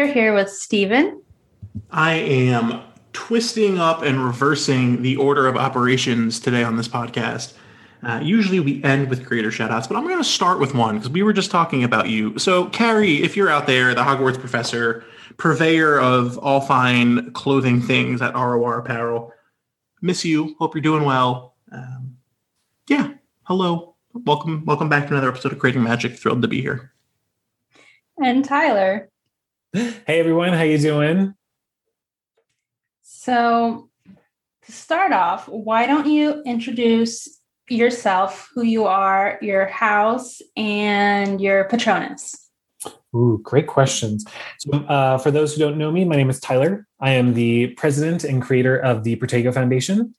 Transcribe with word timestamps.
So 0.00 0.06
today 0.06 0.14
we 0.14 0.20
are 0.20 0.24
here 0.24 0.34
with 0.34 0.50
Stephen. 0.50 1.22
I 1.90 2.14
am 2.14 2.80
twisting 3.12 3.78
up 3.78 4.00
and 4.00 4.24
reversing 4.24 5.02
the 5.02 5.16
order 5.16 5.46
of 5.46 5.58
operations 5.58 6.40
today 6.40 6.62
on 6.62 6.78
this 6.78 6.88
podcast. 6.88 7.52
Uh, 8.02 8.18
usually 8.22 8.60
we 8.60 8.82
end 8.82 9.10
with 9.10 9.26
creator 9.26 9.50
shoutouts, 9.50 9.86
but 9.86 9.96
I'm 9.98 10.04
going 10.04 10.16
to 10.16 10.24
start 10.24 10.58
with 10.58 10.74
one 10.74 10.94
because 10.94 11.10
we 11.10 11.22
were 11.22 11.34
just 11.34 11.50
talking 11.50 11.84
about 11.84 12.08
you. 12.08 12.38
So, 12.38 12.70
Carrie, 12.70 13.22
if 13.22 13.36
you're 13.36 13.50
out 13.50 13.66
there, 13.66 13.94
the 13.94 14.00
Hogwarts 14.00 14.40
professor, 14.40 15.04
purveyor 15.36 16.00
of 16.00 16.38
all 16.38 16.62
fine 16.62 17.30
clothing 17.32 17.82
things 17.82 18.22
at 18.22 18.32
ROR 18.32 18.78
Apparel, 18.78 19.34
miss 20.00 20.24
you. 20.24 20.56
Hope 20.58 20.74
you're 20.74 20.80
doing 20.80 21.04
well. 21.04 21.56
Um, 21.70 22.16
yeah, 22.88 23.12
hello, 23.42 23.96
welcome, 24.14 24.64
welcome 24.64 24.88
back 24.88 25.08
to 25.08 25.12
another 25.12 25.28
episode 25.28 25.52
of 25.52 25.58
Creating 25.58 25.82
Magic. 25.82 26.16
Thrilled 26.16 26.40
to 26.40 26.48
be 26.48 26.62
here. 26.62 26.90
And 28.16 28.42
Tyler. 28.42 29.09
Hey 29.72 29.94
everyone, 30.18 30.52
how 30.52 30.62
you 30.62 30.78
doing? 30.78 31.32
So, 33.02 33.88
to 34.66 34.72
start 34.72 35.12
off, 35.12 35.46
why 35.46 35.86
don't 35.86 36.08
you 36.08 36.42
introduce 36.44 37.38
yourself, 37.68 38.50
who 38.52 38.62
you 38.64 38.86
are, 38.86 39.38
your 39.40 39.66
house, 39.66 40.42
and 40.56 41.40
your 41.40 41.68
Patronus? 41.68 42.50
Ooh, 43.14 43.38
great 43.44 43.68
questions. 43.68 44.24
So, 44.58 44.76
uh, 44.76 45.18
for 45.18 45.30
those 45.30 45.54
who 45.54 45.60
don't 45.60 45.78
know 45.78 45.92
me, 45.92 46.04
my 46.04 46.16
name 46.16 46.30
is 46.30 46.40
Tyler. 46.40 46.88
I 46.98 47.10
am 47.10 47.34
the 47.34 47.68
president 47.68 48.24
and 48.24 48.42
creator 48.42 48.76
of 48.76 49.04
the 49.04 49.14
Protego 49.14 49.54
Foundation. 49.54 50.16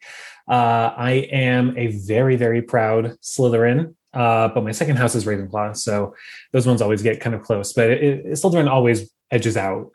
Uh, 0.47 0.93
I 0.95 1.27
am 1.29 1.77
a 1.77 1.87
very, 1.87 2.37
very 2.37 2.61
proud 2.61 3.17
Slytherin, 3.21 3.95
uh, 4.13 4.47
but 4.47 4.63
my 4.63 4.71
second 4.71 4.95
house 4.95 5.13
is 5.13 5.25
Ravenclaw, 5.25 5.75
so 5.75 6.15
those 6.53 6.65
ones 6.65 6.81
always 6.81 7.01
get 7.03 7.19
kind 7.19 7.35
of 7.35 7.41
close. 7.41 7.73
But 7.73 7.89
it, 7.89 8.01
it, 8.01 8.25
Slytherin 8.27 8.69
always 8.69 9.11
edges 9.31 9.57
out. 9.57 9.91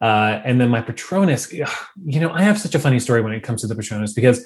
Uh, 0.00 0.40
and 0.44 0.60
then 0.60 0.68
my 0.68 0.82
Patronus, 0.82 1.52
you 1.52 2.20
know, 2.20 2.30
I 2.30 2.42
have 2.42 2.58
such 2.60 2.74
a 2.74 2.78
funny 2.78 3.00
story 3.00 3.22
when 3.22 3.32
it 3.32 3.42
comes 3.42 3.62
to 3.62 3.66
the 3.66 3.74
Patronus 3.74 4.12
because 4.12 4.44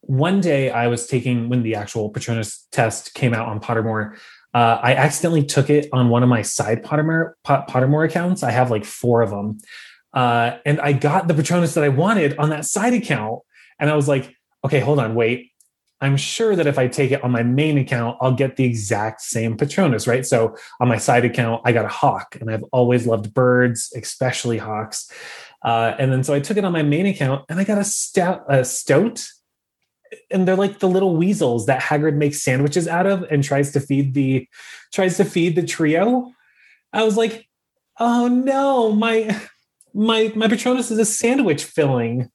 one 0.00 0.40
day 0.40 0.70
I 0.70 0.88
was 0.88 1.06
taking 1.06 1.48
when 1.48 1.62
the 1.62 1.74
actual 1.74 2.10
Patronus 2.10 2.66
test 2.72 3.14
came 3.14 3.34
out 3.34 3.48
on 3.48 3.60
Pottermore. 3.60 4.16
Uh, 4.54 4.78
I 4.82 4.94
accidentally 4.94 5.44
took 5.44 5.70
it 5.70 5.88
on 5.92 6.08
one 6.08 6.22
of 6.22 6.28
my 6.28 6.42
side 6.42 6.82
Pottermore 6.82 7.32
Pottermore 7.46 8.06
accounts. 8.06 8.42
I 8.42 8.50
have 8.50 8.70
like 8.70 8.84
four 8.84 9.22
of 9.22 9.30
them, 9.30 9.58
uh, 10.12 10.58
and 10.66 10.80
I 10.80 10.92
got 10.92 11.28
the 11.28 11.34
Patronus 11.34 11.74
that 11.74 11.84
I 11.84 11.88
wanted 11.88 12.36
on 12.38 12.50
that 12.50 12.66
side 12.66 12.92
account. 12.92 13.40
And 13.78 13.88
I 13.88 13.94
was 13.94 14.08
like, 14.08 14.34
okay, 14.64 14.80
hold 14.80 14.98
on, 14.98 15.14
wait. 15.14 15.51
I'm 16.02 16.16
sure 16.16 16.56
that 16.56 16.66
if 16.66 16.78
I 16.78 16.88
take 16.88 17.12
it 17.12 17.22
on 17.22 17.30
my 17.30 17.44
main 17.44 17.78
account, 17.78 18.18
I'll 18.20 18.34
get 18.34 18.56
the 18.56 18.64
exact 18.64 19.20
same 19.20 19.56
Patronus, 19.56 20.08
right? 20.08 20.26
So 20.26 20.56
on 20.80 20.88
my 20.88 20.98
side 20.98 21.24
account, 21.24 21.62
I 21.64 21.70
got 21.70 21.84
a 21.84 21.88
hawk, 21.88 22.36
and 22.40 22.50
I've 22.50 22.64
always 22.72 23.06
loved 23.06 23.32
birds, 23.32 23.92
especially 23.94 24.58
hawks. 24.58 25.08
Uh, 25.64 25.94
and 26.00 26.12
then 26.12 26.24
so 26.24 26.34
I 26.34 26.40
took 26.40 26.56
it 26.56 26.64
on 26.64 26.72
my 26.72 26.82
main 26.82 27.06
account, 27.06 27.44
and 27.48 27.60
I 27.60 27.64
got 27.64 27.78
a 27.78 27.84
stout, 27.84 28.42
a 28.48 28.64
stoat, 28.64 29.24
and 30.28 30.46
they're 30.46 30.56
like 30.56 30.80
the 30.80 30.88
little 30.88 31.14
weasels 31.14 31.66
that 31.66 31.80
Hagrid 31.80 32.16
makes 32.16 32.42
sandwiches 32.42 32.88
out 32.88 33.06
of 33.06 33.22
and 33.30 33.44
tries 33.44 33.70
to 33.72 33.80
feed 33.80 34.14
the 34.14 34.48
tries 34.92 35.16
to 35.18 35.24
feed 35.24 35.54
the 35.54 35.62
trio. 35.62 36.32
I 36.92 37.04
was 37.04 37.16
like, 37.16 37.48
oh 38.00 38.26
no, 38.26 38.90
my 38.90 39.40
my 39.94 40.32
my 40.34 40.48
Patronus 40.48 40.90
is 40.90 40.98
a 40.98 41.04
sandwich 41.04 41.62
filling. 41.62 42.28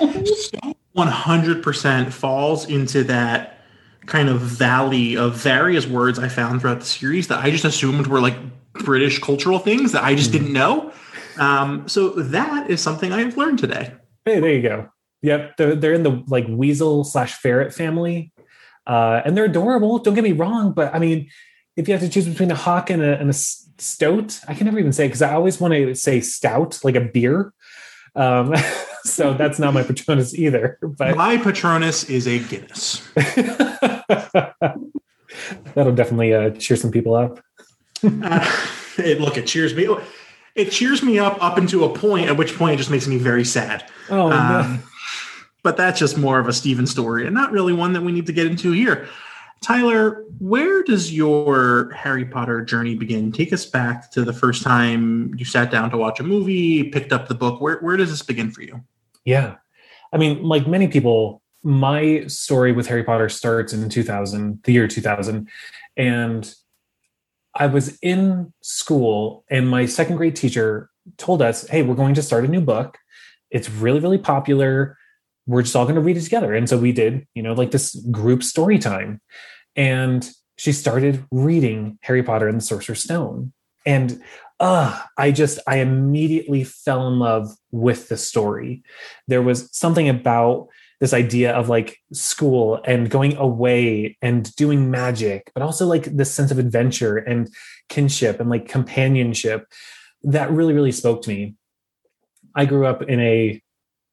100% 0.96 2.12
falls 2.12 2.68
into 2.68 3.04
that 3.04 3.64
kind 4.06 4.28
of 4.28 4.40
valley 4.40 5.16
of 5.16 5.34
various 5.34 5.86
words 5.86 6.18
I 6.18 6.28
found 6.28 6.60
throughout 6.60 6.80
the 6.80 6.86
series 6.86 7.28
that 7.28 7.42
I 7.42 7.50
just 7.50 7.64
assumed 7.64 8.06
were 8.06 8.20
like 8.20 8.36
British 8.74 9.18
cultural 9.18 9.58
things 9.58 9.92
that 9.92 10.04
I 10.04 10.14
just 10.14 10.30
mm. 10.30 10.34
didn't 10.34 10.52
know. 10.52 10.92
Um, 11.38 11.88
so 11.88 12.10
that 12.10 12.70
is 12.70 12.80
something 12.80 13.12
I 13.12 13.22
have 13.22 13.36
learned 13.36 13.58
today. 13.58 13.92
Hey, 14.24 14.40
there 14.40 14.52
you 14.52 14.62
go. 14.62 14.88
Yep, 15.22 15.56
they're, 15.56 15.74
they're 15.74 15.94
in 15.94 16.02
the 16.02 16.22
like 16.28 16.46
weasel 16.48 17.02
slash 17.02 17.34
ferret 17.34 17.72
family, 17.72 18.32
uh, 18.86 19.22
and 19.24 19.36
they're 19.36 19.46
adorable. 19.46 19.98
Don't 19.98 20.14
get 20.14 20.22
me 20.22 20.32
wrong, 20.32 20.72
but 20.72 20.94
I 20.94 20.98
mean, 20.98 21.30
if 21.76 21.88
you 21.88 21.94
have 21.94 22.02
to 22.02 22.08
choose 22.08 22.28
between 22.28 22.50
a 22.50 22.54
hawk 22.54 22.90
and 22.90 23.02
a, 23.02 23.18
and 23.18 23.30
a 23.30 23.32
stout, 23.32 24.38
I 24.46 24.54
can 24.54 24.66
never 24.66 24.78
even 24.78 24.92
say 24.92 25.06
because 25.06 25.22
I 25.22 25.32
always 25.32 25.60
want 25.60 25.72
to 25.74 25.94
say 25.94 26.20
stout, 26.20 26.78
like 26.84 26.94
a 26.94 27.00
beer. 27.00 27.52
Um, 28.14 28.54
so 29.04 29.34
that's 29.34 29.58
not 29.58 29.74
my 29.74 29.82
Patronus 29.82 30.34
either. 30.34 30.78
But 30.80 31.16
my 31.16 31.36
Patronus 31.36 32.04
is 32.04 32.26
a 32.26 32.38
Guinness. 32.38 33.06
That'll 35.74 35.94
definitely 35.94 36.32
uh, 36.32 36.50
cheer 36.50 36.76
some 36.76 36.90
people 36.90 37.14
up. 37.14 37.38
uh, 38.02 38.62
it, 38.98 39.20
look, 39.20 39.36
it 39.36 39.46
cheers 39.46 39.74
me. 39.74 39.88
It 40.54 40.70
cheers 40.70 41.02
me 41.02 41.18
up 41.18 41.36
up 41.42 41.58
into 41.58 41.84
a 41.84 41.92
point, 41.92 42.28
at 42.28 42.36
which 42.36 42.56
point 42.56 42.74
it 42.74 42.76
just 42.78 42.90
makes 42.90 43.06
me 43.06 43.18
very 43.18 43.44
sad. 43.44 43.90
Oh, 44.08 44.30
um, 44.30 44.32
no. 44.32 44.78
But 45.62 45.76
that's 45.76 45.98
just 45.98 46.16
more 46.16 46.38
of 46.38 46.48
a 46.48 46.52
Stephen 46.52 46.86
story, 46.86 47.26
and 47.26 47.34
not 47.34 47.52
really 47.52 47.72
one 47.72 47.92
that 47.94 48.02
we 48.02 48.12
need 48.12 48.26
to 48.26 48.32
get 48.32 48.46
into 48.46 48.72
here. 48.72 49.08
Tyler, 49.62 50.24
where 50.38 50.82
does 50.82 51.12
your 51.12 51.90
Harry 51.92 52.24
Potter 52.24 52.62
journey 52.62 52.94
begin? 52.94 53.32
Take 53.32 53.52
us 53.52 53.64
back 53.64 54.10
to 54.12 54.22
the 54.22 54.32
first 54.32 54.62
time 54.62 55.34
you 55.36 55.44
sat 55.46 55.70
down 55.70 55.90
to 55.90 55.96
watch 55.96 56.20
a 56.20 56.22
movie, 56.22 56.84
picked 56.90 57.12
up 57.12 57.28
the 57.28 57.34
book. 57.34 57.60
Where 57.60 57.78
where 57.78 57.96
does 57.96 58.10
this 58.10 58.22
begin 58.22 58.50
for 58.50 58.62
you? 58.62 58.82
Yeah. 59.24 59.56
I 60.12 60.18
mean, 60.18 60.42
like 60.42 60.66
many 60.66 60.88
people, 60.88 61.42
my 61.62 62.26
story 62.26 62.72
with 62.72 62.86
Harry 62.86 63.02
Potter 63.02 63.28
starts 63.28 63.72
in 63.72 63.88
2000, 63.88 64.60
the 64.64 64.72
year 64.72 64.86
2000. 64.86 65.48
And 65.96 66.54
I 67.54 67.66
was 67.66 67.98
in 68.00 68.52
school, 68.62 69.44
and 69.48 69.68
my 69.68 69.86
second 69.86 70.16
grade 70.16 70.36
teacher 70.36 70.90
told 71.16 71.40
us, 71.40 71.66
Hey, 71.68 71.82
we're 71.82 71.94
going 71.94 72.14
to 72.14 72.22
start 72.22 72.44
a 72.44 72.48
new 72.48 72.60
book. 72.60 72.98
It's 73.50 73.70
really, 73.70 74.00
really 74.00 74.18
popular. 74.18 74.98
We're 75.46 75.62
just 75.62 75.76
all 75.76 75.84
going 75.84 75.94
to 75.94 76.00
read 76.00 76.16
it 76.16 76.22
together. 76.22 76.54
And 76.54 76.68
so 76.68 76.78
we 76.78 76.92
did, 76.92 77.26
you 77.34 77.42
know, 77.42 77.52
like 77.52 77.70
this 77.70 77.94
group 78.10 78.42
story 78.42 78.78
time. 78.78 79.20
And 79.76 80.28
she 80.56 80.72
started 80.72 81.24
reading 81.30 81.98
Harry 82.02 82.22
Potter 82.22 82.48
and 82.48 82.58
the 82.58 82.64
Sorcerer's 82.64 83.02
Stone. 83.02 83.52
And 83.86 84.22
uh, 84.60 85.00
I 85.18 85.30
just, 85.30 85.58
I 85.66 85.78
immediately 85.78 86.64
fell 86.64 87.08
in 87.08 87.18
love 87.18 87.48
with 87.70 88.08
the 88.08 88.16
story. 88.16 88.82
There 89.26 89.42
was 89.42 89.68
something 89.76 90.08
about 90.08 90.68
this 91.00 91.12
idea 91.12 91.52
of 91.52 91.68
like 91.68 91.98
school 92.12 92.80
and 92.84 93.10
going 93.10 93.36
away 93.36 94.16
and 94.22 94.54
doing 94.56 94.90
magic, 94.90 95.50
but 95.54 95.62
also 95.62 95.86
like 95.86 96.04
this 96.04 96.32
sense 96.32 96.50
of 96.50 96.58
adventure 96.58 97.18
and 97.18 97.48
kinship 97.88 98.40
and 98.40 98.48
like 98.48 98.68
companionship 98.68 99.66
that 100.22 100.50
really, 100.50 100.72
really 100.72 100.92
spoke 100.92 101.22
to 101.22 101.30
me. 101.30 101.56
I 102.54 102.64
grew 102.64 102.86
up 102.86 103.02
in 103.02 103.20
a 103.20 103.60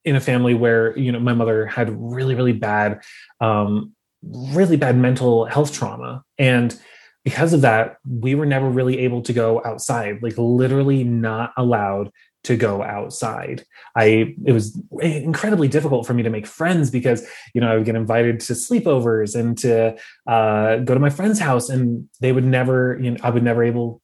in 0.04 0.16
a 0.16 0.20
family 0.20 0.54
where 0.54 0.96
you 0.98 1.12
know 1.12 1.20
my 1.20 1.32
mother 1.32 1.64
had 1.64 1.88
really 1.96 2.34
really 2.34 2.52
bad 2.52 3.00
um 3.40 3.94
really 4.22 4.76
bad 4.76 4.96
mental 4.96 5.44
health 5.44 5.72
trauma 5.72 6.24
and 6.38 6.78
because 7.24 7.52
of 7.52 7.60
that, 7.60 7.96
we 8.08 8.34
were 8.34 8.46
never 8.46 8.68
really 8.68 8.98
able 9.00 9.22
to 9.22 9.32
go 9.32 9.62
outside, 9.64 10.22
like 10.22 10.34
literally 10.36 11.04
not 11.04 11.52
allowed 11.56 12.10
to 12.44 12.56
go 12.56 12.82
outside. 12.82 13.64
I 13.96 14.34
it 14.44 14.52
was 14.52 14.80
incredibly 15.00 15.68
difficult 15.68 16.06
for 16.06 16.14
me 16.14 16.24
to 16.24 16.30
make 16.30 16.46
friends 16.46 16.90
because 16.90 17.26
you 17.54 17.60
know 17.60 17.70
I 17.70 17.76
would 17.76 17.86
get 17.86 17.94
invited 17.94 18.40
to 18.40 18.54
sleepovers 18.54 19.38
and 19.38 19.56
to 19.58 19.96
uh, 20.26 20.76
go 20.78 20.94
to 20.94 21.00
my 21.00 21.10
friend's 21.10 21.38
house, 21.38 21.68
and 21.68 22.08
they 22.20 22.32
would 22.32 22.44
never, 22.44 22.98
you 23.00 23.12
know, 23.12 23.16
I 23.22 23.30
would 23.30 23.44
never 23.44 23.62
able 23.62 24.02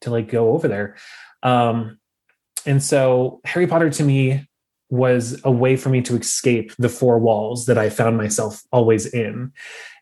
to 0.00 0.10
like 0.10 0.28
go 0.28 0.50
over 0.52 0.66
there. 0.66 0.96
Um, 1.42 1.98
and 2.66 2.82
so 2.82 3.40
Harry 3.44 3.66
Potter 3.66 3.90
to 3.90 4.04
me 4.04 4.48
was 4.92 5.40
a 5.42 5.50
way 5.50 5.74
for 5.74 5.88
me 5.88 6.02
to 6.02 6.14
escape 6.14 6.70
the 6.76 6.88
four 6.90 7.18
walls 7.18 7.64
that 7.64 7.78
I 7.78 7.88
found 7.88 8.18
myself 8.18 8.62
always 8.70 9.06
in. 9.06 9.50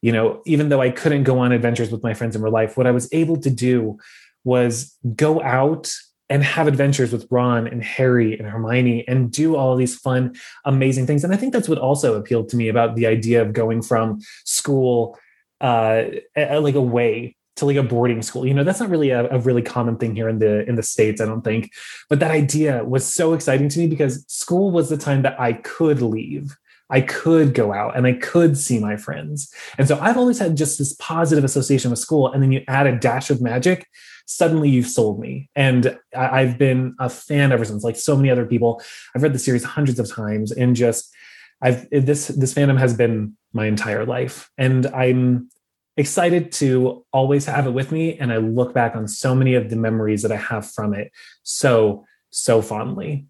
You 0.02 0.10
know, 0.10 0.42
even 0.46 0.68
though 0.68 0.80
I 0.80 0.90
couldn't 0.90 1.22
go 1.22 1.38
on 1.38 1.52
adventures 1.52 1.92
with 1.92 2.02
my 2.02 2.12
friends 2.12 2.34
in 2.34 2.42
real 2.42 2.52
life, 2.52 2.76
what 2.76 2.88
I 2.88 2.90
was 2.90 3.08
able 3.12 3.36
to 3.36 3.50
do 3.50 3.98
was 4.42 4.96
go 5.14 5.40
out 5.42 5.94
and 6.28 6.42
have 6.42 6.66
adventures 6.66 7.12
with 7.12 7.28
Ron 7.30 7.68
and 7.68 7.84
Harry 7.84 8.36
and 8.36 8.48
Hermione 8.48 9.06
and 9.06 9.30
do 9.30 9.54
all 9.54 9.76
these 9.76 9.96
fun, 9.96 10.34
amazing 10.64 11.06
things. 11.06 11.22
And 11.22 11.32
I 11.32 11.36
think 11.36 11.52
that's 11.52 11.68
what 11.68 11.78
also 11.78 12.18
appealed 12.18 12.48
to 12.48 12.56
me 12.56 12.66
about 12.66 12.96
the 12.96 13.06
idea 13.06 13.42
of 13.42 13.52
going 13.52 13.82
from 13.82 14.18
school 14.44 15.16
uh, 15.60 16.02
like 16.36 16.74
away 16.74 17.36
to 17.60 17.66
like 17.66 17.76
a 17.76 17.82
boarding 17.82 18.22
school. 18.22 18.46
You 18.46 18.54
know 18.54 18.64
that's 18.64 18.80
not 18.80 18.90
really 18.90 19.10
a, 19.10 19.30
a, 19.30 19.38
really 19.38 19.62
common 19.62 19.96
thing 19.96 20.14
here 20.14 20.28
in 20.28 20.38
the 20.38 20.68
in 20.68 20.74
the 20.74 20.82
states 20.82 21.20
i 21.20 21.26
don't 21.26 21.42
think. 21.42 21.70
But 22.08 22.20
that 22.20 22.30
idea 22.30 22.84
was 22.84 23.06
so 23.06 23.32
exciting 23.32 23.68
to 23.68 23.78
me 23.78 23.86
because 23.86 24.24
school 24.26 24.70
was 24.70 24.88
the 24.88 24.96
time 24.96 25.22
that 25.22 25.40
i 25.40 25.52
could 25.52 26.02
leave. 26.02 26.56
I 26.92 27.02
could 27.02 27.54
go 27.54 27.72
out 27.72 27.96
and 27.96 28.06
i 28.06 28.14
could 28.14 28.58
see 28.58 28.78
my 28.78 28.96
friends. 28.96 29.52
And 29.78 29.86
so 29.86 29.98
i've 30.00 30.16
always 30.16 30.38
had 30.38 30.56
just 30.56 30.78
this 30.78 30.94
positive 30.94 31.44
association 31.44 31.90
with 31.90 32.00
school 32.00 32.26
and 32.32 32.42
then 32.42 32.52
you 32.52 32.62
add 32.66 32.86
a 32.86 32.98
dash 32.98 33.30
of 33.30 33.40
magic 33.40 33.86
suddenly 34.26 34.68
you've 34.68 34.86
sold 34.86 35.18
me. 35.20 35.50
And 35.54 35.98
I, 36.16 36.40
i've 36.40 36.58
been 36.58 36.94
a 36.98 37.08
fan 37.08 37.52
ever 37.52 37.64
since 37.64 37.84
like 37.84 37.96
so 37.96 38.16
many 38.16 38.30
other 38.30 38.46
people. 38.46 38.82
I've 39.14 39.22
read 39.22 39.32
the 39.32 39.38
series 39.38 39.64
hundreds 39.64 39.98
of 39.98 40.10
times 40.10 40.52
and 40.52 40.74
just 40.74 41.14
i've 41.62 41.88
this 41.90 42.28
this 42.28 42.54
fandom 42.54 42.78
has 42.78 42.96
been 42.96 43.36
my 43.52 43.66
entire 43.66 44.04
life. 44.04 44.50
And 44.56 44.86
i'm 44.88 45.50
excited 45.96 46.52
to 46.52 47.04
always 47.12 47.46
have 47.46 47.66
it 47.66 47.70
with 47.70 47.92
me. 47.92 48.16
And 48.18 48.32
I 48.32 48.38
look 48.38 48.72
back 48.72 48.96
on 48.96 49.08
so 49.08 49.34
many 49.34 49.54
of 49.54 49.70
the 49.70 49.76
memories 49.76 50.22
that 50.22 50.32
I 50.32 50.36
have 50.36 50.70
from 50.70 50.94
it 50.94 51.12
so, 51.42 52.04
so 52.30 52.62
fondly. 52.62 53.26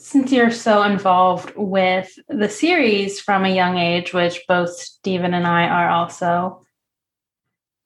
Since 0.00 0.30
you're 0.30 0.52
so 0.52 0.84
involved 0.84 1.52
with 1.56 2.16
the 2.28 2.48
series 2.48 3.20
from 3.20 3.44
a 3.44 3.54
young 3.54 3.78
age, 3.78 4.14
which 4.14 4.40
both 4.46 4.70
Stephen 4.70 5.34
and 5.34 5.46
I 5.46 5.66
are 5.66 5.90
also, 5.90 6.64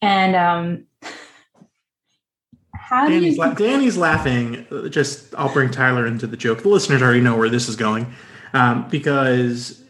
and 0.03 0.37
um, 0.37 0.85
how 2.75 3.09
Danny's, 3.09 3.37
do 3.37 3.43
you... 3.43 3.49
la- 3.49 3.55
Danny's 3.55 3.97
laughing. 3.97 4.67
Just 4.91 5.35
I'll 5.37 5.53
bring 5.55 5.71
Tyler 5.71 6.07
into 6.07 6.27
the 6.27 6.37
joke. 6.37 6.63
The 6.63 6.69
listeners 6.69 7.01
already 7.01 7.23
know 7.23 7.37
where 7.37 7.49
this 7.49 7.67
is 7.67 7.77
going 7.77 8.13
um, 8.53 8.87
because 8.91 9.82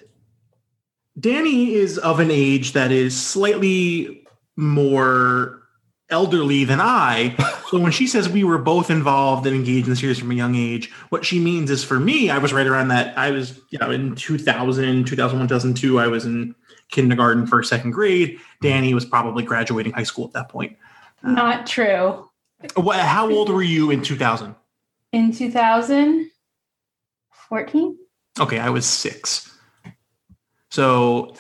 Danny 1.19 1.75
is 1.75 1.99
of 1.99 2.21
an 2.21 2.31
age 2.31 2.73
that 2.73 2.91
is 2.91 3.21
slightly 3.21 4.25
more 4.57 5.63
elderly 6.11 6.65
than 6.65 6.81
I. 6.81 7.37
So 7.73 7.79
when 7.79 7.91
she 7.91 8.07
says 8.07 8.29
we 8.29 8.45
were 8.45 8.59
both 8.59 8.91
involved 8.91 9.47
and 9.47 9.57
engaged 9.57 9.87
in 9.87 9.95
the 9.95 9.97
series 9.97 10.19
from 10.19 10.31
a 10.31 10.35
young 10.35 10.55
age, 10.55 10.93
what 11.09 11.25
she 11.25 11.39
means 11.39 11.71
is 11.71 11.83
for 11.83 11.99
me, 11.99 12.29
I 12.29 12.37
was 12.37 12.53
right 12.53 12.67
around 12.67 12.89
that. 12.89 13.17
I 13.17 13.31
was, 13.31 13.59
you 13.71 13.79
know, 13.79 13.91
in 13.91 14.15
2000, 14.15 15.07
2001, 15.07 15.49
2002, 15.49 15.99
I 15.99 16.07
was 16.07 16.27
in 16.27 16.55
kindergarten, 16.91 17.47
first, 17.47 17.71
second 17.71 17.93
grade. 17.93 18.39
Danny 18.61 18.93
was 18.93 19.07
probably 19.07 19.43
graduating 19.43 19.95
high 19.95 20.03
school 20.03 20.27
at 20.27 20.35
that 20.35 20.51
point. 20.51 20.77
Uh, 21.25 21.33
Not 21.33 21.67
true. 21.67 22.29
What, 22.75 23.01
how 23.01 23.31
old 23.31 23.49
were 23.49 23.63
you 23.63 23.91
in 23.91 24.03
2000? 24.03 24.55
In 25.13 25.33
2014? 25.33 27.99
Okay, 28.39 28.59
I 28.59 28.69
was 28.69 28.85
six. 28.85 29.51
So 30.73 31.35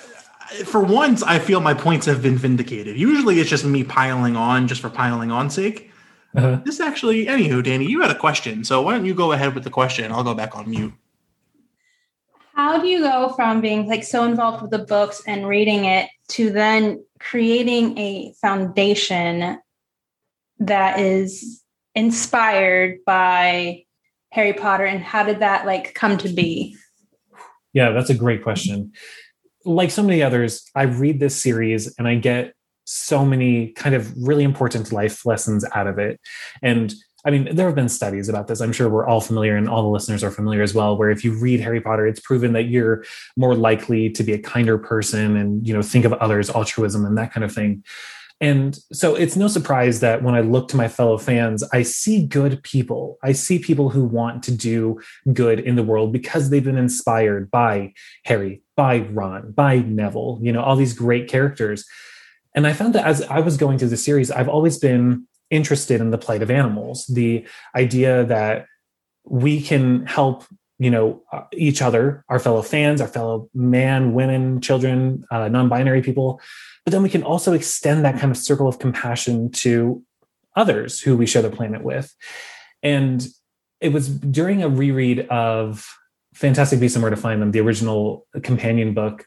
for 0.67 0.83
once, 0.83 1.23
I 1.23 1.39
feel 1.39 1.61
my 1.61 1.73
points 1.73 2.05
have 2.05 2.21
been 2.21 2.37
vindicated. 2.37 2.99
Usually 2.99 3.41
it's 3.41 3.49
just 3.49 3.65
me 3.65 3.83
piling 3.83 4.37
on 4.37 4.69
just 4.69 4.83
for 4.83 4.91
piling 4.91 5.31
on 5.31 5.49
sake. 5.49 5.91
Uh-huh. 6.37 6.61
This 6.67 6.81
actually, 6.81 7.25
anywho, 7.25 7.65
Danny, 7.65 7.87
you 7.87 8.03
had 8.03 8.11
a 8.11 8.19
question. 8.19 8.63
So 8.63 8.83
why 8.83 8.93
don't 8.93 9.07
you 9.07 9.15
go 9.15 9.33
ahead 9.33 9.55
with 9.55 9.65
the 9.65 9.71
question? 9.71 10.13
I'll 10.13 10.23
go 10.23 10.35
back 10.35 10.55
on 10.55 10.69
mute. 10.69 10.93
How 12.55 12.79
do 12.79 12.87
you 12.87 12.99
go 13.01 13.33
from 13.35 13.63
being 13.63 13.89
like 13.89 14.05
so 14.05 14.25
involved 14.25 14.61
with 14.61 14.71
the 14.71 14.81
books 14.81 15.23
and 15.27 15.49
reading 15.49 15.87
it 15.87 16.11
to 16.29 16.51
then 16.51 17.03
creating 17.19 17.97
a 17.97 18.35
foundation 18.43 19.59
that 20.59 21.01
is 21.01 21.63
inspired 21.95 22.99
by 23.07 23.85
Harry 24.31 24.53
Potter 24.53 24.85
and 24.85 25.03
how 25.03 25.25
did 25.25 25.41
that 25.41 25.65
like 25.65 25.95
come 25.95 26.19
to 26.19 26.29
be? 26.29 26.77
Yeah, 27.73 27.93
that's 27.93 28.11
a 28.11 28.15
great 28.15 28.43
question. 28.43 28.93
Like 29.65 29.91
so 29.91 30.03
many 30.03 30.23
others, 30.23 30.65
I 30.75 30.83
read 30.83 31.21
this 31.21 31.37
series 31.37 31.95
and 31.99 32.09
I 32.09 32.17
get 32.17 32.55
so 32.85 33.25
many 33.25 33.69
kind 33.69 33.95
of 33.95 34.13
really 34.17 34.45
important 34.45 34.93
life 34.93 35.25
lessons 35.25 35.65
out 35.73 35.87
of 35.87 35.99
it. 35.99 36.21
And 36.63 36.93
I 37.25 37.31
mean, 37.31 37.55
there 37.55 37.67
have 37.67 37.77
been 37.77 37.89
studies 37.89 38.29
about 38.29 38.49
this. 38.49 38.61
I'm 38.61 38.73
sure 38.73 38.89
we're 38.89 39.07
all 39.07 39.21
familiar, 39.21 39.57
and 39.57 39.69
all 39.69 39.83
the 39.83 39.89
listeners 39.89 40.25
are 40.25 40.31
familiar 40.31 40.61
as 40.61 40.75
well. 40.75 40.97
Where 40.97 41.11
if 41.11 41.25
you 41.25 41.39
read 41.39 41.61
Harry 41.61 41.81
Potter, 41.81 42.07
it's 42.07 42.19
proven 42.19 42.53
that 42.55 42.65
you're 42.65 43.05
more 43.37 43.55
likely 43.55 44.11
to 44.11 44.25
be 44.25 44.33
a 44.33 44.39
kinder 44.39 44.77
person, 44.77 45.37
and 45.37 45.65
you 45.65 45.73
know, 45.73 45.83
think 45.83 46.05
of 46.05 46.13
others, 46.15 46.51
altruism, 46.51 47.07
and 47.07 47.17
that 47.17 47.33
kind 47.33 47.45
of 47.45 47.55
thing. 47.55 47.85
And 48.43 48.77
so 48.93 49.15
it's 49.15 49.37
no 49.37 49.47
surprise 49.47 50.01
that 50.01 50.25
when 50.25 50.35
I 50.35 50.41
look 50.41 50.67
to 50.69 50.77
my 50.77 50.89
fellow 50.89 51.17
fans, 51.17 51.63
I 51.73 51.83
see 51.83 52.27
good 52.27 52.61
people. 52.65 53.17
I 53.23 53.31
see 53.31 53.61
people 53.61 53.89
who 53.89 54.05
want 54.05 54.43
to 54.43 54.51
do 54.51 55.01
good 55.33 55.61
in 55.61 55.77
the 55.77 55.85
world 55.85 56.13
because 56.13 56.51
they've 56.51 56.65
been 56.65 56.77
inspired 56.77 57.53
by 57.53 57.95
Harry, 58.25 58.61
by 58.77 59.03
Ron, 59.13 59.53
by 59.53 59.79
Neville, 59.79 60.41
you 60.43 60.53
know, 60.53 60.61
all 60.61 60.75
these 60.75 60.93
great 60.93 61.29
characters. 61.29 61.85
And 62.53 62.67
I 62.67 62.73
found 62.73 62.97
that 62.97 63.07
as 63.07 63.23
I 63.23 63.39
was 63.39 63.57
going 63.57 63.79
through 63.79 63.91
the 63.91 63.97
series, 63.97 64.33
I've 64.33 64.49
always 64.49 64.77
been 64.77 65.29
interested 65.51 66.01
in 66.01 66.11
the 66.11 66.19
plight 66.19 66.43
of 66.43 66.51
animals, 66.51 67.07
the 67.07 67.47
idea 67.77 68.25
that 68.25 68.67
we 69.25 69.63
can 69.63 70.05
help 70.07 70.45
you 70.83 70.91
know 70.91 71.23
each 71.53 71.83
other 71.83 72.25
our 72.29 72.39
fellow 72.39 72.63
fans 72.63 73.01
our 73.01 73.09
fellow 73.09 73.49
man 73.55 74.15
women 74.15 74.61
children 74.61 75.25
uh, 75.31 75.49
non-binary 75.49 76.03
people 76.03 76.41
but 76.85 76.93
then 76.93 77.03
we 77.03 77.09
can 77.09 77.23
also 77.23 77.53
extend 77.53 78.05
that 78.05 78.19
kind 78.19 78.31
of 78.31 78.37
circle 78.37 78.67
of 78.67 78.79
compassion 78.79 79.51
to 79.53 80.03
others 80.57 81.01
who 81.01 81.17
we 81.17 81.27
share 81.27 81.43
the 81.43 81.51
planet 81.51 81.83
with. 81.83 82.15
And 82.83 83.27
it 83.81 83.93
was 83.93 84.09
during 84.09 84.63
a 84.63 84.69
reread 84.69 85.21
of 85.29 85.87
Fantastic 86.35 86.81
Beasts 86.81 86.97
and 86.97 87.03
Where 87.03 87.11
to 87.11 87.17
Find 87.17 87.41
Them, 87.41 87.53
the 87.53 87.61
original 87.61 88.27
companion 88.43 88.95
book, 88.95 89.27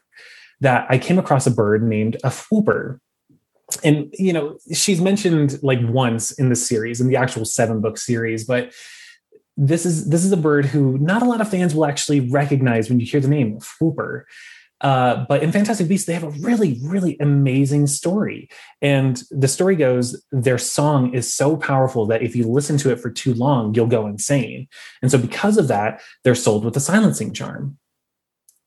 that 0.60 0.86
I 0.88 0.98
came 0.98 1.18
across 1.18 1.46
a 1.46 1.50
bird 1.50 1.82
named 1.82 2.16
a 2.24 2.28
fwooper. 2.28 2.98
And 3.82 4.14
you 4.18 4.32
know, 4.32 4.58
she's 4.72 5.00
mentioned 5.00 5.62
like 5.62 5.80
once 5.82 6.32
in 6.32 6.48
the 6.48 6.56
series, 6.56 7.00
in 7.00 7.08
the 7.08 7.16
actual 7.16 7.44
seven 7.44 7.80
book 7.80 7.98
series, 7.98 8.44
but 8.44 8.72
this 9.56 9.86
is 9.86 10.08
this 10.10 10.24
is 10.24 10.32
a 10.32 10.36
bird 10.36 10.66
who 10.66 10.98
not 10.98 11.22
a 11.22 11.24
lot 11.24 11.40
of 11.40 11.50
fans 11.50 11.74
will 11.74 11.86
actually 11.86 12.20
recognize 12.20 12.88
when 12.88 13.00
you 13.00 13.06
hear 13.06 13.20
the 13.20 13.28
name 13.28 13.58
Fwooper. 13.58 14.24
Uh, 14.82 15.24
but 15.26 15.42
in 15.42 15.52
Fantastic 15.52 15.88
Beasts, 15.88 16.06
they 16.06 16.12
have 16.12 16.22
a 16.22 16.28
really, 16.28 16.78
really 16.82 17.16
amazing 17.18 17.86
story. 17.86 18.50
And 18.82 19.22
the 19.30 19.48
story 19.48 19.74
goes 19.74 20.22
their 20.30 20.58
song 20.58 21.14
is 21.14 21.32
so 21.32 21.56
powerful 21.56 22.04
that 22.06 22.22
if 22.22 22.36
you 22.36 22.46
listen 22.46 22.76
to 22.78 22.92
it 22.92 23.00
for 23.00 23.10
too 23.10 23.32
long, 23.32 23.74
you'll 23.74 23.86
go 23.86 24.06
insane. 24.06 24.68
And 25.00 25.10
so, 25.10 25.16
because 25.16 25.56
of 25.56 25.68
that, 25.68 26.02
they're 26.24 26.34
sold 26.34 26.64
with 26.64 26.76
a 26.76 26.80
silencing 26.80 27.32
charm. 27.32 27.78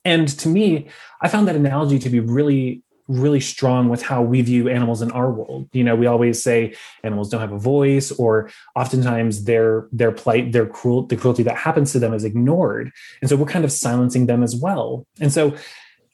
And 0.04 0.28
to 0.40 0.50
me, 0.50 0.88
I 1.22 1.28
found 1.28 1.48
that 1.48 1.56
analogy 1.56 2.00
to 2.00 2.10
be 2.10 2.20
really, 2.20 2.82
really 3.10 3.40
strong 3.42 3.90
with 3.90 4.02
how 4.02 4.22
we 4.22 4.42
view 4.42 4.70
animals 4.70 5.02
in 5.02 5.12
our 5.12 5.32
world. 5.32 5.68
You 5.74 5.84
know, 5.84 5.96
we 5.96 6.06
always 6.06 6.42
say 6.42 6.76
animals 7.04 7.30
don't 7.30 7.42
have 7.42 7.52
a 7.52 7.60
voice, 7.60 8.12
or 8.12 8.50
oftentimes 8.76 9.44
their 9.44 9.88
their 9.92 10.12
plight, 10.12 10.54
their 10.54 10.68
cruel, 10.68 11.04
the 11.04 11.18
cruelty 11.18 11.44
that 11.44 11.58
happens 11.58 11.92
to 11.92 12.00
them 12.00 12.14
is 12.14 12.24
ignored. 12.24 12.92
And 13.20 13.30
so 13.30 13.36
we're 13.36 13.46
kind 13.48 13.66
of 13.66 13.72
silencing 13.72 14.28
them 14.28 14.44
as 14.44 14.56
well. 14.56 15.06
And 15.20 15.34
so 15.34 15.58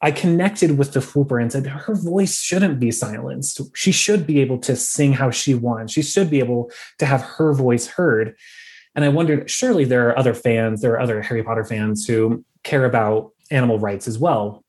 I 0.01 0.11
connected 0.11 0.77
with 0.77 0.93
the 0.93 0.99
Fwooper 0.99 1.41
and 1.41 1.51
said 1.51 1.67
her 1.67 1.95
voice 1.95 2.39
shouldn't 2.41 2.79
be 2.79 2.91
silenced. 2.91 3.61
She 3.75 3.91
should 3.91 4.25
be 4.25 4.39
able 4.39 4.57
to 4.59 4.75
sing 4.75 5.13
how 5.13 5.31
she 5.31 5.53
wants. 5.53 5.93
She 5.93 6.01
should 6.01 6.29
be 6.29 6.39
able 6.39 6.71
to 6.99 7.05
have 7.05 7.21
her 7.21 7.53
voice 7.53 7.87
heard. 7.87 8.35
And 8.95 9.03
I 9.03 9.09
wondered, 9.09 9.49
surely 9.49 9.83
there 9.83 10.09
are 10.09 10.17
other 10.17 10.33
fans, 10.33 10.81
there 10.81 10.93
are 10.93 10.99
other 10.99 11.21
Harry 11.21 11.43
Potter 11.43 11.65
fans 11.65 12.05
who 12.07 12.43
care 12.63 12.85
about 12.85 13.31
animal 13.51 13.79
rights 13.79 14.07
as 14.07 14.17
well. 14.17 14.64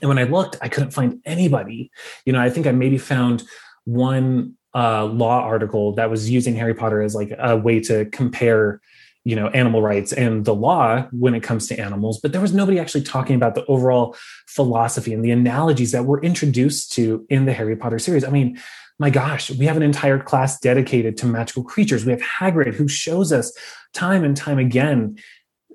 And 0.00 0.08
when 0.08 0.18
I 0.18 0.24
looked, 0.24 0.56
I 0.60 0.68
couldn't 0.68 0.92
find 0.92 1.20
anybody. 1.24 1.90
You 2.24 2.32
know, 2.32 2.40
I 2.40 2.50
think 2.50 2.66
I 2.66 2.72
maybe 2.72 2.98
found 2.98 3.42
one 3.84 4.54
uh, 4.74 5.04
law 5.04 5.40
article 5.40 5.94
that 5.94 6.10
was 6.10 6.30
using 6.30 6.54
Harry 6.56 6.74
Potter 6.74 7.02
as 7.02 7.14
like 7.14 7.32
a 7.38 7.56
way 7.56 7.80
to 7.80 8.04
compare 8.06 8.80
you 9.24 9.36
know 9.36 9.48
animal 9.48 9.82
rights 9.82 10.12
and 10.12 10.44
the 10.44 10.54
law 10.54 11.06
when 11.12 11.34
it 11.34 11.42
comes 11.42 11.66
to 11.66 11.78
animals 11.78 12.18
but 12.20 12.32
there 12.32 12.40
was 12.40 12.54
nobody 12.54 12.78
actually 12.78 13.02
talking 13.02 13.36
about 13.36 13.54
the 13.54 13.64
overall 13.66 14.16
philosophy 14.46 15.12
and 15.12 15.24
the 15.24 15.30
analogies 15.30 15.92
that 15.92 16.06
we're 16.06 16.20
introduced 16.20 16.92
to 16.92 17.26
in 17.28 17.44
the 17.44 17.52
harry 17.52 17.76
potter 17.76 17.98
series 17.98 18.24
i 18.24 18.30
mean 18.30 18.58
my 18.98 19.10
gosh 19.10 19.50
we 19.50 19.66
have 19.66 19.76
an 19.76 19.82
entire 19.82 20.18
class 20.18 20.58
dedicated 20.60 21.18
to 21.18 21.26
magical 21.26 21.62
creatures 21.62 22.06
we 22.06 22.12
have 22.12 22.22
hagrid 22.22 22.72
who 22.72 22.88
shows 22.88 23.30
us 23.30 23.52
time 23.92 24.24
and 24.24 24.38
time 24.38 24.58
again 24.58 25.16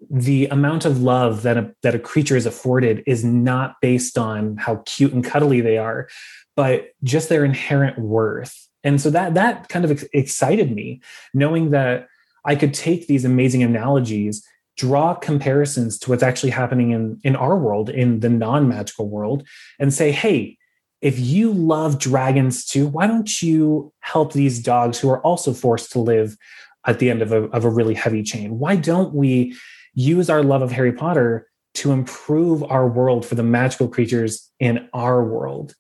the 0.10 0.46
amount 0.48 0.86
of 0.86 1.02
love 1.02 1.42
that 1.44 1.58
a, 1.58 1.74
that 1.82 1.96
a 1.96 2.00
creature 2.00 2.36
is 2.36 2.46
afforded 2.46 3.04
is 3.08 3.24
not 3.24 3.76
based 3.82 4.18
on 4.18 4.58
how 4.58 4.78
cute 4.86 5.14
and 5.14 5.24
cuddly 5.24 5.62
they 5.62 5.78
are 5.78 6.08
but 6.56 6.90
just 7.04 7.30
their 7.30 7.44
inherent 7.44 7.98
worth 7.98 8.68
and 8.84 9.02
so 9.02 9.10
that 9.10 9.34
that 9.34 9.68
kind 9.70 9.86
of 9.86 10.04
excited 10.14 10.74
me 10.74 11.02
knowing 11.34 11.72
that 11.72 12.08
I 12.46 12.56
could 12.56 12.74
take 12.74 13.08
these 13.08 13.26
amazing 13.26 13.64
analogies, 13.64 14.48
draw 14.78 15.16
comparisons 15.16 15.98
to 16.00 16.12
what's 16.12 16.24
actually 16.24 16.52
happening 16.52 16.92
in, 16.92 17.20
in 17.24 17.36
our 17.36 17.58
world, 17.58 17.90
in 17.90 18.20
the 18.20 18.30
non 18.30 18.70
magical 18.70 19.10
world, 19.10 19.46
and 19.80 19.94
say, 19.94 20.12
hey, 20.12 20.58
if 21.02 21.20
you 21.20 21.52
love 21.52 22.00
dragons 22.00 22.66
too, 22.66 22.88
why 22.88 23.08
don't 23.08 23.42
you 23.42 23.92
help 24.00 24.34
these 24.34 24.60
dogs 24.60 25.00
who 25.00 25.10
are 25.10 25.22
also 25.22 25.54
forced 25.54 25.92
to 25.92 26.00
live 26.00 26.38
at 26.86 27.00
the 27.00 27.10
end 27.10 27.22
of 27.22 27.32
a, 27.32 27.44
of 27.46 27.66
a 27.66 27.70
really 27.70 27.96
heavy 27.96 28.24
chain? 28.24 28.60
Why 28.60 28.76
don't 28.76 29.14
we 29.14 29.56
use 29.96 30.30
our 30.30 30.44
love 30.44 30.62
of 30.62 30.72
Harry 30.72 30.94
Potter 30.94 31.48
to 31.76 31.92
improve 31.92 32.64
our 32.64 32.88
world 32.88 33.26
for 33.26 33.36
the 33.36 33.44
magical 33.44 33.88
creatures 33.88 34.52
in 34.60 34.88
our 34.94 35.24
world? 35.24 35.74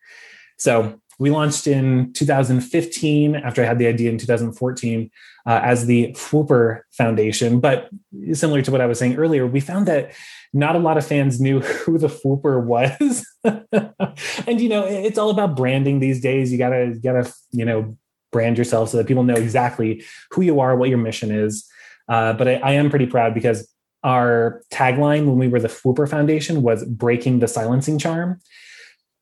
So 0.57 0.99
we 1.19 1.29
launched 1.29 1.67
in 1.67 2.11
2015 2.13 3.35
after 3.35 3.63
I 3.63 3.65
had 3.65 3.79
the 3.79 3.87
idea 3.87 4.09
in 4.09 4.17
2014 4.17 5.09
uh, 5.45 5.59
as 5.63 5.85
the 5.85 6.11
Fwooper 6.13 6.81
Foundation. 6.91 7.59
But 7.59 7.89
similar 8.33 8.61
to 8.61 8.71
what 8.71 8.81
I 8.81 8.85
was 8.85 8.99
saying 8.99 9.15
earlier, 9.15 9.47
we 9.47 9.59
found 9.59 9.87
that 9.87 10.13
not 10.53 10.75
a 10.75 10.79
lot 10.79 10.97
of 10.97 11.05
fans 11.05 11.39
knew 11.39 11.59
who 11.61 11.97
the 11.97 12.07
Fwooper 12.07 12.61
was. 12.61 13.25
and 13.43 14.59
you 14.59 14.69
know, 14.69 14.85
it's 14.85 15.17
all 15.17 15.29
about 15.29 15.55
branding 15.55 15.99
these 15.99 16.21
days. 16.21 16.51
You 16.51 16.57
gotta 16.57 16.87
you 16.87 17.01
gotta 17.01 17.31
you 17.51 17.65
know 17.65 17.97
brand 18.31 18.57
yourself 18.57 18.89
so 18.89 18.97
that 18.97 19.07
people 19.07 19.23
know 19.23 19.35
exactly 19.35 20.03
who 20.31 20.41
you 20.41 20.59
are, 20.59 20.75
what 20.75 20.89
your 20.89 20.97
mission 20.97 21.31
is. 21.31 21.65
Uh, 22.09 22.33
but 22.33 22.47
I, 22.47 22.55
I 22.55 22.71
am 22.73 22.89
pretty 22.89 23.05
proud 23.05 23.33
because 23.33 23.67
our 24.05 24.61
tagline 24.71 25.25
when 25.25 25.39
we 25.39 25.47
were 25.47 25.59
the 25.59 25.67
Fwooper 25.67 26.07
Foundation 26.07 26.61
was 26.61 26.85
breaking 26.85 27.39
the 27.39 27.47
silencing 27.47 27.97
charm. 27.97 28.39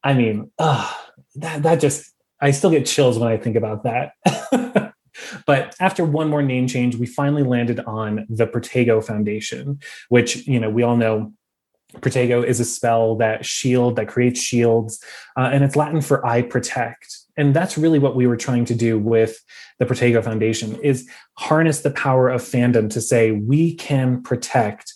I 0.04 0.13
mean, 0.13 0.52
that 0.58 1.63
that 1.63 1.80
just 1.80 2.12
I 2.42 2.52
still 2.52 2.70
get 2.70 2.86
chills 2.86 3.18
when 3.18 3.32
I 3.32 3.38
think 3.38 3.56
about 3.56 3.84
that. 3.84 4.12
but 5.46 5.74
after 5.80 6.04
one 6.04 6.30
more 6.30 6.44
name 6.44 6.68
change, 6.68 6.98
we 6.98 7.06
finally 7.06 7.44
landed 7.44 7.80
on 7.80 8.25
the 8.30 8.46
Protego 8.46 9.02
Foundation, 9.02 9.80
which 10.10 10.46
you 10.46 10.60
know 10.60 10.70
we 10.70 10.84
all 10.84 10.98
know 10.98 11.32
Protego 12.00 12.46
is 12.46 12.60
a 12.60 12.66
spell 12.66 13.16
that 13.16 13.46
shield 13.46 13.96
that 13.96 14.10
creates 14.10 14.42
shields, 14.42 15.02
uh, 15.38 15.50
and 15.54 15.63
it's 15.63 15.78
Latin 15.78 16.02
for 16.02 16.25
"I 16.25 16.42
protect." 16.42 17.20
And 17.36 17.54
that's 17.54 17.78
really 17.78 18.00
what 18.00 18.16
we 18.16 18.28
were 18.28 18.38
trying 18.38 18.66
to 18.66 18.75
do 18.75 19.00
with 19.00 19.38
the 19.80 19.86
Protego 19.86 20.24
Foundation: 20.24 20.75
is 20.82 21.10
harness 21.38 21.82
the 21.82 21.92
power 21.92 22.30
of 22.30 22.42
fandom 22.42 22.90
to 22.92 23.02
say 23.02 23.32
we 23.32 23.75
can 23.75 24.22
protect 24.22 24.94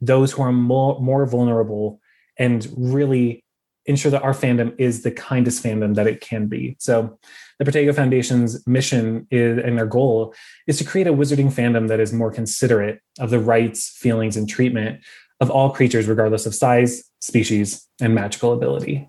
those 0.00 0.32
who 0.32 0.42
are 0.42 0.52
more, 0.52 1.00
more 1.00 1.26
vulnerable 1.26 2.00
and 2.38 2.68
really 2.76 3.44
ensure 3.86 4.10
that 4.10 4.22
our 4.22 4.32
fandom 4.32 4.74
is 4.78 5.02
the 5.02 5.10
kindest 5.10 5.62
fandom 5.62 5.94
that 5.94 6.06
it 6.06 6.20
can 6.20 6.46
be. 6.46 6.76
So, 6.78 7.18
the 7.58 7.64
Protego 7.64 7.94
Foundation's 7.94 8.66
mission 8.66 9.26
is, 9.30 9.62
and 9.62 9.78
their 9.78 9.86
goal 9.86 10.34
is 10.66 10.78
to 10.78 10.84
create 10.84 11.06
a 11.06 11.12
wizarding 11.12 11.52
fandom 11.52 11.88
that 11.88 12.00
is 12.00 12.12
more 12.12 12.32
considerate 12.32 13.00
of 13.20 13.30
the 13.30 13.38
rights, 13.38 13.88
feelings, 13.88 14.36
and 14.36 14.48
treatment 14.48 15.00
of 15.40 15.50
all 15.50 15.70
creatures, 15.70 16.08
regardless 16.08 16.46
of 16.46 16.54
size, 16.54 17.04
species, 17.20 17.86
and 18.00 18.14
magical 18.14 18.52
ability. 18.52 19.08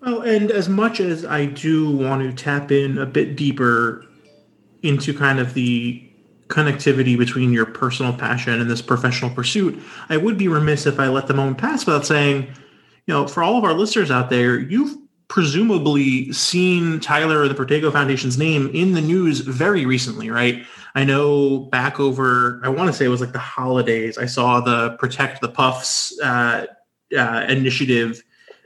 Well, 0.00 0.22
and 0.22 0.50
as 0.50 0.68
much 0.68 1.00
as 1.00 1.24
I 1.24 1.44
do 1.46 1.94
want 1.94 2.22
to 2.22 2.32
tap 2.32 2.72
in 2.72 2.98
a 2.98 3.06
bit 3.06 3.36
deeper 3.36 4.06
into 4.82 5.12
kind 5.12 5.38
of 5.38 5.52
the 5.52 6.02
connectivity 6.48 7.16
between 7.16 7.52
your 7.52 7.66
personal 7.66 8.12
passion 8.12 8.60
and 8.60 8.70
this 8.70 8.82
professional 8.82 9.30
pursuit, 9.30 9.78
I 10.08 10.16
would 10.16 10.38
be 10.38 10.48
remiss 10.48 10.86
if 10.86 10.98
I 10.98 11.08
let 11.08 11.26
the 11.26 11.34
moment 11.34 11.58
pass 11.58 11.84
without 11.84 12.06
saying, 12.06 12.48
you 13.06 13.14
know, 13.14 13.26
for 13.26 13.42
all 13.42 13.58
of 13.58 13.64
our 13.64 13.74
listeners 13.74 14.10
out 14.10 14.30
there, 14.30 14.58
you've 14.58 14.96
presumably 15.28 16.32
seen 16.32 16.98
Tyler 16.98 17.46
the 17.46 17.54
Protego 17.54 17.92
Foundation's 17.92 18.36
name 18.36 18.68
in 18.74 18.92
the 18.92 19.00
news 19.00 19.40
very 19.40 19.86
recently, 19.86 20.30
right? 20.30 20.64
I 20.94 21.04
know 21.04 21.58
back 21.58 22.00
over, 22.00 22.60
I 22.64 22.68
want 22.68 22.88
to 22.88 22.92
say 22.92 23.04
it 23.04 23.08
was 23.08 23.20
like 23.20 23.32
the 23.32 23.38
holidays, 23.38 24.18
I 24.18 24.26
saw 24.26 24.60
the 24.60 24.96
Protect 24.98 25.40
the 25.40 25.48
Puffs 25.48 26.18
uh, 26.20 26.66
uh, 27.16 27.46
initiative 27.48 28.22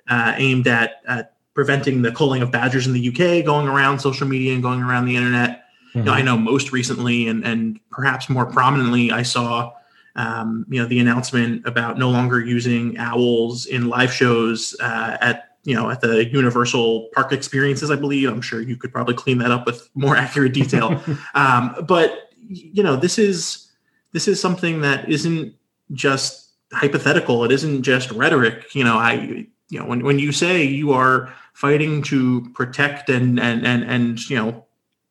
uh, 0.08 0.34
aimed 0.36 0.66
at, 0.66 1.02
at 1.06 1.34
preventing 1.54 2.02
the 2.02 2.12
culling 2.12 2.42
of 2.42 2.50
badgers 2.50 2.86
in 2.86 2.92
the 2.92 3.08
UK 3.08 3.44
going 3.44 3.68
around 3.68 4.00
social 4.00 4.26
media 4.26 4.52
and 4.52 4.62
going 4.62 4.82
around 4.82 5.06
the 5.06 5.16
internet. 5.16 5.64
Mm-hmm. 5.90 5.98
You 5.98 6.04
know, 6.04 6.12
I 6.12 6.22
know 6.22 6.36
most 6.36 6.72
recently 6.72 7.28
and 7.28 7.44
and 7.44 7.78
perhaps 7.90 8.28
more 8.28 8.46
prominently, 8.46 9.12
I 9.12 9.22
saw 9.22 9.72
um, 10.16 10.66
you 10.68 10.80
know 10.80 10.88
the 10.88 10.98
announcement 10.98 11.66
about 11.66 11.98
no 11.98 12.10
longer 12.10 12.40
using 12.40 12.98
owls 12.98 13.66
in 13.66 13.88
live 13.88 14.12
shows 14.12 14.76
uh, 14.80 15.16
at 15.20 15.56
you 15.64 15.74
know 15.74 15.90
at 15.90 16.00
the 16.00 16.26
Universal 16.26 17.08
Park 17.14 17.32
experiences. 17.32 17.90
I 17.90 17.96
believe 17.96 18.28
I'm 18.28 18.42
sure 18.42 18.60
you 18.60 18.76
could 18.76 18.92
probably 18.92 19.14
clean 19.14 19.38
that 19.38 19.50
up 19.50 19.66
with 19.66 19.88
more 19.94 20.16
accurate 20.24 20.52
detail. 20.52 21.00
um, 21.34 21.76
but 21.86 22.30
you 22.36 22.82
know 22.82 22.96
this 22.96 23.18
is 23.18 23.70
this 24.12 24.28
is 24.28 24.40
something 24.40 24.80
that 24.82 25.08
isn't 25.08 25.54
just 25.92 26.52
hypothetical. 26.72 27.44
It 27.44 27.52
isn't 27.52 27.82
just 27.82 28.10
rhetoric. 28.10 28.74
You 28.74 28.84
know, 28.84 28.96
I 28.96 29.46
you 29.70 29.78
know 29.78 29.86
when 29.86 30.04
when 30.04 30.18
you 30.18 30.32
say 30.32 30.62
you 30.62 30.92
are 30.92 31.32
fighting 31.52 32.02
to 32.02 32.48
protect 32.54 33.08
and 33.08 33.40
and 33.40 33.66
and 33.66 33.84
and 33.84 34.30
you 34.30 34.36
know 34.36 34.64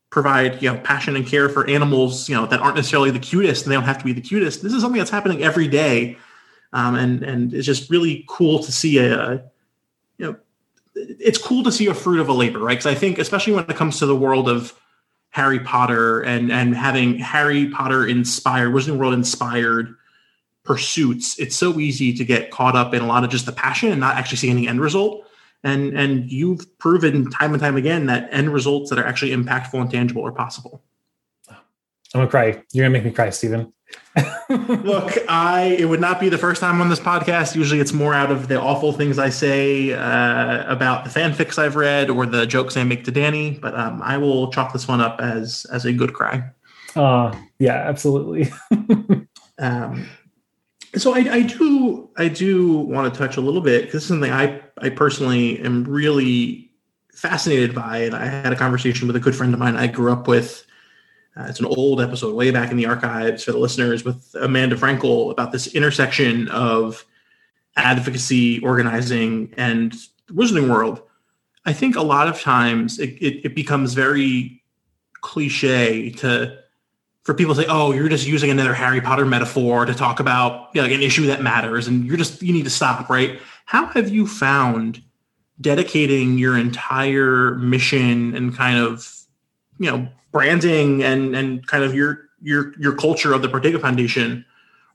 provide 0.09 0.61
you 0.61 0.71
know 0.71 0.79
passion 0.81 1.15
and 1.15 1.25
care 1.25 1.49
for 1.49 1.67
animals 1.67 2.29
you 2.29 2.35
know 2.35 2.45
that 2.45 2.59
aren't 2.59 2.75
necessarily 2.75 3.09
the 3.09 3.19
cutest 3.19 3.65
and 3.65 3.71
they 3.71 3.75
don't 3.75 3.85
have 3.85 3.97
to 3.97 4.05
be 4.05 4.13
the 4.13 4.21
cutest 4.21 4.61
this 4.61 4.73
is 4.73 4.81
something 4.81 4.99
that's 4.99 5.11
happening 5.11 5.43
every 5.43 5.67
day. 5.67 6.17
Um, 6.71 6.95
and 6.95 7.23
and 7.23 7.53
it's 7.53 7.67
just 7.67 7.91
really 7.91 8.25
cool 8.27 8.63
to 8.63 8.71
see 8.71 8.97
a 8.97 9.43
you 10.17 10.25
know 10.25 10.35
it's 10.95 11.37
cool 11.37 11.63
to 11.63 11.71
see 11.71 11.85
a 11.87 11.93
fruit 11.93 12.19
of 12.19 12.29
a 12.29 12.33
labor 12.33 12.59
right? 12.59 12.73
Because 12.73 12.87
i 12.87 12.95
think 12.95 13.19
especially 13.19 13.53
when 13.53 13.65
it 13.69 13.75
comes 13.75 13.99
to 13.99 14.07
the 14.07 14.15
world 14.15 14.49
of 14.49 14.73
harry 15.29 15.59
potter 15.59 16.21
and 16.21 16.51
and 16.51 16.75
having 16.75 17.19
harry 17.19 17.69
potter 17.69 18.07
inspired 18.07 18.73
wizarding 18.73 18.97
world 18.97 19.13
inspired 19.13 19.95
pursuits 20.63 21.37
it's 21.39 21.55
so 21.55 21.79
easy 21.79 22.13
to 22.13 22.23
get 22.23 22.49
caught 22.49 22.75
up 22.75 22.93
in 22.93 23.01
a 23.01 23.07
lot 23.07 23.23
of 23.23 23.29
just 23.29 23.45
the 23.45 23.51
passion 23.51 23.91
and 23.91 23.99
not 23.99 24.15
actually 24.15 24.37
see 24.37 24.49
any 24.49 24.67
end 24.67 24.81
result. 24.81 25.25
And 25.63 25.97
and 25.97 26.31
you've 26.31 26.77
proven 26.79 27.29
time 27.29 27.53
and 27.53 27.61
time 27.61 27.77
again 27.77 28.05
that 28.07 28.27
end 28.31 28.53
results 28.53 28.89
that 28.89 28.99
are 28.99 29.05
actually 29.05 29.31
impactful 29.31 29.79
and 29.79 29.89
tangible 29.89 30.25
are 30.25 30.31
possible. 30.31 30.83
I'm 31.49 31.57
gonna 32.13 32.27
cry. 32.27 32.63
You're 32.71 32.85
gonna 32.85 32.89
make 32.89 33.05
me 33.05 33.11
cry 33.11 33.29
stephen 33.29 33.73
look 34.49 35.11
i 35.29 35.75
it 35.77 35.85
would 35.85 35.99
not 35.99 36.19
be 36.19 36.27
the 36.27 36.37
first 36.37 36.61
time 36.61 36.81
on 36.81 36.89
this 36.89 36.99
podcast. 36.99 37.55
Usually 37.55 37.79
it's 37.79 37.93
more 37.93 38.13
out 38.13 38.31
of 38.31 38.47
the 38.47 38.59
awful 38.59 38.91
things 38.91 39.19
i 39.19 39.29
say 39.29 39.93
uh, 39.93 40.71
about 40.71 41.03
the 41.03 41.09
fanfics 41.09 41.57
i've 41.59 41.75
read 41.75 42.09
or 42.09 42.25
the 42.25 42.45
jokes 42.45 42.75
i 42.77 42.83
make 42.83 43.03
to 43.03 43.11
danny 43.11 43.51
but 43.51 43.75
um, 43.75 44.01
i 44.03 44.17
will 44.17 44.51
chalk 44.51 44.73
this 44.73 44.87
one 44.87 45.01
up 45.01 45.19
as 45.19 45.65
as 45.71 45.85
a 45.85 45.93
good 45.93 46.13
cry. 46.13 46.43
Uh 46.95 47.35
yeah 47.59 47.75
absolutely. 47.75 48.51
Um 49.59 50.07
so 50.95 51.15
I, 51.15 51.19
I, 51.19 51.41
do 51.41 52.09
I 52.17 52.27
do 52.27 52.77
want 52.77 53.11
to 53.11 53.17
touch 53.17 53.37
a 53.37 53.41
little 53.41 53.61
bit 53.61 53.81
because 53.81 53.93
this 53.93 54.03
is 54.03 54.09
something 54.09 54.31
I 54.31 54.61
I 54.77 54.89
personally 54.89 55.59
am 55.59 55.83
really 55.85 56.71
fascinated 57.13 57.73
by, 57.73 57.99
and 57.99 58.15
I 58.15 58.25
had 58.25 58.53
a 58.53 58.55
conversation 58.55 59.07
with 59.07 59.15
a 59.15 59.19
good 59.19 59.35
friend 59.35 59.53
of 59.53 59.59
mine 59.59 59.75
I 59.75 59.87
grew 59.87 60.11
up 60.11 60.27
with. 60.27 60.65
Uh, 61.35 61.45
it's 61.49 61.59
an 61.59 61.65
old 61.65 61.99
episode 61.99 62.35
way 62.35 62.51
back 62.51 62.69
in 62.69 62.77
the 62.77 62.85
archives 62.85 63.43
for 63.43 63.51
the 63.51 63.57
listeners 63.57 64.03
with 64.03 64.35
Amanda 64.39 64.75
Frankel 64.75 65.31
about 65.31 65.51
this 65.51 65.67
intersection 65.73 66.47
of 66.49 67.05
advocacy, 67.75 68.59
organizing, 68.59 69.51
and 69.57 69.93
the 70.27 70.33
Wizarding 70.33 70.69
World. 70.69 71.01
I 71.65 71.73
think 71.73 71.95
a 71.95 72.03
lot 72.03 72.27
of 72.27 72.39
times 72.39 72.99
it, 72.99 73.11
it, 73.21 73.45
it 73.45 73.55
becomes 73.55 73.93
very 73.93 74.61
cliche 75.21 76.11
to 76.11 76.62
for 77.23 77.33
people 77.33 77.55
to 77.55 77.61
say, 77.61 77.67
"Oh, 77.69 77.91
you're 77.91 78.09
just 78.09 78.27
using 78.27 78.49
another 78.49 78.73
Harry 78.73 79.01
Potter 79.01 79.25
metaphor 79.25 79.85
to 79.85 79.93
talk 79.93 80.19
about 80.19 80.69
you 80.73 80.81
know, 80.81 80.87
like 80.87 80.95
an 80.95 81.01
issue 81.01 81.25
that 81.27 81.41
matters," 81.41 81.87
and 81.87 82.05
you're 82.05 82.17
just 82.17 82.41
you 82.41 82.53
need 82.53 82.65
to 82.65 82.69
stop, 82.69 83.09
right? 83.09 83.39
How 83.65 83.87
have 83.87 84.09
you 84.09 84.27
found 84.27 85.01
dedicating 85.61 86.37
your 86.37 86.57
entire 86.57 87.55
mission 87.55 88.35
and 88.35 88.55
kind 88.55 88.77
of 88.77 89.09
you 89.79 89.89
know 89.89 90.07
branding 90.31 91.03
and 91.03 91.35
and 91.35 91.65
kind 91.67 91.83
of 91.83 91.95
your 91.95 92.29
your 92.41 92.73
your 92.79 92.95
culture 92.95 93.33
of 93.33 93.41
the 93.41 93.47
Protego 93.47 93.79
Foundation 93.79 94.45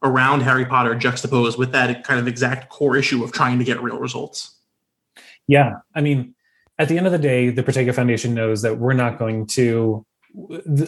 around 0.03 0.43
Harry 0.43 0.65
Potter 0.65 0.95
juxtaposed 0.95 1.59
with 1.59 1.73
that 1.73 2.05
kind 2.05 2.21
of 2.21 2.29
exact 2.29 2.69
core 2.69 2.97
issue 2.97 3.25
of 3.25 3.33
trying 3.33 3.59
to 3.59 3.65
get 3.65 3.83
real 3.83 3.99
results? 3.99 4.55
Yeah, 5.49 5.77
I 5.95 6.03
mean, 6.03 6.35
at 6.79 6.89
the 6.89 6.99
end 6.99 7.07
of 7.07 7.13
the 7.13 7.19
day, 7.19 7.51
the 7.51 7.63
Protego 7.63 7.95
Foundation 7.95 8.35
knows 8.35 8.63
that 8.63 8.79
we're 8.79 8.93
not 8.93 9.19
going 9.19 9.47
to 9.49 10.05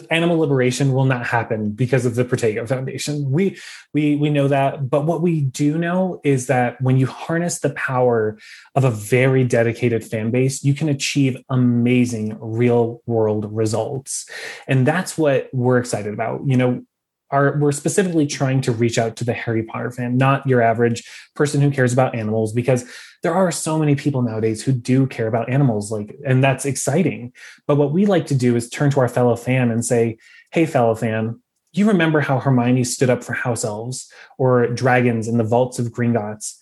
animal 0.09 0.37
liberation 0.37 0.93
will 0.93 1.05
not 1.05 1.25
happen 1.25 1.71
because 1.71 2.05
of 2.05 2.15
the 2.15 2.23
Protego 2.23 2.67
Foundation. 2.67 3.29
We 3.31 3.57
we 3.93 4.15
we 4.15 4.29
know 4.29 4.47
that, 4.47 4.89
but 4.89 5.05
what 5.05 5.21
we 5.21 5.41
do 5.41 5.77
know 5.77 6.21
is 6.23 6.47
that 6.47 6.81
when 6.81 6.97
you 6.97 7.07
harness 7.07 7.59
the 7.59 7.71
power 7.71 8.37
of 8.75 8.83
a 8.83 8.91
very 8.91 9.43
dedicated 9.43 10.03
fan 10.03 10.31
base, 10.31 10.63
you 10.63 10.73
can 10.73 10.89
achieve 10.89 11.37
amazing 11.49 12.37
real 12.39 13.01
world 13.05 13.51
results. 13.51 14.29
And 14.67 14.85
that's 14.85 15.17
what 15.17 15.49
we're 15.53 15.79
excited 15.79 16.13
about. 16.13 16.41
You 16.45 16.57
know, 16.57 16.85
are 17.31 17.57
we're 17.57 17.71
specifically 17.71 18.27
trying 18.27 18.61
to 18.61 18.71
reach 18.71 18.97
out 18.97 19.15
to 19.15 19.23
the 19.23 19.33
Harry 19.33 19.63
Potter 19.63 19.91
fan, 19.91 20.17
not 20.17 20.45
your 20.45 20.61
average 20.61 21.03
person 21.35 21.61
who 21.61 21.71
cares 21.71 21.93
about 21.93 22.13
animals, 22.13 22.53
because 22.53 22.85
there 23.23 23.33
are 23.33 23.51
so 23.51 23.79
many 23.79 23.95
people 23.95 24.21
nowadays 24.21 24.63
who 24.63 24.71
do 24.71 25.07
care 25.07 25.27
about 25.27 25.49
animals, 25.49 25.91
like, 25.91 26.15
and 26.25 26.43
that's 26.43 26.65
exciting. 26.65 27.31
But 27.67 27.77
what 27.77 27.93
we 27.93 28.05
like 28.05 28.25
to 28.27 28.35
do 28.35 28.55
is 28.55 28.69
turn 28.69 28.91
to 28.91 28.99
our 28.99 29.07
fellow 29.07 29.35
fan 29.35 29.71
and 29.71 29.85
say, 29.85 30.17
"Hey, 30.51 30.65
fellow 30.65 30.95
fan, 30.95 31.39
you 31.73 31.87
remember 31.87 32.19
how 32.19 32.39
Hermione 32.39 32.83
stood 32.83 33.09
up 33.09 33.23
for 33.23 33.33
house 33.33 33.63
elves 33.63 34.11
or 34.37 34.67
dragons 34.67 35.27
in 35.27 35.37
the 35.37 35.43
vaults 35.43 35.79
of 35.79 35.91
Gringotts? 35.91 36.55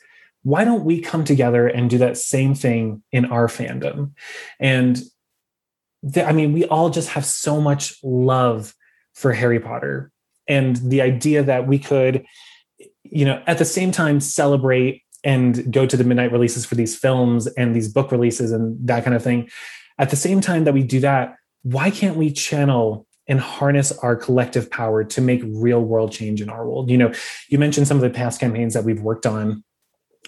Why 0.43 0.63
don't 0.63 0.85
we 0.85 1.01
come 1.01 1.23
together 1.23 1.67
and 1.67 1.89
do 1.89 1.97
that 1.97 2.17
same 2.17 2.53
thing 2.53 3.03
in 3.11 3.25
our 3.25 3.47
fandom?" 3.47 4.11
And 4.59 5.01
I 6.15 6.31
mean, 6.31 6.53
we 6.53 6.65
all 6.65 6.89
just 6.89 7.09
have 7.09 7.25
so 7.25 7.59
much 7.59 7.97
love 8.03 8.73
for 9.13 9.33
Harry 9.33 9.59
Potter 9.59 10.11
and 10.49 10.77
the 10.77 11.01
idea 11.01 11.43
that 11.43 11.67
we 11.67 11.79
could 11.79 12.25
you 13.03 13.23
know 13.23 13.41
at 13.47 13.57
the 13.57 13.65
same 13.65 13.91
time 13.91 14.19
celebrate 14.19 15.03
and 15.23 15.71
go 15.71 15.85
to 15.85 15.95
the 15.95 16.03
midnight 16.03 16.31
releases 16.31 16.65
for 16.65 16.75
these 16.75 16.97
films 16.97 17.47
and 17.47 17.75
these 17.75 17.91
book 17.91 18.11
releases 18.11 18.51
and 18.51 18.77
that 18.85 19.03
kind 19.03 19.15
of 19.15 19.23
thing 19.23 19.49
at 19.97 20.09
the 20.09 20.15
same 20.15 20.41
time 20.41 20.63
that 20.65 20.73
we 20.73 20.83
do 20.83 20.99
that 20.99 21.35
why 21.63 21.89
can't 21.89 22.17
we 22.17 22.31
channel 22.31 23.05
and 23.27 23.39
harness 23.39 23.91
our 23.99 24.15
collective 24.15 24.71
power 24.71 25.03
to 25.03 25.21
make 25.21 25.41
real 25.45 25.81
world 25.81 26.11
change 26.11 26.41
in 26.41 26.49
our 26.49 26.67
world 26.67 26.89
you 26.89 26.97
know 26.97 27.13
you 27.47 27.57
mentioned 27.57 27.87
some 27.87 27.97
of 27.97 28.01
the 28.01 28.09
past 28.09 28.39
campaigns 28.39 28.73
that 28.73 28.83
we've 28.83 29.01
worked 29.01 29.25
on 29.25 29.63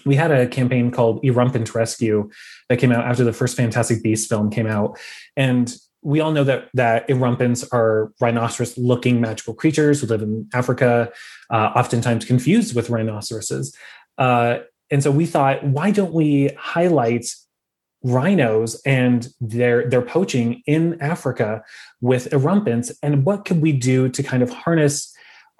we 0.04 0.16
had 0.16 0.30
a 0.30 0.46
campaign 0.46 0.90
called 0.90 1.22
Erumpent 1.22 1.74
Rescue 1.74 2.30
that 2.68 2.78
came 2.78 2.92
out 2.92 3.04
after 3.04 3.24
the 3.24 3.32
first 3.32 3.56
Fantastic 3.56 4.02
Beasts 4.02 4.26
film 4.26 4.50
came 4.50 4.66
out. 4.66 4.98
And 5.36 5.72
we 6.02 6.20
all 6.20 6.32
know 6.32 6.44
that 6.44 6.68
that 6.74 7.08
erumpents 7.08 7.66
are 7.72 8.12
rhinoceros-looking 8.20 9.20
magical 9.20 9.54
creatures 9.54 10.00
who 10.00 10.06
live 10.08 10.22
in 10.22 10.48
Africa, 10.52 11.10
uh, 11.50 11.70
oftentimes 11.76 12.24
confused 12.24 12.74
with 12.74 12.90
rhinoceroses. 12.90 13.74
Uh, 14.18 14.58
and 14.90 15.02
so 15.02 15.10
we 15.10 15.26
thought, 15.26 15.64
why 15.64 15.90
don't 15.90 16.12
we 16.12 16.50
highlight 16.58 17.34
rhinos 18.04 18.80
and 18.84 19.28
they're 19.40 19.88
they're 19.88 20.02
poaching 20.02 20.60
in 20.66 21.00
Africa 21.00 21.62
with 22.00 22.28
erumpents 22.32 22.90
and 23.00 23.24
what 23.24 23.44
can 23.44 23.60
we 23.60 23.72
do 23.72 24.08
to 24.08 24.24
kind 24.24 24.42
of 24.42 24.50
harness 24.50 25.11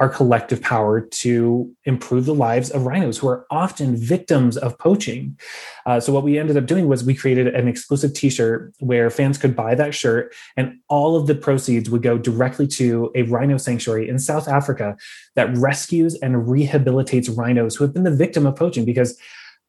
our 0.02 0.09
collective 0.09 0.61
power 0.61 1.00
to 1.00 1.73
improve 1.85 2.25
the 2.25 2.35
lives 2.35 2.71
of 2.71 2.85
rhinos 2.85 3.18
who 3.18 3.28
are 3.28 3.47
often 3.52 3.97
victims 3.97 4.56
of 4.56 4.76
poaching. 4.76 5.38
Uh, 5.87 6.00
so, 6.00 6.12
what 6.12 6.25
we 6.25 6.40
ended 6.40 6.56
up 6.56 6.66
doing 6.66 6.88
was 6.88 7.04
we 7.04 7.14
created 7.14 7.47
an 7.47 7.68
exclusive 7.68 8.12
t 8.12 8.28
shirt 8.28 8.75
where 8.80 9.11
fans 9.11 9.38
could 9.38 9.54
buy 9.54 9.76
that 9.76 9.94
shirt, 9.94 10.35
and 10.56 10.75
all 10.88 11.14
of 11.14 11.28
the 11.28 11.37
proceeds 11.37 11.88
would 11.88 12.02
go 12.02 12.18
directly 12.18 12.66
to 12.66 13.12
a 13.14 13.23
rhino 13.23 13.56
sanctuary 13.56 14.09
in 14.09 14.18
South 14.18 14.49
Africa 14.49 14.97
that 15.37 15.56
rescues 15.56 16.16
and 16.16 16.35
rehabilitates 16.49 17.35
rhinos 17.38 17.76
who 17.76 17.85
have 17.85 17.94
been 17.94 18.02
the 18.02 18.11
victim 18.11 18.44
of 18.44 18.56
poaching. 18.56 18.85
Because 18.85 19.16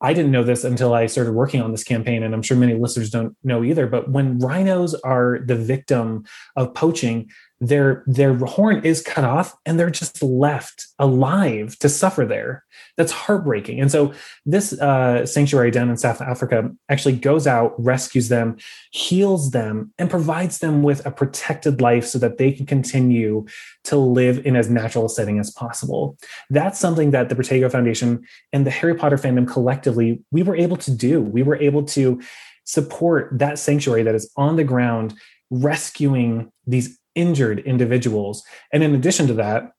I 0.01 0.13
didn't 0.13 0.31
know 0.31 0.43
this 0.43 0.63
until 0.63 0.95
I 0.95 1.05
started 1.05 1.33
working 1.33 1.61
on 1.61 1.71
this 1.71 1.83
campaign, 1.83 2.23
and 2.23 2.33
I'm 2.33 2.41
sure 2.41 2.57
many 2.57 2.73
listeners 2.73 3.11
don't 3.11 3.37
know 3.43 3.63
either. 3.63 3.85
But 3.85 4.09
when 4.09 4.39
rhinos 4.39 4.95
are 4.95 5.41
the 5.45 5.55
victim 5.55 6.25
of 6.55 6.73
poaching, 6.73 7.29
their 7.63 8.03
their 8.05 8.33
horn 8.35 8.83
is 8.83 9.01
cut 9.01 9.23
off 9.23 9.55
and 9.65 9.79
they're 9.79 9.89
just 9.89 10.21
left 10.21 10.87
alive 10.99 11.79
to 11.79 11.87
suffer 11.87 12.25
there. 12.25 12.65
That's 12.97 13.11
heartbreaking. 13.11 13.79
And 13.79 13.89
so 13.89 14.13
this 14.45 14.73
uh, 14.73 15.25
sanctuary 15.25 15.71
down 15.71 15.89
in 15.89 15.95
south 15.95 16.21
africa 16.21 16.69
actually 16.89 17.15
goes 17.15 17.47
out 17.47 17.73
rescues 17.81 18.27
them 18.27 18.57
heals 18.91 19.51
them 19.51 19.93
and 19.97 20.09
provides 20.09 20.59
them 20.59 20.83
with 20.83 21.05
a 21.05 21.11
protected 21.11 21.79
life 21.79 22.05
so 22.05 22.19
that 22.19 22.37
they 22.37 22.51
can 22.51 22.65
continue 22.65 23.45
to 23.85 23.95
live 23.95 24.45
in 24.45 24.57
as 24.57 24.69
natural 24.69 25.05
a 25.05 25.09
setting 25.09 25.39
as 25.39 25.49
possible. 25.49 26.17
That's 26.49 26.79
something 26.79 27.11
that 27.11 27.29
the 27.29 27.35
protego 27.35 27.71
foundation 27.71 28.25
and 28.51 28.67
the 28.67 28.71
harry 28.71 28.95
potter 28.95 29.17
fandom 29.17 29.47
collectively 29.47 30.21
we 30.31 30.43
were 30.43 30.57
able 30.57 30.77
to 30.77 30.91
do. 30.91 31.21
We 31.21 31.43
were 31.43 31.55
able 31.55 31.83
to 31.83 32.21
support 32.65 33.29
that 33.39 33.57
sanctuary 33.57 34.03
that 34.03 34.15
is 34.15 34.29
on 34.35 34.57
the 34.57 34.63
ground 34.65 35.13
rescuing 35.49 36.51
these 36.65 36.97
injured 37.15 37.59
individuals. 37.59 38.43
And 38.71 38.83
in 38.83 38.95
addition 38.95 39.27
to 39.27 39.33
that, 39.35 39.71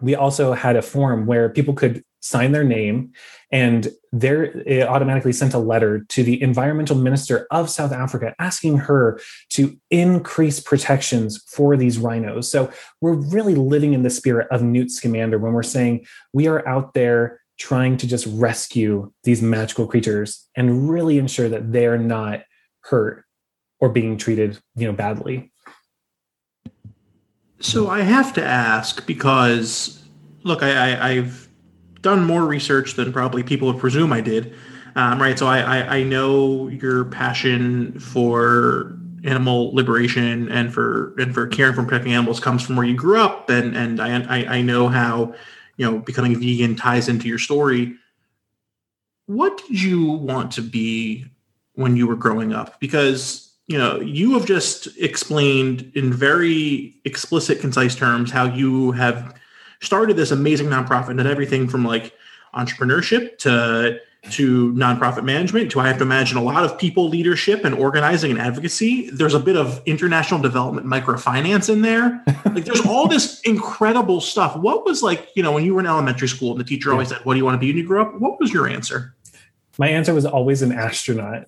we 0.00 0.14
also 0.14 0.52
had 0.52 0.76
a 0.76 0.82
form 0.82 1.26
where 1.26 1.48
people 1.48 1.74
could 1.74 2.04
sign 2.20 2.52
their 2.52 2.64
name 2.64 3.12
and 3.52 3.88
there 4.12 4.44
it 4.44 4.86
automatically 4.88 5.32
sent 5.32 5.54
a 5.54 5.58
letter 5.58 6.04
to 6.08 6.24
the 6.24 6.42
environmental 6.42 6.96
minister 6.96 7.46
of 7.50 7.70
South 7.70 7.92
Africa 7.92 8.34
asking 8.38 8.78
her 8.78 9.20
to 9.50 9.78
increase 9.90 10.58
protections 10.58 11.42
for 11.46 11.76
these 11.76 11.98
rhinos. 11.98 12.50
So 12.50 12.70
we're 13.00 13.14
really 13.14 13.54
living 13.54 13.92
in 13.92 14.02
the 14.02 14.10
spirit 14.10 14.48
of 14.50 14.62
Newt 14.62 14.90
Scamander 14.90 15.38
when 15.38 15.52
we're 15.52 15.62
saying 15.62 16.06
we 16.32 16.48
are 16.48 16.66
out 16.66 16.94
there 16.94 17.40
trying 17.58 17.96
to 17.98 18.06
just 18.06 18.26
rescue 18.26 19.12
these 19.22 19.40
magical 19.40 19.86
creatures 19.86 20.48
and 20.56 20.90
really 20.90 21.18
ensure 21.18 21.48
that 21.48 21.72
they're 21.72 21.98
not 21.98 22.42
hurt 22.80 23.24
or 23.78 23.88
being 23.88 24.16
treated, 24.18 24.58
you 24.74 24.86
know, 24.86 24.92
badly. 24.92 25.52
So 27.60 27.88
I 27.88 28.00
have 28.00 28.32
to 28.34 28.44
ask 28.44 29.06
because, 29.06 30.04
look, 30.42 30.62
I, 30.62 31.14
have 31.14 31.48
done 32.02 32.24
more 32.24 32.44
research 32.44 32.94
than 32.94 33.12
probably 33.12 33.42
people 33.42 33.68
would 33.68 33.80
presume 33.80 34.12
I 34.12 34.20
did, 34.20 34.54
um, 34.94 35.20
right? 35.20 35.38
So 35.38 35.46
I, 35.46 35.60
I, 35.60 35.96
I 35.96 36.02
know 36.02 36.68
your 36.68 37.06
passion 37.06 37.98
for 37.98 38.96
animal 39.24 39.74
liberation 39.74 40.48
and 40.50 40.72
for 40.72 41.14
and 41.18 41.34
for 41.34 41.46
caring 41.48 41.74
for 41.74 41.82
protecting 41.82 42.12
animals 42.12 42.38
comes 42.38 42.62
from 42.62 42.76
where 42.76 42.86
you 42.86 42.94
grew 42.94 43.20
up, 43.20 43.50
and 43.50 43.76
and 43.76 44.00
I 44.00 44.58
I 44.58 44.62
know 44.62 44.88
how 44.88 45.34
you 45.76 45.90
know 45.90 45.98
becoming 45.98 46.38
vegan 46.38 46.76
ties 46.76 47.08
into 47.08 47.26
your 47.28 47.38
story. 47.38 47.96
What 49.26 49.58
did 49.58 49.82
you 49.82 50.12
want 50.12 50.52
to 50.52 50.62
be 50.62 51.26
when 51.74 51.96
you 51.96 52.06
were 52.06 52.16
growing 52.16 52.52
up? 52.52 52.78
Because 52.78 53.45
you 53.66 53.76
know, 53.76 54.00
you 54.00 54.34
have 54.34 54.46
just 54.46 54.88
explained 54.98 55.90
in 55.94 56.12
very 56.12 56.94
explicit, 57.04 57.60
concise 57.60 57.96
terms 57.96 58.30
how 58.30 58.44
you 58.44 58.92
have 58.92 59.34
started 59.80 60.16
this 60.16 60.30
amazing 60.30 60.68
nonprofit 60.68 61.10
and 61.10 61.20
everything 61.20 61.68
from 61.68 61.84
like 61.84 62.12
entrepreneurship 62.54 63.38
to 63.38 64.00
to 64.30 64.72
nonprofit 64.72 65.22
management 65.22 65.70
to 65.70 65.78
I 65.78 65.86
have 65.86 65.98
to 65.98 66.02
imagine 66.02 66.36
a 66.36 66.42
lot 66.42 66.64
of 66.64 66.76
people 66.78 67.08
leadership 67.08 67.64
and 67.64 67.74
organizing 67.74 68.32
and 68.32 68.40
advocacy. 68.40 69.08
There's 69.10 69.34
a 69.34 69.40
bit 69.40 69.56
of 69.56 69.80
international 69.86 70.40
development 70.40 70.86
microfinance 70.86 71.72
in 71.72 71.82
there. 71.82 72.24
like 72.44 72.64
there's 72.64 72.84
all 72.84 73.06
this 73.06 73.40
incredible 73.42 74.20
stuff. 74.20 74.56
What 74.56 74.84
was 74.84 75.02
like, 75.02 75.28
you 75.36 75.44
know, 75.44 75.52
when 75.52 75.64
you 75.64 75.74
were 75.74 75.80
in 75.80 75.86
elementary 75.86 76.26
school 76.26 76.50
and 76.50 76.60
the 76.60 76.64
teacher 76.64 76.90
always 76.90 77.08
said, 77.08 77.24
What 77.24 77.34
do 77.34 77.38
you 77.38 77.44
want 77.44 77.54
to 77.54 77.58
be 77.58 77.68
when 77.68 77.76
you 77.76 77.86
grow 77.86 78.02
up? 78.02 78.20
What 78.20 78.40
was 78.40 78.52
your 78.52 78.68
answer? 78.68 79.14
My 79.78 79.88
answer 79.88 80.14
was 80.14 80.26
always 80.26 80.62
an 80.62 80.72
astronaut 80.72 81.44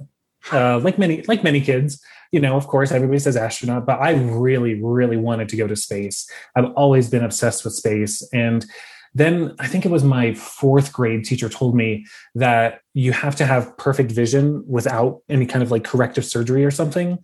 uh, 0.53 0.79
like 0.79 0.99
many 0.99 1.23
like 1.23 1.43
many 1.43 1.61
kids 1.61 2.01
you 2.33 2.41
know 2.41 2.57
of 2.57 2.67
course 2.67 2.93
everybody 2.93 3.19
says 3.19 3.37
astronaut 3.37 3.87
but 3.87 4.01
i 4.01 4.13
really 4.13 4.81
really 4.83 5.17
wanted 5.17 5.49
to 5.49 5.57
go 5.57 5.67
to 5.67 5.77
space. 5.77 6.29
I've 6.55 6.73
always 6.77 7.09
been 7.09 7.25
obsessed 7.25 7.65
with 7.65 7.75
space. 7.75 8.27
And 8.33 8.65
then 9.15 9.55
i 9.59 9.67
think 9.67 9.87
it 9.87 9.91
was 9.91 10.05
my 10.05 10.35
fourth 10.35 10.93
grade 10.93 11.25
teacher 11.25 11.49
told 11.49 11.75
me 11.75 12.05
that 12.35 12.81
you 12.93 13.13
have 13.13 13.35
to 13.37 13.47
have 13.47 13.77
perfect 13.79 14.13
vision 14.13 14.63
without 14.67 15.23
any 15.29 15.47
kind 15.47 15.63
of 15.63 15.71
like 15.71 15.85
corrective 15.85 16.25
surgery 16.25 16.65
or 16.65 16.71
something. 16.71 17.19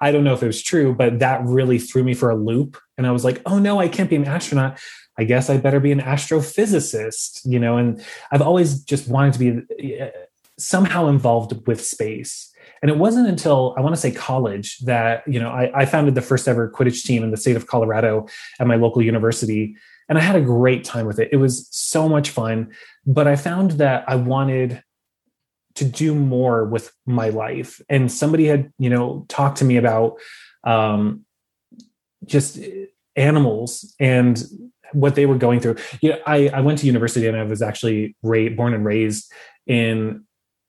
I 0.00 0.12
don't 0.12 0.24
know 0.24 0.34
if 0.34 0.42
it 0.42 0.46
was 0.46 0.62
true 0.62 0.94
but 0.94 1.18
that 1.18 1.44
really 1.44 1.78
threw 1.78 2.02
me 2.02 2.14
for 2.14 2.30
a 2.30 2.36
loop. 2.36 2.78
And 2.96 3.06
i 3.06 3.10
was 3.10 3.24
like 3.24 3.42
oh 3.46 3.58
no 3.58 3.78
i 3.78 3.88
can't 3.88 4.10
be 4.10 4.16
an 4.16 4.24
astronaut. 4.24 4.78
I 5.18 5.24
guess 5.24 5.50
I 5.50 5.56
better 5.56 5.80
be 5.80 5.90
an 5.90 6.00
astrophysicist, 6.00 7.40
you 7.44 7.58
know, 7.58 7.76
and 7.76 8.02
I've 8.30 8.40
always 8.40 8.80
just 8.84 9.08
wanted 9.08 9.32
to 9.32 9.38
be 9.40 10.00
uh, 10.00 10.10
somehow 10.58 11.08
involved 11.08 11.66
with 11.66 11.84
space. 11.84 12.54
And 12.82 12.90
it 12.90 12.98
wasn't 12.98 13.28
until 13.28 13.74
I 13.76 13.80
want 13.80 13.94
to 13.94 14.00
say 14.00 14.10
college 14.10 14.78
that, 14.80 15.26
you 15.26 15.40
know, 15.40 15.48
I, 15.48 15.82
I, 15.82 15.86
founded 15.86 16.14
the 16.14 16.22
first 16.22 16.46
ever 16.46 16.70
Quidditch 16.70 17.04
team 17.04 17.22
in 17.22 17.30
the 17.30 17.36
state 17.36 17.56
of 17.56 17.66
Colorado 17.66 18.26
at 18.60 18.66
my 18.66 18.76
local 18.76 19.02
university. 19.02 19.76
And 20.08 20.16
I 20.16 20.20
had 20.20 20.36
a 20.36 20.40
great 20.40 20.84
time 20.84 21.06
with 21.06 21.18
it. 21.18 21.28
It 21.32 21.36
was 21.36 21.68
so 21.70 22.08
much 22.08 22.30
fun. 22.30 22.72
But 23.06 23.26
I 23.26 23.36
found 23.36 23.72
that 23.72 24.04
I 24.06 24.14
wanted 24.16 24.82
to 25.74 25.84
do 25.84 26.14
more 26.14 26.64
with 26.64 26.92
my 27.06 27.28
life. 27.28 27.80
And 27.88 28.10
somebody 28.10 28.46
had, 28.46 28.72
you 28.78 28.90
know, 28.90 29.24
talked 29.28 29.58
to 29.58 29.64
me 29.64 29.76
about 29.76 30.18
um, 30.64 31.24
just 32.24 32.58
animals 33.16 33.94
and 34.00 34.42
what 34.92 35.14
they 35.14 35.26
were 35.26 35.36
going 35.36 35.60
through. 35.60 35.76
You 36.00 36.10
know, 36.10 36.18
I, 36.26 36.48
I 36.48 36.60
went 36.60 36.78
to 36.80 36.86
university 36.86 37.26
and 37.26 37.36
I 37.36 37.42
was 37.42 37.62
actually 37.62 38.16
ra- 38.22 38.48
born 38.48 38.74
and 38.74 38.84
raised 38.84 39.30
in 39.66 40.24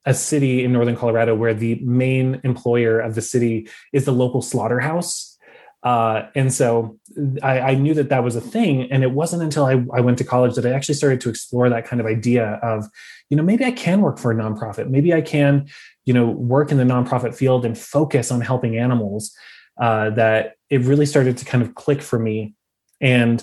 a 0.10 0.14
city 0.14 0.64
in 0.64 0.74
northern 0.74 0.96
Colorado 0.96 1.36
where 1.36 1.54
the 1.54 1.76
main 1.76 2.42
employer 2.44 3.00
of 3.00 3.14
the 3.14 3.22
city 3.22 3.70
is 3.94 4.06
the 4.06 4.12
local 4.12 4.42
slaughterhouse. 4.42 5.38
Uh, 5.84 6.24
and 6.36 6.52
so 6.52 6.98
I, 7.44 7.60
I, 7.60 7.76
knew 7.76 7.94
that 7.94 8.10
that 8.10 8.24
was 8.24 8.36
a 8.36 8.42
thing. 8.42 8.92
And 8.92 9.04
it 9.04 9.12
wasn't 9.12 9.44
until 9.44 9.66
I, 9.66 9.74
I, 9.94 10.02
went 10.02 10.18
to 10.18 10.26
college 10.26 10.56
that 10.56 10.66
I 10.66 10.72
actually 10.72 10.96
started 10.96 11.22
to 11.22 11.30
explore 11.30 11.70
that 11.70 11.86
kind 11.86 12.02
of 12.02 12.06
idea 12.06 12.60
of, 12.64 12.86
you 13.30 13.38
know, 13.38 13.44
maybe 13.44 13.64
I 13.64 13.72
can 13.72 14.02
work 14.02 14.18
for 14.18 14.32
a 14.32 14.36
nonprofit. 14.36 14.90
Maybe 14.90 15.14
I 15.14 15.22
can, 15.22 15.70
you 16.04 16.14
know, 16.14 16.26
work 16.26 16.72
in 16.72 16.78
the 16.78 16.84
nonprofit 16.84 17.34
field 17.34 17.64
and 17.64 17.78
focus 17.78 18.30
on 18.30 18.42
helping 18.42 18.78
animals. 18.78 19.32
Uh, 19.80 20.10
that 20.10 20.56
it 20.70 20.82
really 20.82 21.06
started 21.06 21.38
to 21.38 21.46
kind 21.46 21.64
of 21.64 21.76
click 21.76 22.02
for 22.02 22.20
me. 22.20 22.56
And 23.00 23.42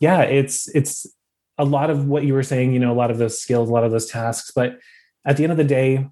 yeah, 0.00 0.22
it's 0.22 0.68
it's 0.74 1.06
a 1.56 1.64
lot 1.64 1.88
of 1.88 2.06
what 2.06 2.24
you 2.24 2.34
were 2.34 2.42
saying, 2.42 2.74
you 2.74 2.80
know, 2.80 2.92
a 2.92 3.00
lot 3.02 3.10
of 3.10 3.16
those 3.16 3.40
skills, 3.40 3.70
a 3.70 3.72
lot 3.72 3.84
of 3.84 3.92
those 3.92 4.10
tasks, 4.10 4.50
but 4.54 4.78
at 5.24 5.36
the 5.36 5.44
end 5.44 5.52
of 5.52 5.58
the 5.58 5.64
day, 5.64 6.08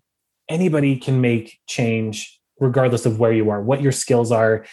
anybody 0.48 0.96
can 0.96 1.20
make 1.20 1.58
change 1.66 2.40
regardless 2.58 3.06
of 3.06 3.18
where 3.18 3.32
you 3.32 3.50
are, 3.50 3.60
what 3.62 3.80
your 3.80 3.92
skills 3.92 4.30
are. 4.30 4.66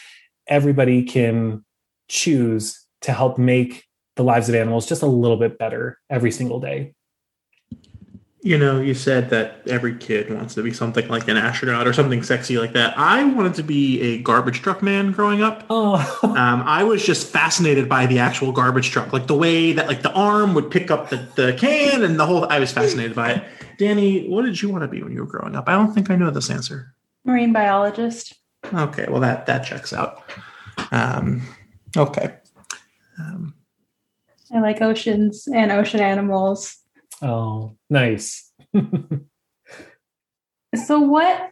Everybody 0.47 1.03
can 1.03 1.63
choose 2.09 2.85
to 3.01 3.13
help 3.13 3.37
make 3.37 3.85
the 4.15 4.23
lives 4.23 4.49
of 4.49 4.55
animals 4.55 4.87
just 4.87 5.01
a 5.01 5.07
little 5.07 5.37
bit 5.37 5.57
better 5.57 5.99
every 6.09 6.31
single 6.31 6.59
day. 6.59 6.93
You 8.41 8.57
know, 8.57 8.79
you 8.79 8.93
said 8.93 9.29
that 9.31 9.67
every 9.67 9.97
kid 9.97 10.33
wants 10.33 10.53
to 10.55 10.63
be 10.63 10.71
something 10.71 11.07
like 11.09 11.27
an 11.27 11.37
astronaut 11.37 11.87
or 11.87 11.91
something 11.91 12.23
sexy 12.23 12.57
like 12.57 12.73
that. 12.73 12.97
I 12.97 13.23
wanted 13.23 13.55
to 13.55 13.63
be 13.63 13.99
a 14.01 14.21
garbage 14.21 14.61
truck 14.61 14.81
man 14.81 15.11
growing 15.11 15.41
up. 15.41 15.65
Oh. 15.69 15.95
um, 16.23 16.61
I 16.61 16.83
was 16.83 17.05
just 17.05 17.27
fascinated 17.27 17.89
by 17.89 18.05
the 18.05 18.19
actual 18.19 18.51
garbage 18.51 18.91
truck, 18.91 19.11
like 19.11 19.27
the 19.27 19.35
way 19.35 19.73
that 19.73 19.87
like 19.87 20.01
the 20.01 20.13
arm 20.13 20.53
would 20.53 20.71
pick 20.71 20.91
up 20.91 21.09
the, 21.09 21.27
the 21.35 21.53
can 21.53 22.03
and 22.03 22.19
the 22.19 22.25
whole. 22.25 22.45
I 22.45 22.59
was 22.59 22.71
fascinated 22.71 23.15
by 23.15 23.31
it. 23.33 23.43
Danny, 23.77 24.27
what 24.27 24.43
did 24.43 24.61
you 24.61 24.69
want 24.69 24.83
to 24.83 24.87
be 24.87 25.03
when 25.03 25.11
you 25.11 25.19
were 25.19 25.27
growing 25.27 25.55
up? 25.55 25.67
I 25.67 25.73
don't 25.73 25.93
think 25.93 26.09
I 26.09 26.15
know 26.15 26.31
this 26.31 26.49
answer. 26.49 26.95
Marine 27.23 27.53
biologist. 27.53 28.33
Okay, 28.73 29.05
well 29.09 29.21
that 29.21 29.45
that 29.45 29.65
checks 29.65 29.93
out. 29.93 30.23
Um, 30.91 31.41
okay. 31.95 32.35
Um, 33.19 33.53
I 34.53 34.59
like 34.59 34.81
oceans 34.81 35.47
and 35.53 35.71
ocean 35.71 35.99
animals. 35.99 36.77
Oh, 37.21 37.75
nice. 37.89 38.51
so, 40.75 40.99
what 40.99 41.51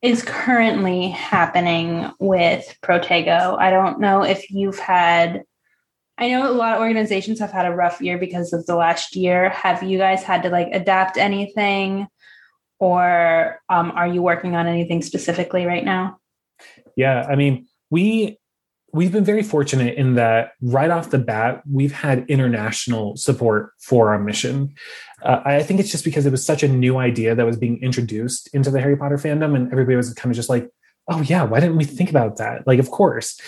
is 0.00 0.22
currently 0.22 1.08
happening 1.10 2.10
with 2.18 2.76
Protego? 2.82 3.58
I 3.58 3.70
don't 3.70 4.00
know 4.00 4.22
if 4.22 4.50
you've 4.50 4.78
had 4.78 5.44
I 6.22 6.28
know 6.28 6.50
a 6.50 6.52
lot 6.52 6.74
of 6.74 6.80
organizations 6.80 7.40
have 7.40 7.52
had 7.52 7.66
a 7.66 7.74
rough 7.74 8.00
year 8.00 8.16
because 8.16 8.52
of 8.52 8.64
the 8.66 8.76
last 8.76 9.16
year. 9.16 9.50
Have 9.50 9.82
you 9.82 9.98
guys 9.98 10.22
had 10.22 10.42
to 10.44 10.50
like 10.50 10.68
adapt 10.72 11.18
anything? 11.18 12.08
or 12.82 13.60
um, 13.68 13.92
are 13.92 14.08
you 14.08 14.20
working 14.22 14.56
on 14.56 14.66
anything 14.66 15.02
specifically 15.02 15.66
right 15.66 15.84
now? 15.84 16.18
Yeah, 16.96 17.24
I 17.30 17.36
mean, 17.36 17.68
we 17.90 18.38
we've 18.92 19.12
been 19.12 19.24
very 19.24 19.44
fortunate 19.44 19.94
in 19.94 20.16
that 20.16 20.50
right 20.60 20.90
off 20.90 21.10
the 21.10 21.18
bat 21.18 21.62
we've 21.70 21.92
had 21.92 22.28
international 22.28 23.16
support 23.16 23.70
for 23.80 24.10
our 24.10 24.18
mission 24.18 24.74
uh, 25.22 25.40
i 25.46 25.62
think 25.62 25.80
it's 25.80 25.90
just 25.90 26.04
because 26.04 26.26
it 26.26 26.30
was 26.30 26.44
such 26.44 26.62
a 26.62 26.68
new 26.68 26.98
idea 26.98 27.34
that 27.34 27.46
was 27.46 27.56
being 27.56 27.82
introduced 27.82 28.50
into 28.52 28.70
the 28.70 28.78
harry 28.78 28.94
potter 28.94 29.16
fandom 29.16 29.56
and 29.56 29.72
everybody 29.72 29.96
was 29.96 30.12
kind 30.12 30.30
of 30.30 30.36
just 30.36 30.50
like 30.50 30.68
oh 31.08 31.22
yeah 31.22 31.42
why 31.42 31.58
didn't 31.58 31.78
we 31.78 31.86
think 31.86 32.10
about 32.10 32.36
that 32.36 32.66
like 32.66 32.78
of 32.78 32.90
course 32.90 33.40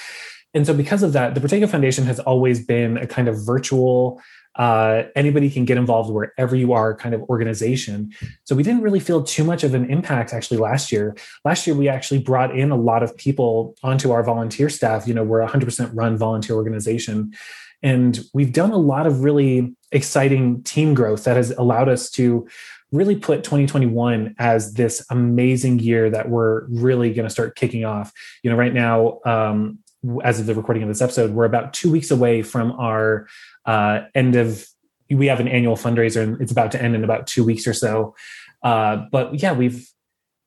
and 0.54 0.66
so 0.66 0.72
because 0.74 1.02
of 1.02 1.12
that 1.12 1.34
the 1.34 1.40
Protego 1.40 1.68
foundation 1.68 2.04
has 2.04 2.20
always 2.20 2.64
been 2.64 2.96
a 2.96 3.06
kind 3.06 3.28
of 3.28 3.44
virtual 3.44 4.20
uh, 4.56 5.02
anybody 5.16 5.50
can 5.50 5.64
get 5.64 5.76
involved 5.76 6.10
wherever 6.10 6.54
you 6.54 6.72
are 6.72 6.94
kind 6.94 7.14
of 7.14 7.22
organization. 7.22 8.12
So 8.44 8.54
we 8.54 8.62
didn't 8.62 8.82
really 8.82 9.00
feel 9.00 9.22
too 9.22 9.42
much 9.42 9.64
of 9.64 9.74
an 9.74 9.90
impact 9.90 10.32
actually 10.32 10.58
last 10.58 10.92
year. 10.92 11.16
Last 11.44 11.66
year, 11.66 11.74
we 11.74 11.88
actually 11.88 12.20
brought 12.20 12.56
in 12.56 12.70
a 12.70 12.76
lot 12.76 13.02
of 13.02 13.16
people 13.16 13.74
onto 13.82 14.12
our 14.12 14.22
volunteer 14.22 14.68
staff. 14.68 15.08
You 15.08 15.14
know, 15.14 15.24
we're 15.24 15.42
a 15.42 15.48
100% 15.48 15.90
run 15.92 16.16
volunteer 16.16 16.54
organization. 16.54 17.34
And 17.82 18.20
we've 18.32 18.52
done 18.52 18.70
a 18.70 18.78
lot 18.78 19.06
of 19.06 19.24
really 19.24 19.74
exciting 19.92 20.62
team 20.62 20.94
growth 20.94 21.24
that 21.24 21.36
has 21.36 21.50
allowed 21.50 21.88
us 21.88 22.10
to 22.12 22.48
really 22.92 23.16
put 23.16 23.42
2021 23.42 24.36
as 24.38 24.74
this 24.74 25.04
amazing 25.10 25.80
year 25.80 26.08
that 26.10 26.28
we're 26.28 26.64
really 26.66 27.12
going 27.12 27.26
to 27.26 27.30
start 27.30 27.56
kicking 27.56 27.84
off. 27.84 28.12
You 28.42 28.50
know, 28.50 28.56
right 28.56 28.72
now, 28.72 29.18
um, 29.26 29.80
as 30.22 30.40
of 30.40 30.46
the 30.46 30.54
recording 30.54 30.82
of 30.82 30.88
this 30.88 31.02
episode, 31.02 31.32
we're 31.32 31.44
about 31.44 31.72
two 31.72 31.90
weeks 31.90 32.10
away 32.10 32.42
from 32.42 32.72
our 32.72 33.26
uh, 33.66 34.02
end 34.14 34.36
of 34.36 34.66
we 35.10 35.26
have 35.26 35.40
an 35.40 35.48
annual 35.48 35.76
fundraiser 35.76 36.22
and 36.22 36.40
it's 36.40 36.50
about 36.50 36.72
to 36.72 36.82
end 36.82 36.94
in 36.94 37.04
about 37.04 37.26
two 37.26 37.44
weeks 37.44 37.66
or 37.66 37.74
so. 37.74 38.14
Uh, 38.62 39.04
but 39.12 39.40
yeah, 39.40 39.52
we've 39.52 39.88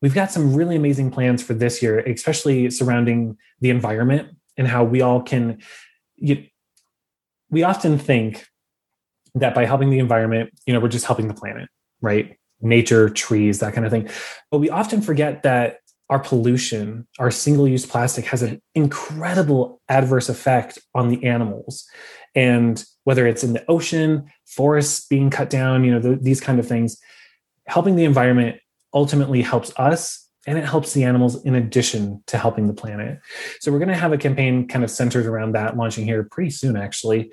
we've 0.02 0.14
got 0.14 0.30
some 0.30 0.54
really 0.54 0.76
amazing 0.76 1.10
plans 1.10 1.42
for 1.42 1.54
this 1.54 1.82
year, 1.82 2.00
especially 2.00 2.70
surrounding 2.70 3.36
the 3.60 3.70
environment 3.70 4.28
and 4.56 4.68
how 4.68 4.84
we 4.84 5.00
all 5.00 5.22
can. 5.22 5.58
You, 6.16 6.44
we 7.50 7.62
often 7.62 7.98
think 7.98 8.46
that 9.34 9.54
by 9.54 9.64
helping 9.64 9.90
the 9.90 9.98
environment, 9.98 10.50
you 10.66 10.74
know, 10.74 10.80
we're 10.80 10.88
just 10.88 11.06
helping 11.06 11.28
the 11.28 11.34
planet, 11.34 11.68
right? 12.00 12.36
Nature, 12.60 13.08
trees, 13.08 13.60
that 13.60 13.72
kind 13.72 13.86
of 13.86 13.92
thing. 13.92 14.08
But 14.50 14.58
we 14.58 14.68
often 14.68 15.00
forget 15.00 15.44
that 15.44 15.78
our 16.10 16.18
pollution, 16.18 17.06
our 17.18 17.30
single 17.30 17.68
use 17.68 17.84
plastic 17.84 18.24
has 18.26 18.42
an 18.42 18.62
incredible 18.74 19.80
adverse 19.88 20.28
effect 20.28 20.78
on 20.94 21.08
the 21.08 21.24
animals. 21.24 21.86
And 22.34 22.82
whether 23.04 23.26
it's 23.26 23.44
in 23.44 23.52
the 23.52 23.64
ocean, 23.68 24.30
forests 24.46 25.06
being 25.06 25.30
cut 25.30 25.50
down, 25.50 25.84
you 25.84 25.90
know, 25.90 26.00
the, 26.00 26.16
these 26.16 26.40
kind 26.40 26.58
of 26.58 26.66
things, 26.66 26.98
helping 27.66 27.96
the 27.96 28.04
environment 28.04 28.58
ultimately 28.94 29.42
helps 29.42 29.72
us 29.76 30.26
and 30.46 30.56
it 30.56 30.64
helps 30.64 30.94
the 30.94 31.04
animals 31.04 31.44
in 31.44 31.54
addition 31.54 32.22
to 32.26 32.38
helping 32.38 32.68
the 32.68 32.72
planet. 32.72 33.20
So 33.60 33.70
we're 33.70 33.80
going 33.80 33.88
to 33.88 33.94
have 33.94 34.12
a 34.12 34.18
campaign 34.18 34.66
kind 34.66 34.82
of 34.82 34.90
centered 34.90 35.26
around 35.26 35.52
that 35.52 35.76
launching 35.76 36.06
here 36.06 36.24
pretty 36.24 36.50
soon, 36.50 36.76
actually. 36.76 37.32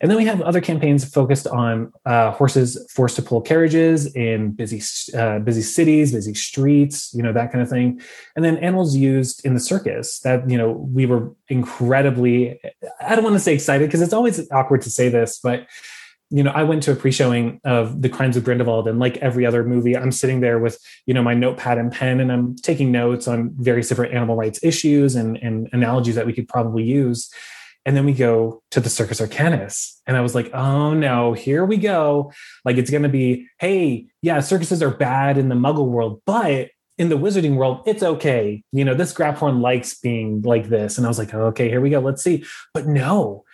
And 0.00 0.10
then 0.10 0.16
we 0.16 0.24
have 0.24 0.40
other 0.40 0.62
campaigns 0.62 1.04
focused 1.04 1.46
on 1.46 1.92
uh, 2.06 2.30
horses 2.30 2.82
forced 2.90 3.16
to 3.16 3.22
pull 3.22 3.42
carriages 3.42 4.06
in 4.14 4.52
busy 4.52 4.82
uh, 5.16 5.40
busy 5.40 5.60
cities, 5.60 6.12
busy 6.12 6.32
streets, 6.32 7.12
you 7.12 7.22
know 7.22 7.32
that 7.32 7.52
kind 7.52 7.62
of 7.62 7.68
thing. 7.68 8.00
And 8.34 8.44
then 8.44 8.56
animals 8.58 8.96
used 8.96 9.44
in 9.44 9.54
the 9.54 9.60
circus. 9.60 10.20
That 10.20 10.48
you 10.48 10.56
know 10.56 10.70
we 10.70 11.04
were 11.04 11.34
incredibly. 11.48 12.60
I 13.00 13.14
don't 13.14 13.24
want 13.24 13.34
to 13.36 13.40
say 13.40 13.52
excited 13.52 13.88
because 13.88 14.00
it's 14.00 14.14
always 14.14 14.50
awkward 14.50 14.82
to 14.82 14.90
say 14.90 15.10
this, 15.10 15.38
but 15.42 15.66
you 16.30 16.44
know, 16.44 16.52
I 16.52 16.62
went 16.62 16.84
to 16.84 16.92
a 16.92 16.96
pre-showing 16.96 17.60
of 17.64 18.02
The 18.02 18.08
Crimes 18.08 18.36
of 18.36 18.44
Grindelwald, 18.44 18.86
and 18.86 19.00
like 19.00 19.16
every 19.16 19.44
other 19.44 19.64
movie, 19.64 19.96
I'm 19.96 20.12
sitting 20.12 20.40
there 20.40 20.60
with 20.60 20.78
you 21.04 21.12
know 21.12 21.22
my 21.22 21.34
notepad 21.34 21.76
and 21.76 21.92
pen, 21.92 22.20
and 22.20 22.32
I'm 22.32 22.54
taking 22.56 22.92
notes 22.92 23.28
on 23.28 23.50
various 23.58 23.88
different 23.88 24.14
animal 24.14 24.36
rights 24.36 24.60
issues 24.62 25.14
and 25.16 25.36
and 25.38 25.68
analogies 25.72 26.14
that 26.14 26.26
we 26.26 26.32
could 26.32 26.48
probably 26.48 26.84
use. 26.84 27.30
And 27.86 27.96
then 27.96 28.04
we 28.04 28.12
go 28.12 28.62
to 28.72 28.80
the 28.80 28.90
Circus 28.90 29.20
Arcanus. 29.20 30.00
And 30.06 30.16
I 30.16 30.20
was 30.20 30.34
like, 30.34 30.52
oh 30.52 30.92
no, 30.92 31.32
here 31.32 31.64
we 31.64 31.76
go. 31.76 32.32
Like 32.64 32.76
it's 32.76 32.90
going 32.90 33.04
to 33.04 33.08
be, 33.08 33.48
hey, 33.58 34.06
yeah, 34.22 34.40
circuses 34.40 34.82
are 34.82 34.90
bad 34.90 35.38
in 35.38 35.48
the 35.48 35.54
muggle 35.54 35.88
world, 35.88 36.20
but 36.26 36.70
in 36.98 37.08
the 37.08 37.16
wizarding 37.16 37.56
world, 37.56 37.82
it's 37.86 38.02
okay. 38.02 38.62
You 38.72 38.84
know, 38.84 38.92
this 38.92 39.14
Graphorn 39.14 39.62
likes 39.62 39.98
being 39.98 40.42
like 40.42 40.68
this. 40.68 40.98
And 40.98 41.06
I 41.06 41.08
was 41.08 41.18
like, 41.18 41.32
okay, 41.32 41.70
here 41.70 41.80
we 41.80 41.88
go. 41.88 42.00
Let's 42.00 42.22
see. 42.22 42.44
But 42.74 42.86
no, 42.86 43.44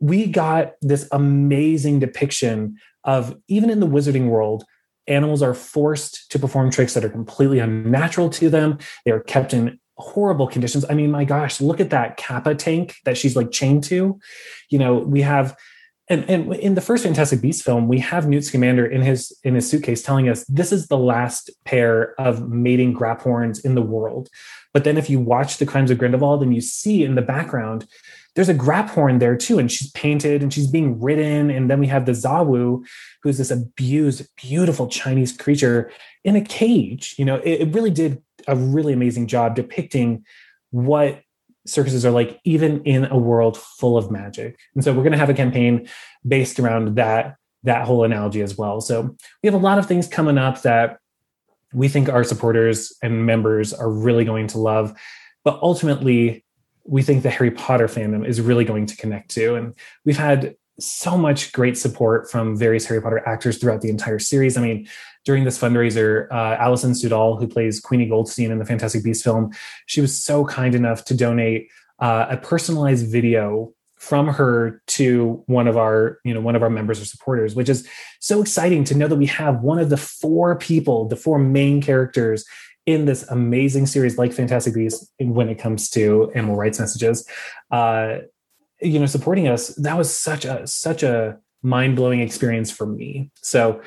we 0.00 0.26
got 0.26 0.72
this 0.82 1.08
amazing 1.12 2.00
depiction 2.00 2.76
of 3.04 3.36
even 3.46 3.70
in 3.70 3.78
the 3.78 3.86
wizarding 3.86 4.26
world, 4.26 4.64
animals 5.06 5.42
are 5.42 5.54
forced 5.54 6.30
to 6.32 6.38
perform 6.38 6.70
tricks 6.70 6.94
that 6.94 7.04
are 7.04 7.08
completely 7.08 7.60
unnatural 7.60 8.28
to 8.30 8.50
them. 8.50 8.78
They 9.04 9.12
are 9.12 9.20
kept 9.20 9.54
in 9.54 9.78
horrible 9.98 10.46
conditions. 10.46 10.84
I 10.88 10.94
mean, 10.94 11.10
my 11.10 11.24
gosh, 11.24 11.60
look 11.60 11.80
at 11.80 11.90
that 11.90 12.16
Kappa 12.16 12.54
tank 12.54 12.96
that 13.04 13.18
she's 13.18 13.36
like 13.36 13.50
chained 13.50 13.84
to. 13.84 14.18
You 14.70 14.78
know, 14.78 14.98
we 14.98 15.22
have 15.22 15.56
and, 16.10 16.28
and 16.28 16.54
in 16.54 16.74
the 16.74 16.80
first 16.80 17.04
Fantastic 17.04 17.40
Beasts 17.40 17.62
film, 17.62 17.86
we 17.86 17.98
have 17.98 18.28
Newt 18.28 18.44
Scamander 18.44 18.86
in 18.86 19.02
his 19.02 19.36
in 19.44 19.54
his 19.54 19.68
suitcase 19.68 20.02
telling 20.02 20.28
us 20.28 20.44
this 20.44 20.72
is 20.72 20.88
the 20.88 20.96
last 20.96 21.50
pair 21.64 22.18
of 22.20 22.48
mating 22.48 22.94
Graphorns 22.94 23.64
in 23.64 23.74
the 23.74 23.82
world. 23.82 24.28
But 24.72 24.84
then 24.84 24.96
if 24.96 25.10
you 25.10 25.20
watch 25.20 25.58
the 25.58 25.66
Crimes 25.66 25.90
of 25.90 25.98
Grindelwald 25.98 26.42
and 26.42 26.54
you 26.54 26.60
see 26.60 27.04
in 27.04 27.14
the 27.14 27.22
background, 27.22 27.86
there's 28.34 28.48
a 28.48 28.54
Graphorn 28.54 29.18
there 29.18 29.36
too, 29.36 29.58
and 29.58 29.70
she's 29.70 29.90
painted 29.92 30.42
and 30.42 30.52
she's 30.52 30.66
being 30.66 31.00
ridden. 31.00 31.50
And 31.50 31.70
then 31.70 31.80
we 31.80 31.88
have 31.88 32.06
the 32.06 32.12
Zouwu, 32.12 32.86
who's 33.22 33.38
this 33.38 33.50
abused, 33.50 34.28
beautiful 34.36 34.88
Chinese 34.88 35.36
creature 35.36 35.90
in 36.24 36.36
a 36.36 36.40
cage. 36.40 37.16
You 37.18 37.24
know, 37.24 37.36
it, 37.36 37.62
it 37.62 37.74
really 37.74 37.90
did 37.90 38.22
a 38.46 38.56
really 38.56 38.92
amazing 38.92 39.26
job 39.26 39.56
depicting 39.56 40.24
what 40.70 41.22
circuses 41.66 42.04
are 42.04 42.10
like 42.10 42.40
even 42.44 42.82
in 42.84 43.04
a 43.06 43.18
world 43.18 43.56
full 43.56 43.96
of 43.96 44.10
magic. 44.10 44.58
And 44.74 44.82
so 44.82 44.92
we're 44.92 45.02
going 45.02 45.12
to 45.12 45.18
have 45.18 45.30
a 45.30 45.34
campaign 45.34 45.88
based 46.26 46.58
around 46.58 46.96
that 46.96 47.36
that 47.64 47.86
whole 47.86 48.04
analogy 48.04 48.40
as 48.40 48.56
well. 48.56 48.80
So 48.80 49.16
we 49.42 49.46
have 49.46 49.54
a 49.54 49.58
lot 49.58 49.78
of 49.78 49.86
things 49.86 50.06
coming 50.06 50.38
up 50.38 50.62
that 50.62 50.98
we 51.74 51.88
think 51.88 52.08
our 52.08 52.24
supporters 52.24 52.96
and 53.02 53.26
members 53.26 53.74
are 53.74 53.90
really 53.90 54.24
going 54.24 54.46
to 54.48 54.58
love 54.58 54.96
but 55.44 55.58
ultimately 55.62 56.44
we 56.84 57.02
think 57.02 57.22
the 57.22 57.30
harry 57.30 57.50
potter 57.50 57.86
fandom 57.86 58.26
is 58.26 58.38
really 58.38 58.66
going 58.66 58.84
to 58.84 58.96
connect 58.96 59.30
to. 59.30 59.54
And 59.54 59.74
we've 60.04 60.18
had 60.18 60.56
so 60.78 61.16
much 61.16 61.52
great 61.52 61.78
support 61.78 62.30
from 62.30 62.54
various 62.54 62.84
harry 62.84 63.00
potter 63.00 63.26
actors 63.26 63.56
throughout 63.56 63.80
the 63.80 63.88
entire 63.88 64.18
series. 64.18 64.58
I 64.58 64.60
mean 64.60 64.88
during 65.28 65.44
this 65.44 65.58
fundraiser, 65.58 66.26
uh, 66.30 66.56
Alison 66.58 66.92
Sudol, 66.92 67.38
who 67.38 67.46
plays 67.46 67.80
Queenie 67.80 68.08
Goldstein 68.08 68.50
in 68.50 68.58
the 68.58 68.64
Fantastic 68.64 69.04
Beasts 69.04 69.22
film, 69.22 69.50
she 69.84 70.00
was 70.00 70.24
so 70.24 70.46
kind 70.46 70.74
enough 70.74 71.04
to 71.04 71.14
donate 71.14 71.68
uh, 71.98 72.24
a 72.30 72.38
personalized 72.38 73.12
video 73.12 73.70
from 73.96 74.26
her 74.26 74.80
to 74.86 75.42
one 75.44 75.68
of 75.68 75.76
our 75.76 76.18
you 76.24 76.32
know 76.32 76.40
one 76.40 76.56
of 76.56 76.62
our 76.62 76.70
members 76.70 76.98
or 76.98 77.04
supporters 77.04 77.54
which 77.54 77.68
is 77.68 77.86
so 78.20 78.40
exciting 78.40 78.84
to 78.84 78.94
know 78.96 79.06
that 79.06 79.16
we 79.16 79.26
have 79.26 79.60
one 79.60 79.78
of 79.78 79.90
the 79.90 79.96
four 79.98 80.56
people 80.56 81.06
the 81.08 81.16
four 81.16 81.38
main 81.38 81.82
characters 81.82 82.46
in 82.86 83.04
this 83.04 83.24
amazing 83.28 83.84
series 83.84 84.16
like 84.16 84.32
fantastic 84.32 84.72
beasts 84.72 85.12
when 85.20 85.50
it 85.50 85.58
comes 85.58 85.90
to 85.90 86.32
animal 86.34 86.56
rights 86.56 86.80
messages. 86.80 87.28
Uh 87.70 88.18
you 88.80 88.98
know 88.98 89.04
supporting 89.04 89.46
us 89.46 89.74
that 89.74 89.98
was 89.98 90.10
such 90.10 90.46
a 90.46 90.66
such 90.66 91.02
a 91.02 91.36
mind-blowing 91.62 92.20
experience 92.20 92.70
for 92.70 92.86
me. 92.86 93.30
So 93.42 93.82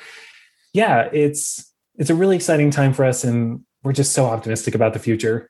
yeah, 0.73 1.10
it's 1.12 1.71
it's 1.97 2.10
a 2.10 2.15
really 2.15 2.36
exciting 2.36 2.71
time 2.71 2.93
for 2.93 3.05
us, 3.05 3.23
and 3.23 3.62
we're 3.84 3.93
just 3.93 4.13
so 4.13 4.25
optimistic 4.25 4.75
about 4.75 4.93
the 4.93 4.99
future. 4.99 5.49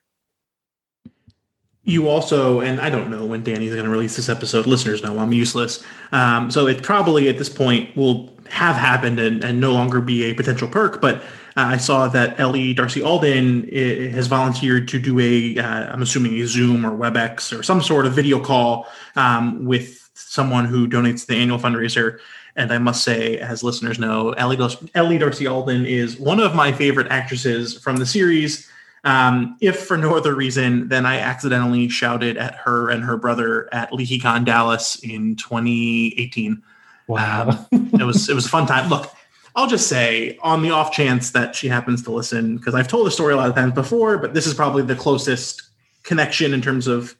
You 1.84 2.08
also, 2.08 2.60
and 2.60 2.80
I 2.80 2.90
don't 2.90 3.10
know 3.10 3.26
when 3.26 3.42
Danny's 3.42 3.72
going 3.72 3.84
to 3.84 3.90
release 3.90 4.14
this 4.14 4.28
episode. 4.28 4.66
Listeners 4.66 5.02
know 5.02 5.18
I'm 5.18 5.32
useless, 5.32 5.84
um, 6.12 6.50
so 6.50 6.66
it 6.66 6.82
probably 6.82 7.28
at 7.28 7.38
this 7.38 7.48
point 7.48 7.96
will 7.96 8.32
have 8.48 8.76
happened 8.76 9.18
and, 9.18 9.42
and 9.42 9.60
no 9.60 9.72
longer 9.72 10.00
be 10.00 10.24
a 10.24 10.34
potential 10.34 10.68
perk. 10.68 11.00
But 11.00 11.16
uh, 11.16 11.20
I 11.56 11.76
saw 11.78 12.06
that 12.08 12.38
Ellie 12.38 12.74
Darcy 12.74 13.02
Alden 13.02 13.68
eh, 13.72 14.08
has 14.10 14.26
volunteered 14.26 14.88
to 14.88 14.98
do 14.98 15.18
a, 15.18 15.56
am 15.58 16.00
uh, 16.00 16.02
assuming 16.02 16.34
a 16.34 16.46
Zoom 16.46 16.84
or 16.86 16.90
WebEx 16.90 17.58
or 17.58 17.62
some 17.62 17.82
sort 17.82 18.06
of 18.06 18.12
video 18.12 18.38
call 18.38 18.86
um, 19.16 19.64
with 19.64 20.10
someone 20.14 20.66
who 20.66 20.86
donates 20.86 21.26
the 21.26 21.34
annual 21.34 21.58
fundraiser. 21.58 22.18
And 22.56 22.72
I 22.72 22.78
must 22.78 23.02
say, 23.02 23.38
as 23.38 23.62
listeners 23.62 23.98
know, 23.98 24.32
Ellie, 24.32 24.58
Ellie 24.94 25.18
Darcy 25.18 25.46
Alden 25.46 25.86
is 25.86 26.18
one 26.18 26.38
of 26.38 26.54
my 26.54 26.70
favorite 26.72 27.08
actresses 27.10 27.78
from 27.78 27.96
the 27.96 28.06
series. 28.06 28.68
Um, 29.04 29.56
if 29.60 29.80
for 29.80 29.96
no 29.96 30.16
other 30.16 30.34
reason 30.34 30.88
than 30.88 31.06
I 31.06 31.18
accidentally 31.18 31.88
shouted 31.88 32.36
at 32.36 32.54
her 32.54 32.90
and 32.90 33.02
her 33.02 33.16
brother 33.16 33.68
at 33.74 33.90
LeakyCon 33.90 34.44
Dallas 34.44 34.96
in 35.02 35.34
2018. 35.36 36.62
Wow, 37.08 37.66
um, 37.72 37.90
it 37.94 38.04
was 38.04 38.28
it 38.28 38.34
was 38.34 38.46
a 38.46 38.48
fun 38.48 38.66
time. 38.66 38.88
Look, 38.88 39.12
I'll 39.56 39.66
just 39.66 39.88
say, 39.88 40.38
on 40.42 40.62
the 40.62 40.70
off 40.70 40.92
chance 40.92 41.30
that 41.32 41.54
she 41.54 41.68
happens 41.68 42.02
to 42.04 42.12
listen, 42.12 42.56
because 42.56 42.74
I've 42.74 42.88
told 42.88 43.06
the 43.06 43.10
story 43.10 43.34
a 43.34 43.36
lot 43.36 43.48
of 43.48 43.54
times 43.54 43.74
before, 43.74 44.18
but 44.18 44.34
this 44.34 44.46
is 44.46 44.54
probably 44.54 44.82
the 44.82 44.94
closest 44.94 45.62
connection 46.04 46.54
in 46.54 46.62
terms 46.62 46.86
of, 46.86 47.14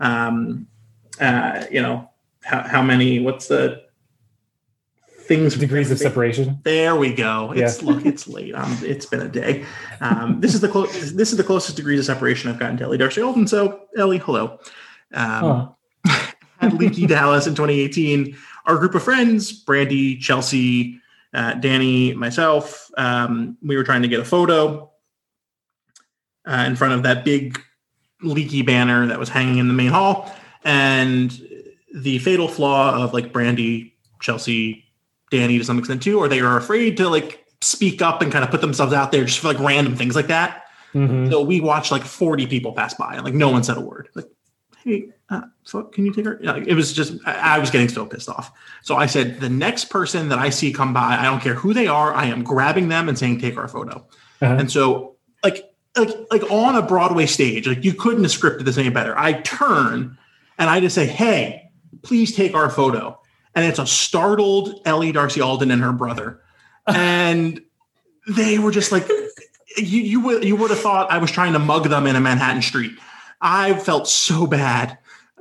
um, 0.00 0.66
uh, 1.18 1.64
you 1.70 1.80
know, 1.80 2.08
how, 2.42 2.60
how 2.60 2.82
many? 2.82 3.20
What's 3.20 3.48
the 3.48 3.82
things 5.36 5.56
degrees 5.56 5.90
of 5.90 5.98
separation. 5.98 6.58
There 6.62 6.94
we 6.94 7.14
go. 7.14 7.52
It's 7.52 7.82
yeah. 7.82 7.88
look, 7.88 8.04
it's 8.04 8.28
late. 8.28 8.54
Um, 8.54 8.76
it's 8.82 9.06
been 9.06 9.22
a 9.22 9.28
day. 9.28 9.64
Um, 10.00 10.40
this 10.40 10.54
is 10.54 10.60
the 10.60 10.68
clo- 10.68 10.86
this 10.86 11.32
is 11.32 11.36
the 11.36 11.44
closest 11.44 11.76
degrees 11.76 12.00
of 12.00 12.04
separation 12.04 12.50
I've 12.50 12.58
gotten 12.58 12.76
to 12.78 12.84
Ellie 12.84 12.98
Darcy 12.98 13.22
Alden. 13.22 13.46
So 13.46 13.86
Ellie, 13.96 14.18
hello. 14.18 14.58
Um, 15.14 15.74
at 16.60 16.74
Leaky 16.78 17.06
Dallas 17.06 17.46
in 17.46 17.54
2018, 17.54 18.36
our 18.66 18.76
group 18.76 18.94
of 18.94 19.02
friends, 19.02 19.52
Brandy, 19.52 20.18
Chelsea, 20.18 21.00
uh, 21.32 21.54
Danny, 21.54 22.12
myself, 22.12 22.90
um, 22.98 23.56
we 23.62 23.76
were 23.76 23.84
trying 23.84 24.02
to 24.02 24.08
get 24.08 24.20
a 24.20 24.24
photo 24.24 24.90
uh, 26.46 26.64
in 26.66 26.76
front 26.76 26.92
of 26.92 27.04
that 27.04 27.24
big 27.24 27.58
leaky 28.20 28.60
banner 28.60 29.06
that 29.06 29.18
was 29.18 29.30
hanging 29.30 29.58
in 29.58 29.68
the 29.68 29.74
main 29.74 29.90
hall. 29.90 30.30
And 30.64 31.30
the 31.94 32.18
fatal 32.18 32.48
flaw 32.48 33.02
of 33.02 33.14
like 33.14 33.32
Brandy, 33.32 33.96
Chelsea, 34.20 34.84
Danny 35.32 35.58
to 35.58 35.64
some 35.64 35.78
extent 35.78 36.02
too, 36.02 36.18
or 36.18 36.28
they 36.28 36.40
are 36.40 36.56
afraid 36.56 36.96
to 36.98 37.08
like 37.08 37.44
speak 37.60 38.00
up 38.00 38.22
and 38.22 38.30
kind 38.30 38.44
of 38.44 38.50
put 38.50 38.60
themselves 38.60 38.92
out 38.92 39.10
there 39.10 39.24
just 39.24 39.40
for 39.40 39.48
like 39.48 39.58
random 39.58 39.96
things 39.96 40.14
like 40.14 40.28
that. 40.28 40.66
Mm-hmm. 40.94 41.30
So 41.30 41.42
we 41.42 41.60
watched 41.60 41.90
like 41.90 42.04
40 42.04 42.46
people 42.46 42.72
pass 42.72 42.94
by 42.94 43.14
and 43.14 43.24
like 43.24 43.34
no 43.34 43.48
one 43.48 43.64
said 43.64 43.78
a 43.78 43.80
word. 43.80 44.08
Like, 44.14 44.26
hey, 44.84 45.08
uh, 45.30 45.42
fuck, 45.64 45.92
can 45.92 46.04
you 46.04 46.12
take 46.12 46.26
her? 46.26 46.38
It 46.40 46.74
was 46.74 46.92
just, 46.92 47.14
I, 47.24 47.56
I 47.56 47.58
was 47.58 47.70
getting 47.70 47.88
so 47.88 48.04
pissed 48.04 48.28
off. 48.28 48.52
So 48.82 48.96
I 48.96 49.06
said, 49.06 49.40
the 49.40 49.48
next 49.48 49.86
person 49.86 50.28
that 50.28 50.38
I 50.38 50.50
see 50.50 50.72
come 50.72 50.92
by, 50.92 51.16
I 51.18 51.22
don't 51.24 51.40
care 51.40 51.54
who 51.54 51.72
they 51.72 51.86
are, 51.86 52.12
I 52.12 52.26
am 52.26 52.44
grabbing 52.44 52.88
them 52.88 53.08
and 53.08 53.18
saying, 53.18 53.40
take 53.40 53.56
our 53.56 53.68
photo. 53.68 54.06
Uh-huh. 54.42 54.56
And 54.58 54.70
so, 54.70 55.16
like, 55.42 55.72
like, 55.96 56.10
like 56.30 56.50
on 56.50 56.74
a 56.74 56.82
Broadway 56.82 57.26
stage, 57.26 57.66
like 57.66 57.84
you 57.84 57.94
couldn't 57.94 58.24
have 58.24 58.32
scripted 58.32 58.64
this 58.64 58.76
any 58.76 58.90
better. 58.90 59.16
I 59.18 59.34
turn 59.34 60.18
and 60.58 60.68
I 60.68 60.80
just 60.80 60.94
say, 60.94 61.06
hey, 61.06 61.70
please 62.02 62.34
take 62.34 62.54
our 62.54 62.68
photo. 62.68 63.18
And 63.54 63.64
it's 63.66 63.78
a 63.78 63.86
startled 63.86 64.80
Ellie 64.84 65.12
Darcy 65.12 65.40
Alden 65.40 65.70
and 65.70 65.82
her 65.82 65.92
brother. 65.92 66.40
and 66.86 67.60
they 68.26 68.58
were 68.58 68.70
just 68.70 68.92
like, 68.92 69.08
you, 69.76 70.00
you 70.00 70.20
would 70.20 70.44
you 70.44 70.56
would 70.56 70.70
have 70.70 70.80
thought 70.80 71.10
I 71.10 71.18
was 71.18 71.30
trying 71.30 71.52
to 71.54 71.58
mug 71.58 71.88
them 71.88 72.06
in 72.06 72.16
a 72.16 72.20
Manhattan 72.20 72.62
street. 72.62 72.92
I 73.40 73.74
felt 73.74 74.08
so 74.08 74.46
bad, 74.46 74.98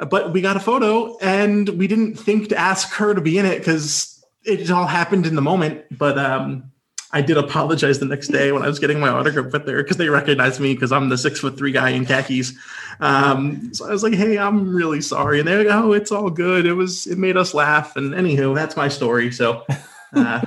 but 0.10 0.34
we 0.34 0.41
got 0.41 0.58
a 0.58 0.60
photo 0.60 1.17
and 1.19 1.69
we 1.69 1.88
didn't 1.88 2.15
think 2.15 2.50
to 2.50 2.58
ask 2.58 2.93
her 2.93 3.13
to 3.13 3.21
be 3.21 3.38
in 3.38 3.45
it 3.45 3.60
because 3.60 4.24
it 4.43 4.71
all 4.71 4.88
happened 4.88 5.26
in 5.28 5.36
the 5.36 5.41
moment. 5.41 5.86
But 5.95 6.17
um, 6.17 6.71
I 7.13 7.21
did 7.21 7.38
apologize 7.38 8.00
the 8.00 8.06
next 8.06 8.30
day 8.30 8.52
when 8.52 8.63
I 8.63 8.67
was 8.67 8.80
getting 8.80 9.00
my 9.00 9.10
autograph 9.10 9.52
with 9.52 9.65
there 9.65 9.84
because 9.84 9.97
they 9.97 10.10
recognized 10.10 10.60
me 10.60 10.74
because 10.74 10.91
I'm 10.91 11.10
the 11.10 11.17
six 11.17 11.39
foot 11.39 11.58
three 11.58 11.71
guy 11.71 11.89
in 11.89 12.06
khakis. 12.06 12.54
Um, 13.00 13.74
so 13.74 13.88
I 13.88 13.91
was 13.91 14.04
like, 14.04 14.13
"Hey, 14.13 14.38
I'm 14.38 14.74
really 14.74 15.02
sorry," 15.02 15.39
and 15.39 15.47
they're 15.47 15.63
like, 15.63 15.74
"Oh, 15.74 15.93
it's 15.93 16.12
all 16.12 16.30
good. 16.30 16.65
It 16.65 16.74
was 16.74 17.08
it 17.08 17.17
made 17.17 17.38
us 17.38 17.54
laugh." 17.54 17.95
And 17.95 18.13
anywho, 18.13 18.56
that's 18.56 18.78
my 18.78 18.88
story. 18.88 19.32
So 19.32 19.65
uh, 20.13 20.41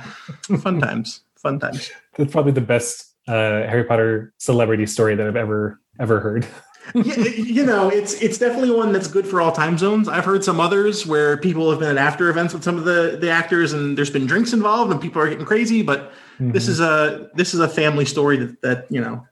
fun 0.59 0.79
times, 0.79 1.21
fun 1.35 1.59
times. 1.59 1.91
That's 2.17 2.31
probably 2.31 2.53
the 2.53 2.61
best 2.61 3.11
uh, 3.27 3.67
Harry 3.67 3.83
Potter 3.83 4.33
celebrity 4.37 4.85
story 4.85 5.15
that 5.15 5.27
I've 5.27 5.35
ever 5.35 5.79
ever 5.99 6.19
heard 6.19 6.47
yeah, 6.93 7.15
you 7.29 7.65
know, 7.65 7.89
it's 7.89 8.13
it's 8.21 8.37
definitely 8.37 8.71
one 8.71 8.91
that's 8.91 9.07
good 9.07 9.27
for 9.27 9.41
all 9.41 9.51
time 9.51 9.77
zones. 9.77 10.07
I've 10.07 10.25
heard 10.25 10.43
some 10.43 10.59
others 10.59 11.05
where 11.05 11.37
people 11.37 11.69
have 11.71 11.79
been 11.79 11.89
at 11.89 11.97
after 11.97 12.29
events 12.29 12.53
with 12.53 12.63
some 12.63 12.77
of 12.77 12.85
the 12.85 13.17
the 13.19 13.29
actors, 13.29 13.73
and 13.73 13.97
there's 13.97 14.09
been 14.09 14.25
drinks 14.25 14.53
involved, 14.53 14.91
and 14.91 15.01
people 15.01 15.21
are 15.21 15.29
getting 15.29 15.45
crazy. 15.45 15.81
But 15.81 16.11
mm-hmm. 16.35 16.51
this 16.51 16.67
is 16.67 16.79
a 16.79 17.29
this 17.35 17.53
is 17.53 17.59
a 17.59 17.67
family 17.67 18.05
story 18.05 18.37
that 18.37 18.61
that 18.61 18.87
you 18.89 19.01
know 19.01 19.25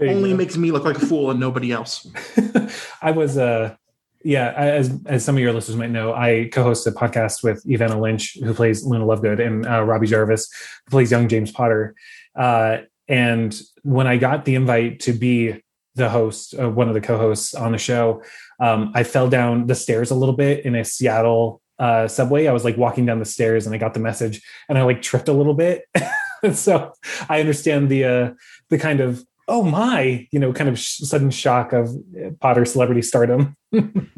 only 0.00 0.32
makes 0.32 0.56
me 0.56 0.70
look 0.70 0.84
like 0.84 0.96
a 0.96 1.06
fool 1.06 1.30
and 1.30 1.38
nobody 1.38 1.72
else. 1.72 2.08
I 3.02 3.10
was 3.10 3.36
uh 3.36 3.76
yeah, 4.22 4.52
as 4.52 4.98
as 5.06 5.24
some 5.24 5.36
of 5.36 5.40
your 5.40 5.52
listeners 5.52 5.76
might 5.76 5.90
know, 5.90 6.12
I 6.12 6.50
co-host 6.52 6.86
a 6.86 6.92
podcast 6.92 7.42
with 7.42 7.64
Evanna 7.66 7.98
Lynch, 7.98 8.36
who 8.42 8.52
plays 8.52 8.84
Luna 8.84 9.04
Lovegood, 9.04 9.44
and 9.44 9.66
uh, 9.66 9.82
Robbie 9.82 10.06
Jarvis, 10.06 10.50
who 10.86 10.90
plays 10.90 11.10
young 11.10 11.28
James 11.28 11.50
Potter. 11.50 11.94
Uh, 12.36 12.78
and 13.08 13.58
when 13.82 14.06
I 14.06 14.18
got 14.18 14.44
the 14.44 14.56
invite 14.56 15.00
to 15.00 15.12
be 15.12 15.62
the 15.94 16.10
host, 16.10 16.54
uh, 16.58 16.68
one 16.68 16.88
of 16.88 16.94
the 16.94 17.00
co-hosts 17.00 17.54
on 17.54 17.72
the 17.72 17.78
show, 17.78 18.22
um, 18.60 18.92
I 18.94 19.04
fell 19.04 19.28
down 19.28 19.66
the 19.66 19.74
stairs 19.74 20.10
a 20.10 20.14
little 20.14 20.36
bit 20.36 20.66
in 20.66 20.74
a 20.74 20.84
Seattle 20.84 21.59
uh, 21.80 22.06
subway. 22.06 22.46
I 22.46 22.52
was 22.52 22.64
like 22.64 22.76
walking 22.76 23.06
down 23.06 23.18
the 23.18 23.24
stairs 23.24 23.66
and 23.66 23.74
I 23.74 23.78
got 23.78 23.94
the 23.94 24.00
message 24.00 24.42
and 24.68 24.78
I 24.78 24.82
like 24.82 25.02
tripped 25.02 25.28
a 25.28 25.32
little 25.32 25.54
bit. 25.54 25.88
so 26.52 26.92
I 27.28 27.40
understand 27.40 27.88
the 27.88 28.04
uh, 28.04 28.30
the 28.68 28.78
kind 28.78 29.00
of 29.00 29.24
oh 29.48 29.64
my, 29.64 30.28
you 30.30 30.38
know, 30.38 30.52
kind 30.52 30.70
of 30.70 30.78
sh- 30.78 31.00
sudden 31.00 31.30
shock 31.30 31.72
of 31.72 31.90
Potter 32.38 32.64
celebrity 32.64 33.02
stardom. 33.02 33.56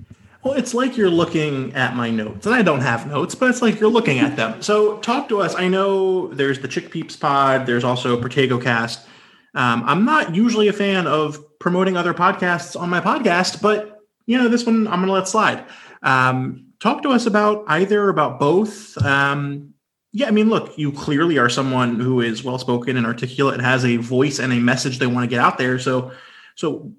Well, 0.45 0.55
it's 0.55 0.75
like 0.75 0.97
you're 0.97 1.09
looking 1.09 1.73
at 1.75 1.95
my 1.95 2.11
notes, 2.11 2.47
and 2.47 2.55
I 2.55 2.63
don't 2.63 2.81
have 2.81 3.07
notes, 3.07 3.33
but 3.37 3.49
it's 3.49 3.63
like 3.63 3.79
you're 3.79 3.89
looking 3.89 4.19
at 4.19 4.35
them. 4.35 4.61
So, 4.61 4.99
talk 4.99 5.29
to 5.29 5.41
us. 5.41 5.55
I 5.55 5.69
know 5.69 6.35
there's 6.35 6.59
the 6.59 6.67
Chick 6.67 6.91
Peeps 6.91 7.15
pod. 7.15 7.65
There's 7.65 7.85
also 7.85 8.21
Protego 8.21 8.61
Cast. 8.61 9.07
Um, 9.55 9.85
I'm 9.87 10.05
not 10.05 10.35
usually 10.35 10.67
a 10.67 10.73
fan 10.73 11.07
of 11.07 11.39
promoting 11.61 11.97
other 11.97 12.13
podcasts 12.13 12.79
on 12.79 12.91
my 12.91 13.01
podcast, 13.01 13.63
but 13.63 14.01
you 14.27 14.37
know, 14.37 14.49
this 14.49 14.67
one 14.67 14.89
I'm 14.89 14.95
going 14.95 15.07
to 15.07 15.13
let 15.13 15.29
slide. 15.29 15.65
Um, 16.03 16.72
talk 16.83 17.01
to 17.05 17.11
us 17.11 17.27
about 17.27 17.65
either 17.69 18.09
about 18.09 18.41
both. 18.41 19.01
Um, 19.05 19.73
yeah, 20.13 20.27
I 20.27 20.33
mean, 20.33 20.51
look, 20.51 20.77
you 20.77 20.91
clearly 20.91 21.39
are 21.39 21.49
someone 21.49 22.01
who 22.01 22.21
is 22.21 22.43
well 22.43 22.59
spoken 22.59 22.97
and 22.97 23.07
articulate 23.07 23.55
and 23.55 23.63
has 23.63 23.85
a 23.85 23.97
voice 23.99 24.41
and 24.41 24.53
a 24.53 24.57
message 24.57 24.99
they 24.99 25.07
want 25.07 25.23
to 25.25 25.29
get 25.29 25.41
out 25.41 25.59
there. 25.59 25.79
So, 25.79 26.11
so 26.57 26.93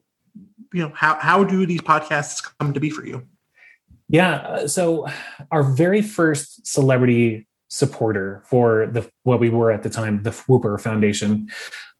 you 0.74 0.82
know, 0.82 0.92
how 0.96 1.16
how 1.20 1.44
do 1.44 1.66
these 1.66 1.82
podcasts 1.82 2.42
come 2.60 2.74
to 2.74 2.80
be 2.80 2.90
for 2.90 3.06
you? 3.06 3.28
Yeah, 4.08 4.68
so 4.68 5.08
our 5.52 5.64
very 5.64 6.02
first 6.02 6.66
celebrity 6.66 7.48
supporter 7.68 8.44
for 8.46 8.88
the 8.88 9.10
what 9.24 9.40
we 9.40 9.50
were 9.50 9.72
at 9.72 9.84
the 9.84 9.90
time, 9.90 10.24
the 10.24 10.30
Fwooper 10.32 10.80
Foundation, 10.80 11.50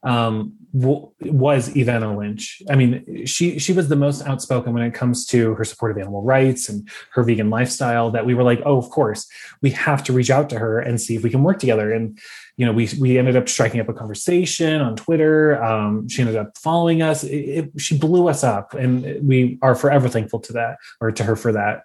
um, 0.02 0.54
was 0.74 1.74
Evanna 1.76 2.16
Lynch. 2.16 2.60
I 2.68 2.74
mean, 2.74 3.26
she 3.26 3.60
she 3.60 3.72
was 3.72 3.86
the 3.86 3.94
most 3.94 4.22
outspoken 4.26 4.74
when 4.74 4.82
it 4.82 4.92
comes 4.92 5.24
to 5.26 5.54
her 5.54 5.64
support 5.64 5.92
of 5.92 5.98
animal 5.98 6.22
rights 6.22 6.68
and 6.68 6.88
her 7.12 7.22
vegan 7.22 7.48
lifestyle. 7.48 8.10
That 8.10 8.26
we 8.26 8.34
were 8.34 8.42
like, 8.42 8.60
oh, 8.66 8.76
of 8.76 8.90
course, 8.90 9.28
we 9.62 9.70
have 9.70 10.02
to 10.04 10.12
reach 10.12 10.30
out 10.30 10.50
to 10.50 10.58
her 10.58 10.80
and 10.80 11.00
see 11.00 11.14
if 11.14 11.22
we 11.22 11.30
can 11.30 11.44
work 11.44 11.60
together. 11.60 11.92
And 11.92 12.18
you 12.56 12.66
know, 12.66 12.72
we 12.72 12.88
we 13.00 13.18
ended 13.18 13.36
up 13.36 13.48
striking 13.48 13.78
up 13.78 13.88
a 13.88 13.94
conversation 13.94 14.80
on 14.80 14.96
Twitter. 14.96 15.62
Um, 15.62 16.08
she 16.08 16.22
ended 16.22 16.36
up 16.36 16.58
following 16.58 17.02
us. 17.02 17.22
It, 17.22 17.36
it, 17.36 17.80
she 17.80 17.96
blew 17.96 18.28
us 18.28 18.42
up, 18.42 18.74
and 18.74 19.26
we 19.26 19.60
are 19.62 19.76
forever 19.76 20.08
thankful 20.08 20.40
to 20.40 20.54
that 20.54 20.78
or 21.00 21.12
to 21.12 21.22
her 21.22 21.36
for 21.36 21.52
that. 21.52 21.84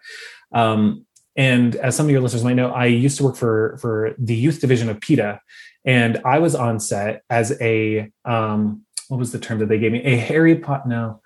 Um, 0.51 1.05
and 1.35 1.75
as 1.75 1.95
some 1.95 2.07
of 2.07 2.11
your 2.11 2.21
listeners 2.21 2.43
might 2.43 2.55
know, 2.55 2.71
I 2.71 2.87
used 2.87 3.17
to 3.17 3.23
work 3.23 3.35
for 3.35 3.77
for 3.79 4.15
the 4.17 4.35
youth 4.35 4.61
division 4.61 4.89
of 4.89 4.99
PETA, 4.99 5.39
and 5.85 6.19
I 6.25 6.39
was 6.39 6.55
on 6.55 6.79
set 6.79 7.23
as 7.29 7.59
a 7.61 8.11
um, 8.25 8.83
what 9.07 9.17
was 9.17 9.31
the 9.31 9.39
term 9.39 9.59
that 9.59 9.69
they 9.69 9.79
gave 9.79 9.91
me? 9.91 10.03
A 10.03 10.15
Harry 10.17 10.55
Potter 10.55 10.87
no, 10.87 11.21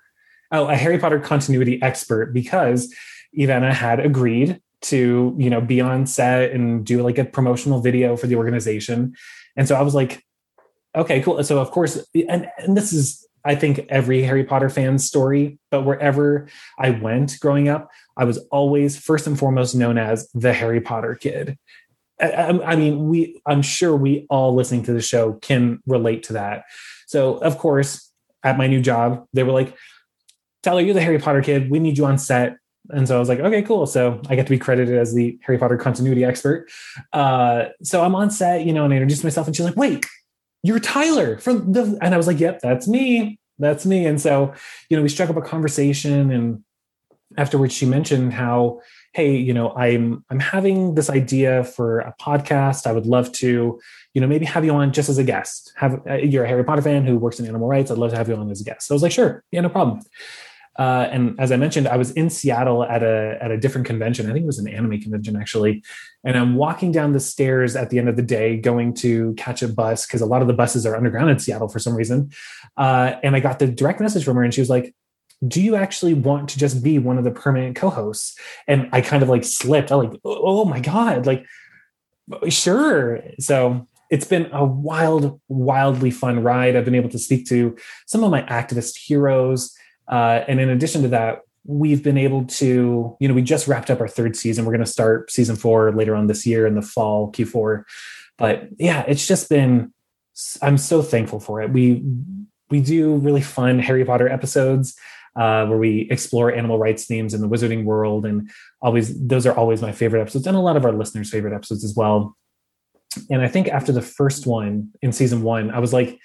oh, 0.52 0.66
a 0.66 0.76
Harry 0.76 0.98
Potter 0.98 1.20
continuity 1.20 1.80
expert 1.82 2.32
because 2.32 2.94
Evanna 3.32 3.72
had 3.72 4.00
agreed 4.00 4.60
to 4.82 5.34
you 5.38 5.50
know 5.50 5.60
be 5.60 5.80
on 5.80 6.06
set 6.06 6.52
and 6.52 6.84
do 6.84 7.02
like 7.02 7.18
a 7.18 7.24
promotional 7.24 7.80
video 7.80 8.16
for 8.16 8.26
the 8.26 8.36
organization, 8.36 9.14
and 9.56 9.66
so 9.68 9.74
I 9.74 9.82
was 9.82 9.94
like, 9.94 10.24
okay, 10.94 11.20
cool. 11.20 11.42
So 11.44 11.58
of 11.58 11.70
course, 11.70 12.04
and 12.28 12.48
and 12.58 12.76
this 12.76 12.92
is 12.92 13.26
I 13.44 13.54
think 13.54 13.86
every 13.90 14.22
Harry 14.22 14.44
Potter 14.44 14.70
fan's 14.70 15.04
story, 15.04 15.58
but 15.70 15.82
wherever 15.82 16.48
I 16.78 16.90
went 16.90 17.38
growing 17.40 17.68
up, 17.68 17.90
I 18.16 18.24
was 18.24 18.38
always 18.50 18.96
first 18.96 19.26
and 19.26 19.38
foremost 19.38 19.74
known 19.74 19.98
as 19.98 20.28
the 20.32 20.54
Harry 20.54 20.80
Potter 20.80 21.14
kid. 21.14 21.58
I, 22.20 22.60
I, 22.64 22.76
mean, 22.76 23.08
we 23.08 23.40
I'm 23.46 23.62
sure 23.62 23.96
we 23.96 24.26
all 24.30 24.54
listening 24.54 24.84
to 24.84 24.92
the 24.92 25.02
show 25.02 25.34
can 25.34 25.80
relate 25.86 26.22
to 26.24 26.34
that. 26.34 26.64
So, 27.06 27.36
of 27.38 27.58
course, 27.58 28.10
at 28.42 28.56
my 28.56 28.66
new 28.66 28.80
job, 28.80 29.26
they 29.32 29.42
were 29.42 29.52
like, 29.52 29.76
"Tyler, 30.62 30.80
you're 30.80 30.94
the 30.94 31.00
Harry 31.00 31.18
Potter 31.18 31.42
kid. 31.42 31.70
We 31.70 31.78
need 31.78 31.98
you 31.98 32.06
on 32.06 32.18
set." 32.18 32.56
And 32.90 33.08
so 33.08 33.16
I 33.16 33.18
was 33.18 33.28
like, 33.28 33.40
"Okay, 33.40 33.62
cool." 33.62 33.86
So 33.86 34.20
I 34.28 34.36
get 34.36 34.46
to 34.46 34.50
be 34.50 34.58
credited 34.58 34.96
as 34.96 35.14
the 35.14 35.38
Harry 35.42 35.58
Potter 35.58 35.76
continuity 35.76 36.24
expert. 36.24 36.68
Uh, 37.12 37.66
so 37.82 38.04
I'm 38.04 38.14
on 38.14 38.30
set, 38.30 38.64
you 38.64 38.72
know, 38.72 38.84
and 38.84 38.92
I 38.92 38.96
introduced 38.96 39.24
myself, 39.24 39.46
and 39.46 39.56
she's 39.56 39.66
like, 39.66 39.76
"Wait, 39.76 40.06
you're 40.62 40.80
Tyler 40.80 41.38
from 41.38 41.72
the," 41.72 41.98
and 42.00 42.14
I 42.14 42.16
was 42.16 42.26
like, 42.26 42.38
"Yep, 42.38 42.60
that's 42.60 42.86
me. 42.86 43.38
That's 43.58 43.86
me." 43.86 44.06
And 44.06 44.20
so, 44.20 44.54
you 44.88 44.96
know, 44.96 45.02
we 45.02 45.08
struck 45.08 45.30
up 45.30 45.36
a 45.36 45.42
conversation, 45.42 46.30
and 46.30 46.62
afterwards, 47.36 47.74
she 47.74 47.86
mentioned 47.86 48.34
how 48.34 48.80
hey 49.14 49.36
you 49.36 49.54
know 49.54 49.74
i'm 49.76 50.24
i'm 50.30 50.40
having 50.40 50.94
this 50.94 51.08
idea 51.08 51.64
for 51.64 52.00
a 52.00 52.14
podcast 52.20 52.86
i 52.86 52.92
would 52.92 53.06
love 53.06 53.30
to 53.32 53.80
you 54.12 54.20
know 54.20 54.26
maybe 54.26 54.44
have 54.44 54.64
you 54.64 54.72
on 54.72 54.92
just 54.92 55.08
as 55.08 55.18
a 55.18 55.24
guest 55.24 55.72
have 55.76 56.00
uh, 56.08 56.14
you're 56.14 56.44
a 56.44 56.48
harry 56.48 56.64
potter 56.64 56.82
fan 56.82 57.06
who 57.06 57.16
works 57.16 57.38
in 57.40 57.46
animal 57.46 57.68
rights 57.68 57.90
i'd 57.90 57.98
love 57.98 58.10
to 58.10 58.16
have 58.16 58.28
you 58.28 58.34
on 58.34 58.50
as 58.50 58.60
a 58.60 58.64
guest 58.64 58.86
so 58.86 58.94
i 58.94 58.96
was 58.96 59.02
like 59.02 59.12
sure 59.12 59.42
yeah 59.50 59.60
no 59.60 59.68
problem 59.68 60.00
uh, 60.76 61.08
and 61.12 61.38
as 61.38 61.52
I 61.52 61.56
mentioned, 61.56 61.86
I 61.86 61.96
was 61.96 62.10
in 62.12 62.28
Seattle 62.30 62.82
at 62.84 63.02
a 63.02 63.38
at 63.40 63.50
a 63.50 63.56
different 63.56 63.86
convention. 63.86 64.26
I 64.26 64.32
think 64.32 64.42
it 64.42 64.46
was 64.46 64.58
an 64.58 64.68
anime 64.68 65.00
convention 65.00 65.36
actually. 65.36 65.84
And 66.24 66.36
I'm 66.36 66.56
walking 66.56 66.90
down 66.90 67.12
the 67.12 67.20
stairs 67.20 67.76
at 67.76 67.90
the 67.90 67.98
end 67.98 68.08
of 68.08 68.16
the 68.16 68.22
day, 68.22 68.56
going 68.56 68.94
to 68.94 69.34
catch 69.34 69.62
a 69.62 69.68
bus 69.68 70.04
because 70.04 70.20
a 70.20 70.26
lot 70.26 70.42
of 70.42 70.48
the 70.48 70.54
buses 70.54 70.84
are 70.84 70.96
underground 70.96 71.30
in 71.30 71.38
Seattle 71.38 71.68
for 71.68 71.78
some 71.78 71.94
reason. 71.94 72.32
Uh, 72.76 73.14
and 73.22 73.36
I 73.36 73.40
got 73.40 73.60
the 73.60 73.68
direct 73.68 74.00
message 74.00 74.24
from 74.24 74.36
her, 74.36 74.42
and 74.42 74.52
she 74.52 74.60
was 74.60 74.70
like, 74.70 74.94
do 75.46 75.60
you 75.60 75.74
actually 75.74 76.14
want 76.14 76.48
to 76.48 76.58
just 76.58 76.82
be 76.82 76.98
one 76.98 77.18
of 77.18 77.24
the 77.24 77.30
permanent 77.30 77.76
co-hosts 77.76 78.38
and 78.66 78.88
i 78.92 79.00
kind 79.00 79.22
of 79.22 79.28
like 79.28 79.44
slipped 79.44 79.92
i 79.92 79.94
like 79.94 80.18
oh, 80.24 80.64
my 80.64 80.80
god 80.80 81.26
like 81.26 81.44
Sure. 82.48 83.22
So 83.38 83.86
it's 84.10 84.26
been 84.26 84.48
a 84.52 84.64
wild, 84.64 85.40
wildly 85.48 86.10
fun 86.10 86.42
ride. 86.42 86.76
I've 86.76 86.84
been 86.84 86.94
able 86.94 87.10
to 87.10 87.18
speak 87.18 87.46
to 87.48 87.76
some 88.06 88.22
of 88.24 88.30
my 88.30 88.42
activist 88.42 88.96
heroes. 88.96 89.74
Uh, 90.08 90.44
and 90.46 90.60
in 90.60 90.68
addition 90.68 91.02
to 91.02 91.08
that, 91.08 91.40
we've 91.66 92.02
been 92.02 92.18
able 92.18 92.44
to, 92.44 93.16
you 93.18 93.28
know, 93.28 93.34
we 93.34 93.42
just 93.42 93.66
wrapped 93.66 93.90
up 93.90 94.00
our 94.00 94.08
third 94.08 94.36
season. 94.36 94.64
We're 94.64 94.72
going 94.72 94.84
to 94.84 94.90
start 94.90 95.30
season 95.30 95.56
four 95.56 95.92
later 95.92 96.14
on 96.14 96.26
this 96.26 96.46
year 96.46 96.66
in 96.66 96.74
the 96.74 96.82
fall, 96.82 97.32
Q4. 97.32 97.84
But 98.36 98.68
yeah, 98.78 99.04
it's 99.08 99.26
just 99.26 99.48
been, 99.48 99.92
I'm 100.60 100.76
so 100.76 101.00
thankful 101.00 101.40
for 101.40 101.62
it. 101.62 101.70
We, 101.70 102.04
we 102.68 102.80
do 102.80 103.16
really 103.16 103.40
fun 103.40 103.78
Harry 103.78 104.04
Potter 104.04 104.28
episodes 104.28 104.96
uh, 105.36 105.66
where 105.66 105.78
we 105.78 106.08
explore 106.10 106.52
animal 106.52 106.78
rights 106.78 107.06
themes 107.06 107.34
in 107.34 107.40
the 107.40 107.48
wizarding 107.48 107.84
world. 107.84 108.26
And 108.26 108.50
always, 108.80 109.18
those 109.26 109.46
are 109.46 109.56
always 109.56 109.82
my 109.82 109.92
favorite 109.92 110.20
episodes 110.20 110.46
and 110.46 110.56
a 110.56 110.60
lot 110.60 110.76
of 110.76 110.84
our 110.84 110.92
listeners' 110.92 111.30
favorite 111.30 111.54
episodes 111.54 111.84
as 111.84 111.94
well. 111.94 112.36
And 113.30 113.42
I 113.42 113.48
think 113.48 113.68
after 113.68 113.92
the 113.92 114.02
first 114.02 114.46
one 114.46 114.90
in 115.02 115.12
season 115.12 115.42
one, 115.42 115.70
I 115.70 115.78
was 115.78 115.92
like, 115.92 116.18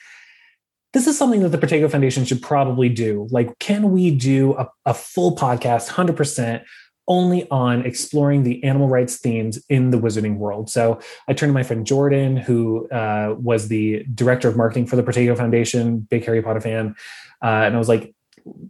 this 0.93 1.05
is 1.05 1.17
something 1.17 1.41
that 1.41 1.49
the 1.49 1.57
Protego 1.59 1.89
Foundation 1.89 2.25
should 2.25 2.41
probably 2.41 2.89
do. 2.89 3.27
Like, 3.29 3.59
can 3.59 3.91
we 3.91 4.09
do 4.09 4.55
a, 4.57 4.67
a 4.85 4.93
full 4.93 5.35
podcast 5.35 5.89
100% 5.89 6.63
only 7.09 7.49
on 7.49 7.85
exploring 7.85 8.43
the 8.43 8.63
animal 8.63 8.87
rights 8.87 9.17
themes 9.17 9.59
in 9.67 9.89
the 9.89 9.97
wizarding 9.97 10.37
world. 10.37 10.69
So 10.69 10.99
I 11.27 11.33
turned 11.33 11.49
to 11.49 11.53
my 11.55 11.63
friend 11.63 11.85
Jordan, 11.85 12.37
who 12.37 12.87
uh, 12.89 13.35
was 13.37 13.67
the 13.67 14.05
director 14.13 14.47
of 14.47 14.55
marketing 14.55 14.85
for 14.85 14.95
the 14.95 15.01
Protego 15.01 15.35
Foundation, 15.35 16.01
big 16.01 16.23
Harry 16.23 16.41
Potter 16.41 16.61
fan. 16.61 16.95
Uh, 17.43 17.63
and 17.65 17.75
I 17.75 17.79
was 17.79 17.89
like, 17.89 18.13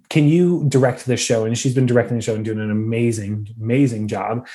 can 0.09 0.27
you 0.27 0.65
direct 0.67 1.05
this 1.05 1.19
show? 1.19 1.45
And 1.45 1.57
she's 1.57 1.75
been 1.75 1.85
directing 1.85 2.17
the 2.17 2.23
show 2.23 2.35
and 2.35 2.45
doing 2.45 2.59
an 2.59 2.71
amazing, 2.71 3.49
amazing 3.61 4.07
job. 4.07 4.47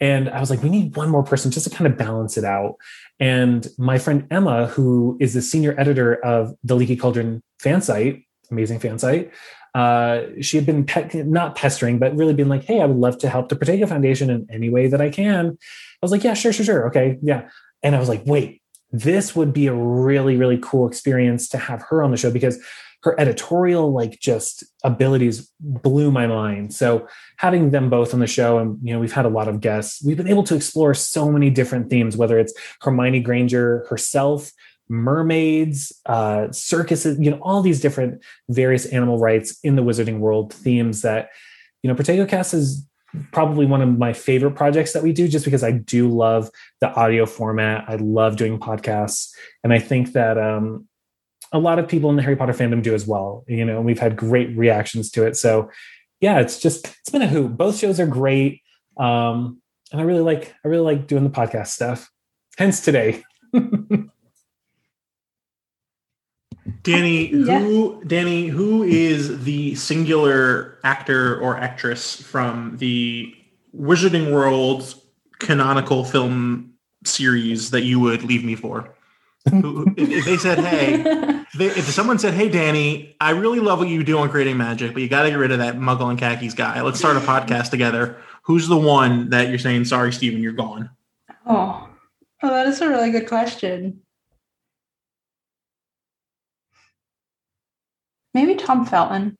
And 0.00 0.28
I 0.28 0.40
was 0.40 0.50
like, 0.50 0.62
we 0.62 0.70
need 0.70 0.96
one 0.96 1.08
more 1.08 1.22
person 1.22 1.50
just 1.50 1.70
to 1.70 1.74
kind 1.74 1.90
of 1.90 1.96
balance 1.96 2.36
it 2.36 2.44
out. 2.44 2.76
And 3.20 3.66
my 3.78 3.98
friend 3.98 4.26
Emma, 4.30 4.66
who 4.66 5.16
is 5.20 5.34
the 5.34 5.42
senior 5.42 5.78
editor 5.78 6.14
of 6.24 6.54
the 6.64 6.74
Leaky 6.74 6.96
Cauldron 6.96 7.42
fan 7.60 7.80
site, 7.80 8.24
amazing 8.50 8.80
fan 8.80 8.98
site, 8.98 9.32
uh, 9.74 10.22
she 10.40 10.56
had 10.56 10.66
been 10.66 10.84
pe- 10.84 11.22
not 11.22 11.56
pestering, 11.56 11.98
but 11.98 12.14
really 12.16 12.34
been 12.34 12.48
like, 12.48 12.64
hey, 12.64 12.80
I 12.80 12.86
would 12.86 12.96
love 12.96 13.18
to 13.18 13.28
help 13.28 13.48
the 13.48 13.56
Protego 13.56 13.88
Foundation 13.88 14.30
in 14.30 14.46
any 14.50 14.70
way 14.70 14.86
that 14.88 15.00
I 15.00 15.10
can. 15.10 15.46
I 15.46 15.98
was 16.02 16.12
like, 16.12 16.22
yeah, 16.22 16.34
sure, 16.34 16.52
sure, 16.52 16.64
sure. 16.64 16.86
Okay. 16.88 17.18
Yeah. 17.22 17.48
And 17.82 17.96
I 17.96 17.98
was 17.98 18.08
like, 18.08 18.22
wait, 18.24 18.62
this 18.92 19.34
would 19.34 19.52
be 19.52 19.66
a 19.66 19.74
really, 19.74 20.36
really 20.36 20.58
cool 20.62 20.86
experience 20.86 21.48
to 21.48 21.58
have 21.58 21.82
her 21.82 22.02
on 22.02 22.12
the 22.12 22.16
show 22.16 22.30
because 22.30 22.62
her 23.04 23.18
editorial 23.20 23.92
like 23.92 24.18
just 24.18 24.64
abilities 24.82 25.50
blew 25.60 26.10
my 26.10 26.26
mind 26.26 26.72
so 26.72 27.06
having 27.36 27.70
them 27.70 27.90
both 27.90 28.14
on 28.14 28.20
the 28.20 28.26
show 28.26 28.58
and 28.58 28.78
you 28.82 28.92
know 28.92 28.98
we've 28.98 29.12
had 29.12 29.26
a 29.26 29.28
lot 29.28 29.46
of 29.46 29.60
guests 29.60 30.02
we've 30.04 30.16
been 30.16 30.28
able 30.28 30.42
to 30.42 30.56
explore 30.56 30.94
so 30.94 31.30
many 31.30 31.50
different 31.50 31.90
themes 31.90 32.16
whether 32.16 32.38
it's 32.38 32.54
hermione 32.80 33.20
granger 33.20 33.84
herself 33.90 34.50
mermaids 34.88 35.92
uh 36.06 36.50
circuses 36.50 37.18
you 37.20 37.30
know 37.30 37.38
all 37.42 37.60
these 37.60 37.80
different 37.80 38.22
various 38.48 38.86
animal 38.86 39.18
rights 39.18 39.58
in 39.62 39.76
the 39.76 39.82
wizarding 39.82 40.18
world 40.18 40.52
themes 40.52 41.02
that 41.02 41.28
you 41.82 41.88
know 41.88 41.94
protego 41.94 42.26
cast 42.26 42.54
is 42.54 42.86
probably 43.32 43.66
one 43.66 43.82
of 43.82 43.98
my 43.98 44.12
favorite 44.12 44.52
projects 44.52 44.92
that 44.92 45.02
we 45.02 45.12
do 45.12 45.28
just 45.28 45.44
because 45.44 45.62
I 45.62 45.70
do 45.70 46.08
love 46.08 46.50
the 46.80 46.92
audio 46.94 47.26
format. 47.26 47.84
I 47.86 47.94
love 47.94 48.36
doing 48.36 48.58
podcasts. 48.58 49.30
And 49.62 49.72
I 49.72 49.78
think 49.78 50.14
that 50.14 50.36
um, 50.36 50.88
a 51.52 51.58
lot 51.58 51.78
of 51.78 51.88
people 51.88 52.10
in 52.10 52.16
the 52.16 52.22
Harry 52.22 52.36
Potter 52.36 52.52
fandom 52.52 52.82
do 52.82 52.94
as 52.94 53.06
well. 53.06 53.44
You 53.46 53.64
know, 53.64 53.80
we've 53.80 53.98
had 53.98 54.16
great 54.16 54.56
reactions 54.56 55.10
to 55.12 55.26
it. 55.26 55.36
So 55.36 55.70
yeah, 56.20 56.40
it's 56.40 56.58
just 56.58 56.86
it's 56.86 57.10
been 57.10 57.22
a 57.22 57.28
hoot. 57.28 57.56
Both 57.56 57.78
shows 57.78 58.00
are 58.00 58.06
great. 58.06 58.62
Um, 58.96 59.60
and 59.92 60.00
I 60.00 60.04
really 60.04 60.22
like 60.22 60.54
I 60.64 60.68
really 60.68 60.84
like 60.84 61.06
doing 61.06 61.24
the 61.24 61.30
podcast 61.30 61.68
stuff. 61.68 62.10
Hence 62.56 62.80
today. 62.80 63.22
Danny, 66.82 67.30
yeah. 67.30 67.58
who 67.58 68.02
Danny, 68.06 68.46
who 68.48 68.82
is 68.82 69.44
the 69.44 69.74
singular 69.74 70.78
actor 70.82 71.38
or 71.40 71.56
actress 71.56 72.20
from 72.20 72.76
the 72.78 73.34
Wizarding 73.76 74.32
World 74.32 74.94
canonical 75.40 76.04
film 76.04 76.74
series 77.04 77.70
that 77.70 77.82
you 77.82 78.00
would 78.00 78.22
leave 78.22 78.44
me 78.44 78.54
for? 78.54 78.94
If 79.46 80.24
they 80.24 80.36
said, 80.36 80.58
"Hey," 80.58 81.02
they, 81.56 81.66
if 81.66 81.84
someone 81.90 82.18
said, 82.18 82.34
"Hey, 82.34 82.48
Danny, 82.48 83.14
I 83.20 83.30
really 83.30 83.60
love 83.60 83.78
what 83.78 83.88
you 83.88 84.02
do 84.02 84.18
on 84.18 84.30
creating 84.30 84.56
magic, 84.56 84.92
but 84.94 85.02
you 85.02 85.08
got 85.08 85.24
to 85.24 85.30
get 85.30 85.36
rid 85.36 85.52
of 85.52 85.58
that 85.58 85.76
Muggle 85.76 86.08
and 86.10 86.18
khakis 86.18 86.54
guy. 86.54 86.80
Let's 86.80 86.98
start 86.98 87.16
a 87.16 87.20
podcast 87.20 87.70
together." 87.70 88.16
Who's 88.44 88.68
the 88.68 88.76
one 88.76 89.30
that 89.30 89.48
you're 89.48 89.58
saying, 89.58 89.84
"Sorry, 89.86 90.12
Steven, 90.12 90.42
you're 90.42 90.52
gone"? 90.52 90.90
Oh, 91.46 91.88
oh, 92.42 92.48
that 92.48 92.66
is 92.66 92.80
a 92.80 92.88
really 92.88 93.10
good 93.10 93.28
question. 93.28 94.00
Maybe 98.32 98.54
Tom 98.56 98.84
Felton. 98.84 99.38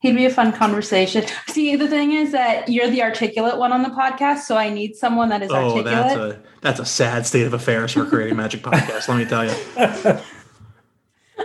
He'd 0.00 0.14
be 0.14 0.26
a 0.26 0.30
fun 0.30 0.52
conversation. 0.52 1.24
See, 1.48 1.74
the 1.74 1.88
thing 1.88 2.12
is 2.12 2.32
that 2.32 2.68
you're 2.68 2.88
the 2.90 3.02
articulate 3.02 3.56
one 3.56 3.72
on 3.72 3.82
the 3.82 3.88
podcast, 3.88 4.40
so 4.40 4.56
I 4.56 4.68
need 4.68 4.94
someone 4.94 5.30
that 5.30 5.42
is 5.42 5.50
oh, 5.50 5.54
articulate. 5.54 5.84
that's 5.86 6.16
a 6.16 6.42
that's 6.60 6.80
a 6.80 6.84
sad 6.84 7.26
state 7.26 7.46
of 7.46 7.54
affairs 7.54 7.92
for 7.92 8.04
creating 8.04 8.36
magic 8.36 8.60
podcast. 8.62 9.08
Let 9.08 9.16
me 9.16 9.24
tell 9.24 9.44
you. 9.44 10.20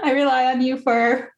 I 0.04 0.12
rely 0.12 0.46
on 0.46 0.62
you 0.62 0.78
for 0.78 1.34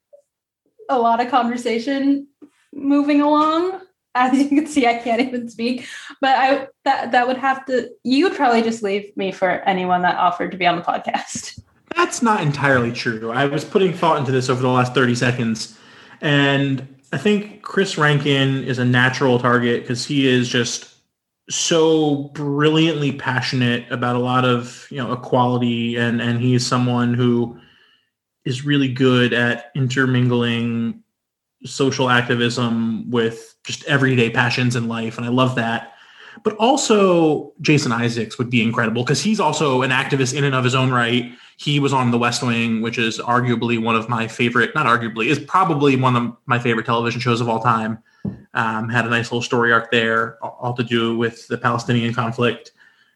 a 0.90 0.98
lot 0.98 1.22
of 1.22 1.30
conversation 1.30 2.28
moving 2.74 3.22
along. 3.22 3.82
As 4.16 4.38
you 4.38 4.48
can 4.48 4.68
see, 4.68 4.86
I 4.86 4.96
can't 4.96 5.22
even 5.22 5.50
speak, 5.50 5.88
but 6.22 6.38
I 6.38 6.68
that 6.84 7.12
that 7.12 7.28
would 7.28 7.38
have 7.38 7.66
to. 7.66 7.90
You 8.04 8.28
would 8.28 8.36
probably 8.36 8.62
just 8.62 8.84
leave 8.84 9.16
me 9.18 9.32
for 9.32 9.50
anyone 9.50 10.04
that 10.04 10.18
offered 10.18 10.52
to 10.52 10.58
be 10.58 10.68
on 10.68 10.76
the 10.76 10.84
podcast. 10.84 11.60
That's 11.96 12.22
not 12.22 12.42
entirely 12.42 12.92
true. 12.92 13.32
I 13.32 13.46
was 13.46 13.64
putting 13.66 13.94
thought 13.94 14.20
into 14.20 14.32
this 14.32 14.50
over 14.50 14.62
the 14.62 14.68
last 14.68 14.94
thirty 14.94 15.16
seconds, 15.16 15.78
and 16.22 16.93
I 17.14 17.18
think 17.18 17.62
Chris 17.62 17.96
Rankin 17.96 18.64
is 18.64 18.80
a 18.80 18.86
natural 18.86 19.38
target 19.38 19.84
because 19.84 20.04
he 20.04 20.28
is 20.28 20.50
just 20.50 20.96
so 21.48 22.30
brilliantly 22.34 23.12
passionate 23.12 23.86
about 23.92 24.16
a 24.16 24.20
lot 24.20 24.46
of 24.46 24.88
you 24.90 24.98
know 24.98 25.14
equality 25.14 25.96
and 25.96 26.20
and 26.20 26.42
he's 26.42 26.66
someone 26.66 27.14
who 27.14 27.60
is 28.46 28.66
really 28.66 28.92
good 28.92 29.32
at 29.32 29.72
intermingling 29.76 31.04
social 31.66 32.10
activism 32.10 33.10
with 33.12 33.56
just 33.64 33.84
everyday 33.84 34.32
passions 34.32 34.76
in 34.76 34.88
life 34.88 35.18
and 35.18 35.26
I 35.28 35.30
love 35.30 35.54
that 35.56 35.93
but 36.44 36.56
also 36.58 37.54
Jason 37.62 37.92
Isaacs 37.92 38.38
would 38.38 38.50
be 38.50 38.64
incredible 38.64 39.04
because 39.04 39.22
he's 39.22 39.40
also 39.40 39.82
an 39.82 39.92
activist 39.92 40.36
in 40.36 40.44
and 40.44 40.56
of 40.56 40.64
his 40.64 40.76
own 40.76 40.92
right 40.92 41.32
he 41.58 41.80
was 41.80 41.94
on 41.94 42.12
The 42.12 42.18
West 42.18 42.44
Wing, 42.44 42.82
which 42.82 42.98
is 42.98 43.20
arguably 43.20 43.82
one 43.82 43.96
of 43.96 44.10
my 44.10 44.28
favorite, 44.28 44.74
not 44.76 44.86
arguably, 44.86 45.28
is 45.28 45.40
probably 45.40 45.96
one 45.96 46.16
of 46.16 46.36
my 46.46 46.60
favorite 46.60 46.86
television 46.86 47.22
shows 47.22 47.42
of 47.42 47.50
all 47.50 47.60
time. 47.60 48.00
Um, 48.54 48.90
had 48.90 49.06
a 49.06 49.10
nice 49.10 49.32
little 49.32 49.42
story 49.42 49.72
arc 49.72 49.92
there, 49.92 50.38
all 50.44 50.74
to 50.74 50.84
do 50.84 51.18
with 51.18 51.48
the 51.48 51.58
Palestinian 51.58 52.14
conflict. 52.14 52.72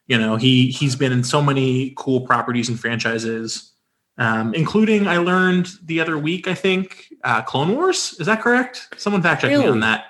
You 0.06 0.18
know, 0.18 0.36
he 0.36 0.68
he's 0.70 0.96
been 0.96 1.12
in 1.12 1.24
so 1.24 1.42
many 1.42 1.94
cool 1.96 2.22
properties 2.22 2.68
and 2.68 2.78
franchises, 2.78 3.72
um, 4.18 4.54
including 4.54 5.06
I 5.06 5.18
learned 5.18 5.70
the 5.84 6.00
other 6.00 6.18
week, 6.18 6.48
I 6.48 6.54
think, 6.54 7.12
uh, 7.24 7.42
Clone 7.42 7.74
Wars. 7.74 8.16
Is 8.18 8.26
that 8.26 8.40
correct? 8.42 8.94
Someone 8.96 9.22
fact 9.22 9.42
check 9.42 9.50
really? 9.50 9.64
me 9.64 9.70
on 9.70 9.80
that. 9.80 10.04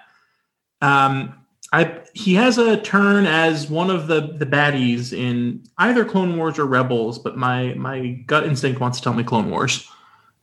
Um, 0.80 1.37
I 1.72 2.00
he 2.14 2.34
has 2.34 2.56
a 2.56 2.80
turn 2.80 3.26
as 3.26 3.68
one 3.68 3.90
of 3.90 4.06
the 4.06 4.20
the 4.20 4.46
baddies 4.46 5.12
in 5.12 5.64
either 5.78 6.04
Clone 6.04 6.36
Wars 6.36 6.58
or 6.58 6.64
Rebels, 6.66 7.18
but 7.18 7.36
my 7.36 7.74
my 7.74 8.08
gut 8.26 8.44
instinct 8.44 8.80
wants 8.80 8.98
to 8.98 9.04
tell 9.04 9.14
me 9.14 9.22
Clone 9.22 9.50
Wars. 9.50 9.88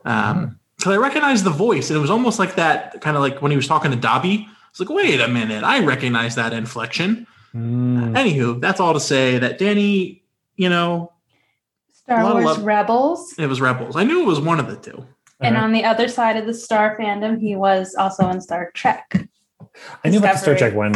Um, 0.04 0.58
because 0.76 0.92
I 0.92 0.96
recognize 0.98 1.42
the 1.42 1.50
voice, 1.50 1.90
and 1.90 1.96
it 1.96 2.00
was 2.00 2.10
almost 2.10 2.38
like 2.38 2.54
that, 2.56 3.00
kind 3.00 3.16
of 3.16 3.22
like 3.22 3.40
when 3.40 3.50
he 3.50 3.56
was 3.56 3.66
talking 3.66 3.90
to 3.90 3.96
Dobby. 3.96 4.46
It's 4.70 4.78
like, 4.78 4.90
wait 4.90 5.20
a 5.20 5.28
minute, 5.28 5.64
I 5.64 5.82
recognize 5.82 6.34
that 6.34 6.52
inflection. 6.52 7.26
Mm. 7.54 8.14
Uh, 8.14 8.20
anywho, 8.20 8.60
that's 8.60 8.78
all 8.78 8.92
to 8.92 9.00
say 9.00 9.38
that 9.38 9.58
Danny, 9.58 10.22
you 10.56 10.68
know, 10.68 11.12
Star 11.92 12.22
Wars 12.22 12.44
love- 12.44 12.64
Rebels. 12.64 13.34
It 13.38 13.46
was 13.46 13.60
Rebels. 13.60 13.96
I 13.96 14.04
knew 14.04 14.20
it 14.22 14.26
was 14.26 14.38
one 14.38 14.60
of 14.60 14.68
the 14.68 14.76
two. 14.76 15.06
And 15.40 15.56
uh-huh. 15.56 15.64
on 15.64 15.72
the 15.72 15.84
other 15.84 16.08
side 16.08 16.36
of 16.36 16.46
the 16.46 16.54
Star 16.54 16.96
fandom, 16.98 17.40
he 17.40 17.56
was 17.56 17.94
also 17.94 18.28
in 18.28 18.40
Star 18.40 18.70
Trek. 18.74 19.28
I 20.04 20.08
knew 20.08 20.18
about 20.18 20.34
the 20.34 20.38
Star 20.40 20.56
Trek 20.56 20.74
one. 20.74 20.94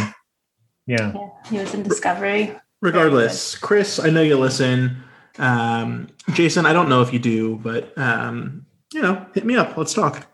Yeah. 0.87 1.13
yeah. 1.13 1.29
He 1.49 1.57
was 1.57 1.73
in 1.73 1.83
Discovery. 1.83 2.55
Regardless, 2.81 3.55
Chris, 3.55 3.99
I 3.99 4.09
know 4.09 4.21
you 4.21 4.37
listen. 4.37 5.03
Um, 5.37 6.07
Jason, 6.33 6.65
I 6.65 6.73
don't 6.73 6.89
know 6.89 7.01
if 7.01 7.13
you 7.13 7.19
do, 7.19 7.57
but 7.57 7.95
um, 7.97 8.65
you 8.93 9.01
know, 9.01 9.25
hit 9.33 9.45
me 9.45 9.55
up. 9.55 9.77
Let's 9.77 9.93
talk. 9.93 10.27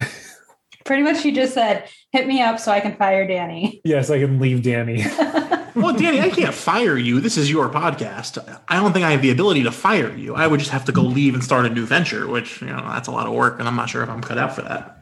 Pretty 0.84 1.02
much, 1.02 1.24
you 1.24 1.32
just 1.32 1.54
said, 1.54 1.88
"Hit 2.10 2.26
me 2.26 2.42
up 2.42 2.58
so 2.58 2.72
I 2.72 2.80
can 2.80 2.96
fire 2.96 3.26
Danny." 3.26 3.80
Yes, 3.84 4.10
I 4.10 4.18
can 4.18 4.40
leave 4.40 4.62
Danny. 4.62 5.04
well, 5.76 5.94
Danny, 5.94 6.20
I 6.20 6.30
can't 6.30 6.54
fire 6.54 6.96
you. 6.96 7.20
This 7.20 7.36
is 7.36 7.50
your 7.50 7.68
podcast. 7.68 8.38
I 8.68 8.76
don't 8.76 8.92
think 8.92 9.04
I 9.04 9.12
have 9.12 9.22
the 9.22 9.30
ability 9.30 9.62
to 9.62 9.72
fire 9.72 10.14
you. 10.14 10.34
I 10.34 10.46
would 10.46 10.60
just 10.60 10.72
have 10.72 10.84
to 10.86 10.92
go 10.92 11.02
leave 11.02 11.34
and 11.34 11.42
start 11.42 11.66
a 11.66 11.70
new 11.70 11.86
venture, 11.86 12.26
which 12.26 12.60
you 12.60 12.68
know 12.68 12.82
that's 12.88 13.08
a 13.08 13.12
lot 13.12 13.26
of 13.26 13.32
work, 13.32 13.58
and 13.60 13.68
I'm 13.68 13.76
not 13.76 13.88
sure 13.88 14.02
if 14.02 14.08
I'm 14.08 14.20
cut 14.20 14.38
out 14.38 14.54
for 14.54 14.62
that. 14.62 14.98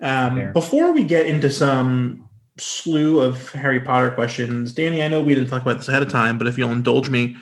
Um, 0.00 0.52
before 0.52 0.92
we 0.92 1.04
get 1.04 1.26
into 1.26 1.50
some 1.50 2.28
slew 2.62 3.20
of 3.20 3.50
Harry 3.52 3.80
Potter 3.80 4.10
questions. 4.10 4.72
Danny, 4.72 5.02
I 5.02 5.08
know 5.08 5.22
we 5.22 5.34
didn't 5.34 5.50
talk 5.50 5.62
about 5.62 5.78
this 5.78 5.88
ahead 5.88 6.02
of 6.02 6.10
time, 6.10 6.38
but 6.38 6.46
if 6.46 6.56
you'll 6.56 6.72
indulge 6.72 7.10
me, 7.10 7.36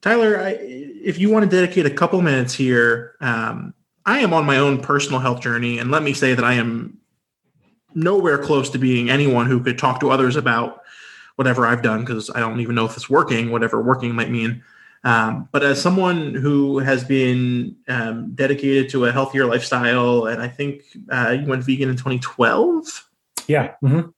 Tyler, 0.00 0.40
I, 0.40 0.56
if 0.60 1.18
you 1.18 1.30
want 1.30 1.48
to 1.48 1.50
dedicate 1.50 1.86
a 1.86 1.90
couple 1.90 2.20
minutes 2.22 2.54
here, 2.54 3.16
um, 3.20 3.74
I 4.06 4.20
am 4.20 4.32
on 4.32 4.46
my 4.46 4.58
own 4.58 4.80
personal 4.80 5.20
health 5.20 5.40
journey, 5.40 5.78
and 5.78 5.90
let 5.90 6.02
me 6.02 6.12
say 6.12 6.34
that 6.34 6.44
I 6.44 6.54
am 6.54 6.98
nowhere 7.94 8.38
close 8.38 8.70
to 8.70 8.78
being 8.78 9.10
anyone 9.10 9.46
who 9.46 9.60
could 9.60 9.78
talk 9.78 10.00
to 10.00 10.10
others 10.10 10.36
about 10.36 10.82
whatever 11.36 11.66
I've 11.66 11.82
done 11.82 12.00
because 12.00 12.30
I 12.30 12.40
don't 12.40 12.60
even 12.60 12.74
know 12.74 12.84
if 12.84 12.96
it's 12.96 13.10
working, 13.10 13.50
whatever 13.50 13.80
working 13.80 14.14
might 14.14 14.30
mean. 14.30 14.62
Um, 15.04 15.48
but 15.52 15.62
as 15.62 15.80
someone 15.80 16.34
who 16.34 16.78
has 16.80 17.04
been 17.04 17.76
um, 17.88 18.32
dedicated 18.34 18.88
to 18.90 19.04
a 19.04 19.12
healthier 19.12 19.46
lifestyle, 19.46 20.26
and 20.26 20.42
I 20.42 20.48
think 20.48 20.82
uh, 21.10 21.36
you 21.40 21.46
went 21.46 21.64
vegan 21.64 21.88
in 21.88 21.96
2012. 21.96 23.07
Yeah. 23.48 23.74
Mm-hmm. 23.82 24.10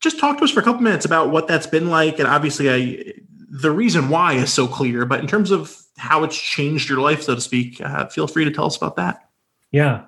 Just 0.00 0.18
talk 0.18 0.38
to 0.38 0.44
us 0.44 0.50
for 0.50 0.60
a 0.60 0.62
couple 0.62 0.80
minutes 0.80 1.04
about 1.04 1.30
what 1.30 1.46
that's 1.46 1.66
been 1.66 1.90
like, 1.90 2.18
and 2.18 2.26
obviously, 2.26 2.70
I 2.70 3.12
the 3.50 3.70
reason 3.70 4.08
why 4.08 4.34
is 4.34 4.50
so 4.50 4.66
clear. 4.66 5.04
But 5.04 5.20
in 5.20 5.26
terms 5.26 5.50
of 5.50 5.76
how 5.98 6.24
it's 6.24 6.40
changed 6.40 6.88
your 6.88 7.00
life, 7.00 7.22
so 7.22 7.34
to 7.34 7.40
speak, 7.40 7.80
uh, 7.82 8.06
feel 8.06 8.26
free 8.26 8.44
to 8.44 8.50
tell 8.50 8.64
us 8.64 8.76
about 8.76 8.96
that. 8.96 9.28
Yeah, 9.72 10.04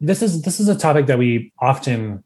this 0.00 0.20
is 0.20 0.42
this 0.42 0.60
is 0.60 0.68
a 0.68 0.76
topic 0.76 1.06
that 1.06 1.18
we 1.18 1.52
often 1.58 2.22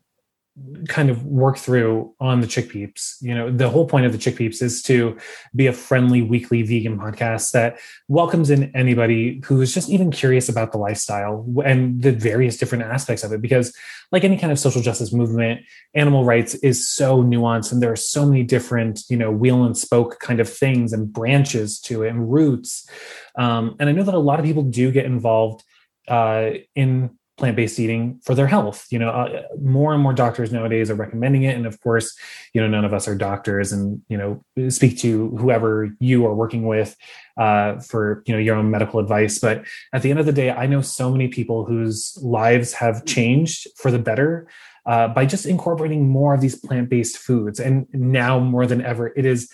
kind 0.89 1.11
of 1.11 1.25
work 1.25 1.59
through 1.59 2.15
on 2.21 2.41
the 2.41 2.47
Chick 2.47 2.69
Peeps. 2.69 3.19
You 3.21 3.35
know, 3.35 3.51
the 3.51 3.69
whole 3.69 3.89
point 3.89 4.07
of 4.07 4.13
the 4.13 4.19
Chick 4.19 4.37
Peeps 4.37 4.63
is 4.63 4.83
to 4.83 5.19
be 5.57 5.67
a 5.67 5.73
friendly 5.73 6.23
weekly 6.23 6.63
vegan 6.63 6.97
podcast 6.97 7.51
that 7.53 7.81
welcomes 8.07 8.51
in 8.51 8.71
anybody 8.77 9.43
who 9.45 9.61
is 9.61 9.75
just 9.75 9.89
even 9.89 10.13
curious 10.13 10.49
about 10.49 10.71
the 10.71 10.79
lifestyle 10.79 11.45
and 11.65 12.01
the 12.01 12.13
various 12.13 12.57
different 12.57 12.85
aspects 12.85 13.25
of 13.25 13.33
it. 13.33 13.43
Because, 13.43 13.77
like 14.13 14.23
any 14.23 14.39
kind 14.39 14.53
of 14.53 14.59
social 14.61 14.81
justice 14.81 15.13
movement, 15.13 15.63
animal 15.95 16.25
rights 16.25 16.55
is 16.57 16.89
so 16.89 17.21
nuanced 17.21 17.73
and 17.73 17.83
there 17.83 17.91
are 17.91 17.97
so 17.97 18.25
many 18.25 18.45
different, 18.45 19.03
you 19.09 19.17
know, 19.17 19.33
wheel 19.33 19.65
and 19.65 19.77
spoke 19.77 20.21
kind 20.21 20.39
of 20.39 20.49
things 20.49 20.93
and 20.93 21.13
branches 21.13 21.81
to 21.81 22.05
it 22.05 22.11
and 22.11 22.33
roots. 22.33 22.89
Um, 23.37 23.75
and 23.81 23.89
I 23.89 23.93
know 23.93 24.05
that 24.05 24.15
a 24.15 24.19
lot 24.19 24.39
of 24.39 24.47
people 24.47 24.63
do 24.63 24.93
get 24.93 25.05
involved 25.05 25.65
uh, 26.07 26.51
in 26.77 27.11
plant-based 27.37 27.80
eating 27.80 28.20
for 28.22 28.35
their 28.35 28.47
health. 28.47 28.87
You 28.91 28.99
know 28.99 29.11
uh, 29.11 29.43
more 29.61 29.93
and 29.93 30.03
more 30.03 30.12
doctors 30.12 30.53
nowadays 30.53 30.91
are 30.91 30.95
recommending 30.95 31.43
it. 31.43 31.57
And 31.57 31.66
of 31.66 31.80
course 31.80 32.16
you 32.53 32.61
know 32.61 32.68
none 32.68 32.85
of 32.85 32.95
us 32.95 33.09
are 33.09 33.14
doctors 33.14 33.72
and 33.72 34.03
you 34.09 34.16
know 34.16 34.70
speak 34.70 34.99
to 35.01 35.30
whoever 35.37 35.91
you 36.01 36.26
are 36.26 36.35
working 36.35 36.66
with 36.66 36.97
uh, 37.37 37.80
for 37.80 38.22
you 38.26 38.35
know 38.35 38.41
your 38.41 38.57
own 38.57 38.70
medical 38.70 39.01
advice. 39.01 39.39
But 39.39 39.64
at 39.93 40.03
the 40.03 40.11
end 40.11 40.20
of 40.20 40.26
the 40.26 40.32
day 40.32 40.51
i 40.51 40.66
know 40.66 40.80
so 40.80 41.11
many 41.11 41.28
people 41.28 41.64
whose 41.64 42.16
lives 42.22 42.72
have 42.72 43.05
changed 43.05 43.66
for 43.76 43.91
the 43.91 43.99
better 43.99 44.49
uh, 44.87 45.09
by 45.09 45.26
just 45.26 45.47
incorporating 45.47 46.09
more 46.09 46.35
of 46.35 46.41
these 46.41 46.57
plant-based 46.57 47.16
foods. 47.16 47.59
And 47.59 47.87
now 47.93 48.39
more 48.39 48.66
than 48.66 48.82
ever 48.82 49.09
it 49.16 49.24
is 49.24 49.51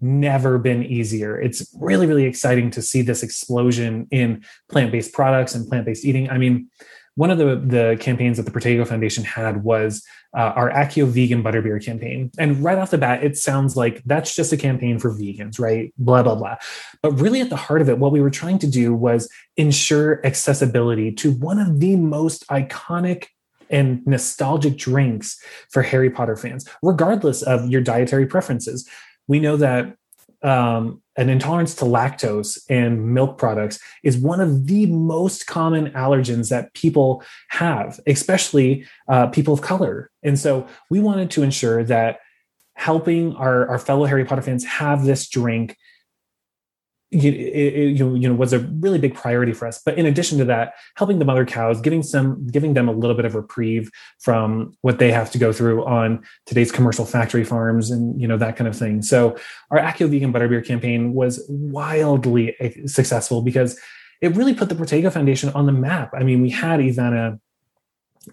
never 0.00 0.58
been 0.58 0.82
easier. 0.84 1.38
It's 1.38 1.74
really, 1.78 2.06
really 2.06 2.24
exciting 2.24 2.70
to 2.72 2.82
see 2.82 3.02
this 3.02 3.22
explosion 3.22 4.08
in 4.10 4.42
plant 4.70 4.92
based 4.92 5.12
products 5.12 5.54
and 5.54 5.68
plant 5.68 5.86
based 5.86 6.04
eating. 6.04 6.30
I 6.30 6.38
mean, 6.38 6.70
one 7.16 7.30
of 7.30 7.38
the, 7.38 7.56
the 7.56 7.96
campaigns 8.00 8.36
that 8.36 8.44
the 8.44 8.50
Protego 8.50 8.86
Foundation 8.86 9.24
had 9.24 9.62
was 9.64 10.04
uh, 10.36 10.52
our 10.54 10.70
Accio 10.70 11.06
Vegan 11.06 11.42
Butterbeer 11.42 11.84
campaign. 11.84 12.30
And 12.38 12.62
right 12.62 12.78
off 12.78 12.90
the 12.90 12.98
bat, 12.98 13.24
it 13.24 13.36
sounds 13.36 13.76
like 13.76 14.02
that's 14.04 14.34
just 14.34 14.52
a 14.52 14.56
campaign 14.56 14.98
for 14.98 15.10
vegans, 15.10 15.58
right? 15.58 15.92
Blah, 15.98 16.22
blah, 16.22 16.36
blah. 16.36 16.56
But 17.02 17.12
really, 17.12 17.40
at 17.40 17.50
the 17.50 17.56
heart 17.56 17.80
of 17.80 17.88
it, 17.88 17.98
what 17.98 18.12
we 18.12 18.20
were 18.20 18.30
trying 18.30 18.58
to 18.60 18.66
do 18.66 18.94
was 18.94 19.28
ensure 19.56 20.24
accessibility 20.24 21.10
to 21.12 21.32
one 21.32 21.58
of 21.58 21.80
the 21.80 21.96
most 21.96 22.46
iconic 22.48 23.26
and 23.70 24.06
nostalgic 24.06 24.76
drinks 24.76 25.40
for 25.70 25.82
Harry 25.82 26.10
Potter 26.10 26.36
fans, 26.36 26.68
regardless 26.82 27.42
of 27.42 27.68
your 27.68 27.80
dietary 27.80 28.26
preferences. 28.26 28.88
We 29.28 29.40
know 29.40 29.56
that 29.56 29.96
um, 30.42 31.02
an 31.16 31.28
intolerance 31.28 31.74
to 31.76 31.84
lactose 31.84 32.58
and 32.70 33.12
milk 33.12 33.36
products 33.36 33.78
is 34.02 34.16
one 34.16 34.40
of 34.40 34.66
the 34.66 34.86
most 34.86 35.46
common 35.46 35.90
allergens 35.90 36.48
that 36.48 36.72
people 36.74 37.22
have, 37.48 38.00
especially 38.06 38.86
uh, 39.08 39.26
people 39.26 39.52
of 39.52 39.60
color. 39.60 40.10
And 40.22 40.38
so 40.38 40.66
we 40.88 41.00
wanted 41.00 41.30
to 41.32 41.42
ensure 41.42 41.84
that 41.84 42.20
helping 42.74 43.34
our, 43.36 43.68
our 43.68 43.78
fellow 43.78 44.06
Harry 44.06 44.24
Potter 44.24 44.40
fans 44.42 44.64
have 44.64 45.04
this 45.04 45.28
drink 45.28 45.76
you, 47.12 47.30
you, 47.32 48.14
you 48.14 48.28
know 48.28 48.34
was 48.34 48.52
a 48.52 48.60
really 48.80 48.98
big 48.98 49.14
priority 49.14 49.52
for 49.52 49.66
us 49.66 49.80
but 49.84 49.98
in 49.98 50.06
addition 50.06 50.38
to 50.38 50.44
that 50.44 50.74
helping 50.96 51.18
the 51.18 51.24
mother 51.24 51.44
cows 51.44 51.80
giving 51.80 52.02
some 52.02 52.46
giving 52.46 52.74
them 52.74 52.88
a 52.88 52.92
little 52.92 53.16
bit 53.16 53.24
of 53.24 53.34
reprieve 53.34 53.90
from 54.20 54.72
what 54.82 54.98
they 54.98 55.10
have 55.10 55.30
to 55.30 55.38
go 55.38 55.52
through 55.52 55.84
on 55.84 56.22
today's 56.46 56.70
commercial 56.70 57.04
factory 57.04 57.44
farms 57.44 57.90
and 57.90 58.20
you 58.20 58.28
know 58.28 58.36
that 58.36 58.56
kind 58.56 58.68
of 58.68 58.76
thing 58.76 59.02
so 59.02 59.36
our 59.70 59.78
accio 59.78 60.08
vegan 60.08 60.32
butterbeer 60.32 60.64
campaign 60.64 61.12
was 61.12 61.44
wildly 61.48 62.54
successful 62.86 63.42
because 63.42 63.78
it 64.20 64.36
really 64.36 64.54
put 64.54 64.68
the 64.68 64.74
Protego 64.74 65.10
Foundation 65.12 65.48
on 65.50 65.66
the 65.66 65.72
map. 65.72 66.10
I 66.14 66.22
mean, 66.22 66.42
we 66.42 66.50
had 66.50 66.80
Evanna 66.80 67.40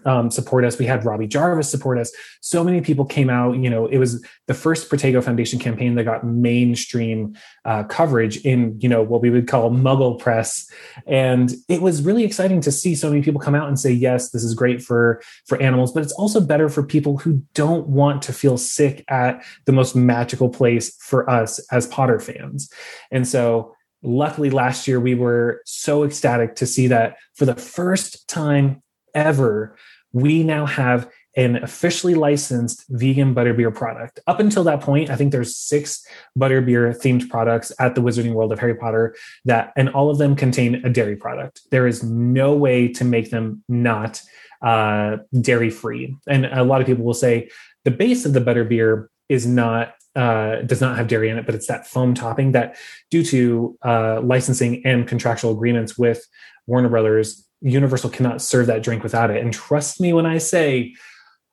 um, 0.04 0.30
support 0.30 0.64
us. 0.64 0.78
We 0.78 0.84
had 0.84 1.04
Robbie 1.04 1.26
Jarvis 1.26 1.70
support 1.70 1.98
us. 1.98 2.12
So 2.40 2.62
many 2.62 2.80
people 2.80 3.04
came 3.04 3.30
out. 3.30 3.56
You 3.56 3.70
know, 3.70 3.86
it 3.86 3.98
was 3.98 4.24
the 4.46 4.54
first 4.54 4.90
Protego 4.90 5.24
Foundation 5.24 5.58
campaign 5.58 5.94
that 5.94 6.04
got 6.04 6.24
mainstream 6.24 7.34
uh, 7.64 7.84
coverage 7.84 8.38
in 8.44 8.78
you 8.80 8.88
know 8.88 9.02
what 9.02 9.22
we 9.22 9.30
would 9.30 9.48
call 9.48 9.70
Muggle 9.70 10.18
press, 10.18 10.70
and 11.06 11.54
it 11.68 11.80
was 11.80 12.02
really 12.02 12.24
exciting 12.24 12.60
to 12.62 12.72
see 12.72 12.94
so 12.94 13.08
many 13.08 13.22
people 13.22 13.40
come 13.40 13.54
out 13.54 13.68
and 13.68 13.78
say, 13.78 13.90
"Yes, 13.90 14.30
this 14.30 14.44
is 14.44 14.54
great 14.54 14.82
for 14.82 15.22
for 15.46 15.60
animals, 15.62 15.92
but 15.92 16.02
it's 16.02 16.12
also 16.12 16.40
better 16.40 16.68
for 16.68 16.82
people 16.82 17.18
who 17.18 17.42
don't 17.54 17.88
want 17.88 18.22
to 18.22 18.32
feel 18.32 18.58
sick 18.58 19.04
at 19.08 19.42
the 19.64 19.72
most 19.72 19.96
magical 19.96 20.50
place 20.50 20.94
for 21.00 21.28
us 21.30 21.58
as 21.72 21.86
Potter 21.86 22.20
fans." 22.20 22.70
And 23.10 23.26
so 23.26 23.74
luckily 24.02 24.48
last 24.48 24.86
year 24.86 25.00
we 25.00 25.14
were 25.14 25.60
so 25.64 26.04
ecstatic 26.04 26.54
to 26.54 26.66
see 26.66 26.86
that 26.86 27.16
for 27.34 27.44
the 27.46 27.56
first 27.56 28.28
time 28.28 28.80
ever, 29.14 29.76
we 30.12 30.42
now 30.42 30.66
have 30.66 31.10
an 31.36 31.56
officially 31.56 32.14
licensed 32.14 32.84
vegan 32.88 33.34
butterbeer 33.34 33.72
product. 33.72 34.18
Up 34.26 34.40
until 34.40 34.64
that 34.64 34.80
point, 34.80 35.08
I 35.08 35.16
think 35.16 35.30
there's 35.30 35.56
six 35.56 36.04
butterbeer 36.36 36.98
themed 37.00 37.28
products 37.28 37.70
at 37.78 37.94
the 37.94 38.00
Wizarding 38.00 38.32
World 38.32 38.52
of 38.52 38.58
Harry 38.58 38.74
Potter 38.74 39.14
that, 39.44 39.72
and 39.76 39.88
all 39.90 40.10
of 40.10 40.18
them 40.18 40.34
contain 40.34 40.84
a 40.84 40.90
dairy 40.90 41.14
product. 41.14 41.60
There 41.70 41.86
is 41.86 42.02
no 42.02 42.54
way 42.54 42.88
to 42.88 43.04
make 43.04 43.30
them 43.30 43.62
not 43.68 44.20
uh, 44.62 45.18
dairy 45.40 45.70
free. 45.70 46.16
And 46.26 46.46
a 46.46 46.64
lot 46.64 46.80
of 46.80 46.86
people 46.86 47.04
will 47.04 47.14
say 47.14 47.50
the 47.84 47.92
base 47.92 48.24
of 48.24 48.32
the 48.32 48.40
butterbeer 48.40 49.06
is 49.28 49.46
not 49.46 49.94
uh, 50.16 50.62
does 50.62 50.80
not 50.80 50.96
have 50.96 51.06
dairy 51.06 51.28
in 51.28 51.38
it, 51.38 51.46
but 51.46 51.54
it's 51.54 51.68
that 51.68 51.86
foam 51.86 52.12
topping 52.12 52.50
that, 52.50 52.76
due 53.08 53.22
to 53.22 53.78
uh, 53.84 54.20
licensing 54.20 54.84
and 54.84 55.06
contractual 55.06 55.52
agreements 55.52 55.96
with 55.96 56.26
Warner 56.66 56.88
Brothers, 56.88 57.47
Universal 57.60 58.10
cannot 58.10 58.42
serve 58.42 58.66
that 58.66 58.82
drink 58.82 59.02
without 59.02 59.30
it. 59.30 59.42
And 59.42 59.52
trust 59.52 60.00
me 60.00 60.12
when 60.12 60.26
I 60.26 60.38
say, 60.38 60.94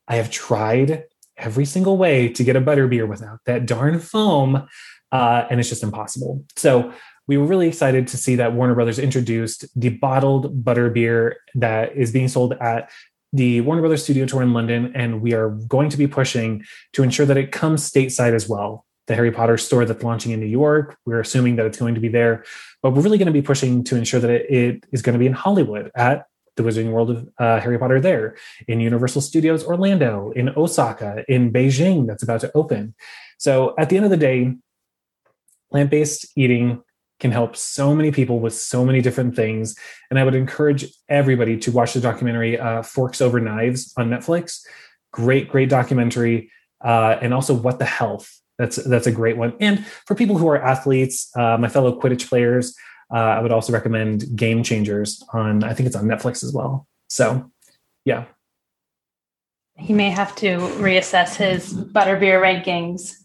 I 0.07 0.17
have 0.17 0.29
tried 0.29 1.05
every 1.37 1.65
single 1.65 1.97
way 1.97 2.29
to 2.29 2.43
get 2.43 2.55
a 2.55 2.61
butterbeer 2.61 3.07
without 3.07 3.39
that 3.45 3.65
darn 3.65 3.99
foam, 3.99 4.67
uh, 5.11 5.45
and 5.49 5.59
it's 5.59 5.69
just 5.69 5.83
impossible. 5.83 6.45
So 6.55 6.93
we 7.27 7.37
were 7.37 7.45
really 7.45 7.67
excited 7.67 8.07
to 8.07 8.17
see 8.17 8.35
that 8.35 8.53
Warner 8.53 8.75
Brothers 8.75 8.99
introduced 8.99 9.65
the 9.79 9.89
bottled 9.89 10.63
butterbeer 10.63 11.33
that 11.55 11.95
is 11.95 12.11
being 12.11 12.27
sold 12.27 12.53
at 12.53 12.91
the 13.33 13.61
Warner 13.61 13.81
Brothers 13.81 14.03
Studio 14.03 14.25
Tour 14.25 14.43
in 14.43 14.53
London, 14.53 14.91
and 14.95 15.21
we 15.21 15.33
are 15.33 15.49
going 15.49 15.89
to 15.89 15.97
be 15.97 16.07
pushing 16.07 16.63
to 16.93 17.03
ensure 17.03 17.25
that 17.25 17.37
it 17.37 17.51
comes 17.51 17.89
stateside 17.89 18.33
as 18.33 18.47
well 18.47 18.85
the 19.07 19.15
Harry 19.15 19.31
Potter 19.31 19.57
store 19.57 19.85
that's 19.85 20.03
launching 20.03 20.31
in 20.31 20.39
New 20.39 20.45
York. 20.45 20.97
We're 21.05 21.19
assuming 21.19 21.57
that 21.57 21.65
it's 21.65 21.77
going 21.77 21.95
to 21.95 22.01
be 22.01 22.09
there, 22.09 22.43
but 22.81 22.91
we're 22.91 23.01
really 23.01 23.17
going 23.17 23.27
to 23.27 23.31
be 23.31 23.41
pushing 23.41 23.83
to 23.85 23.95
ensure 23.95 24.19
that 24.19 24.29
it, 24.29 24.49
it 24.49 24.83
is 24.91 25.01
going 25.01 25.13
to 25.13 25.19
be 25.19 25.27
in 25.27 25.33
Hollywood 25.33 25.91
at 25.95 26.25
the 26.55 26.63
Wizarding 26.63 26.91
World 26.91 27.11
of 27.11 27.29
uh, 27.37 27.59
Harry 27.59 27.77
Potter 27.77 27.99
there, 27.99 28.37
in 28.67 28.79
Universal 28.79 29.21
Studios 29.21 29.65
Orlando, 29.65 30.31
in 30.31 30.49
Osaka, 30.55 31.25
in 31.27 31.51
Beijing, 31.51 32.07
that's 32.07 32.23
about 32.23 32.41
to 32.41 32.51
open. 32.55 32.95
So 33.37 33.75
at 33.77 33.89
the 33.89 33.97
end 33.97 34.05
of 34.05 34.11
the 34.11 34.17
day, 34.17 34.55
plant 35.69 35.91
based 35.91 36.25
eating 36.37 36.81
can 37.19 37.31
help 37.31 37.55
so 37.55 37.95
many 37.95 38.11
people 38.11 38.39
with 38.39 38.53
so 38.53 38.85
many 38.85 39.01
different 39.01 39.35
things. 39.35 39.75
And 40.09 40.19
I 40.19 40.23
would 40.23 40.35
encourage 40.35 40.85
everybody 41.07 41.57
to 41.59 41.71
watch 41.71 41.93
the 41.93 42.01
documentary 42.01 42.59
uh, 42.59 42.81
Forks 42.83 43.21
Over 43.21 43.39
Knives 43.39 43.93
on 43.97 44.09
Netflix. 44.09 44.65
Great, 45.11 45.49
great 45.49 45.69
documentary. 45.69 46.51
Uh, 46.83 47.17
and 47.21 47.33
also 47.33 47.53
What 47.53 47.79
the 47.79 47.85
Health 47.85 48.41
that's 48.57 48.77
that's 48.77 49.07
a 49.07 49.11
great 49.11 49.37
one. 49.37 49.53
And 49.59 49.85
for 50.05 50.15
people 50.15 50.37
who 50.37 50.47
are 50.47 50.61
athletes, 50.61 51.29
uh, 51.35 51.57
my 51.57 51.67
fellow 51.67 51.99
Quidditch 51.99 52.27
players, 52.27 52.75
uh, 53.13 53.17
I 53.17 53.41
would 53.41 53.51
also 53.51 53.73
recommend 53.73 54.35
Game 54.35 54.63
Changers 54.63 55.23
on. 55.33 55.63
I 55.63 55.73
think 55.73 55.87
it's 55.87 55.95
on 55.95 56.05
Netflix 56.05 56.43
as 56.43 56.53
well. 56.53 56.87
So, 57.09 57.51
yeah. 58.05 58.25
He 59.77 59.93
may 59.93 60.09
have 60.09 60.35
to 60.37 60.57
reassess 60.79 61.35
his 61.35 61.73
butterbeer 61.73 62.41
rankings. 62.41 63.15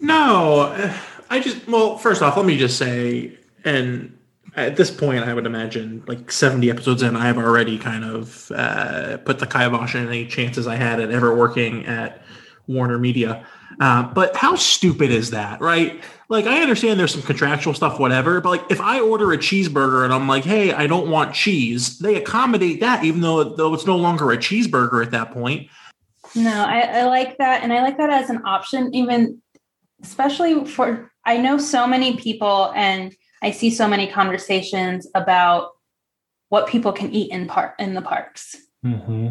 No, 0.00 0.94
I 1.28 1.40
just 1.40 1.66
well, 1.68 1.98
first 1.98 2.22
off, 2.22 2.36
let 2.36 2.46
me 2.46 2.56
just 2.56 2.78
say, 2.78 3.38
and 3.64 4.16
at 4.56 4.76
this 4.76 4.90
point, 4.90 5.24
I 5.24 5.32
would 5.32 5.46
imagine 5.46 6.02
like 6.06 6.30
70 6.30 6.70
episodes 6.70 7.02
in, 7.02 7.16
I 7.16 7.26
have 7.26 7.38
already 7.38 7.78
kind 7.78 8.04
of 8.04 8.50
uh, 8.54 9.18
put 9.18 9.38
the 9.38 9.46
kibosh 9.46 9.94
in 9.94 10.06
any 10.06 10.26
chances 10.26 10.66
I 10.66 10.76
had 10.76 11.00
at 11.00 11.10
ever 11.10 11.34
working 11.34 11.86
at 11.86 12.22
Warner 12.66 12.98
Media. 12.98 13.46
Uh, 13.80 14.02
but 14.02 14.36
how 14.36 14.54
stupid 14.54 15.10
is 15.10 15.30
that, 15.30 15.60
right? 15.60 16.02
Like, 16.28 16.46
I 16.46 16.60
understand 16.60 17.00
there's 17.00 17.12
some 17.12 17.22
contractual 17.22 17.74
stuff, 17.74 17.98
whatever, 17.98 18.40
but 18.40 18.50
like, 18.50 18.70
if 18.70 18.80
I 18.80 19.00
order 19.00 19.32
a 19.32 19.38
cheeseburger 19.38 20.04
and 20.04 20.12
I'm 20.12 20.28
like, 20.28 20.44
hey, 20.44 20.72
I 20.72 20.86
don't 20.86 21.10
want 21.10 21.34
cheese, 21.34 21.98
they 21.98 22.16
accommodate 22.16 22.80
that, 22.80 23.04
even 23.04 23.20
though 23.20 23.44
though 23.44 23.74
it's 23.74 23.86
no 23.86 23.96
longer 23.96 24.30
a 24.32 24.36
cheeseburger 24.36 25.04
at 25.04 25.10
that 25.10 25.32
point. 25.32 25.68
No, 26.34 26.64
I, 26.64 26.80
I 26.80 27.04
like 27.04 27.36
that, 27.38 27.62
and 27.62 27.72
I 27.72 27.82
like 27.82 27.98
that 27.98 28.10
as 28.10 28.30
an 28.30 28.42
option, 28.46 28.94
even 28.94 29.42
especially 30.02 30.64
for. 30.64 31.10
I 31.24 31.36
know 31.36 31.58
so 31.58 31.86
many 31.86 32.16
people, 32.16 32.72
and 32.74 33.14
I 33.42 33.50
see 33.50 33.70
so 33.70 33.86
many 33.86 34.06
conversations 34.06 35.06
about 35.14 35.72
what 36.48 36.66
people 36.66 36.92
can 36.92 37.12
eat 37.12 37.30
in 37.30 37.46
park 37.46 37.74
in 37.78 37.94
the 37.94 38.02
parks. 38.02 38.56
Mm-hmm. 38.84 39.30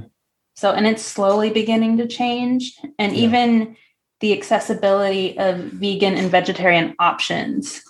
So, 0.61 0.73
and 0.73 0.85
it's 0.85 1.01
slowly 1.01 1.49
beginning 1.49 1.97
to 1.97 2.07
change, 2.07 2.77
and 2.99 3.13
Yeah. 3.17 3.23
even 3.23 3.75
the 4.19 4.31
accessibility 4.31 5.35
of 5.39 5.57
vegan 5.57 6.13
and 6.13 6.29
vegetarian 6.29 6.93
options. 6.99 7.81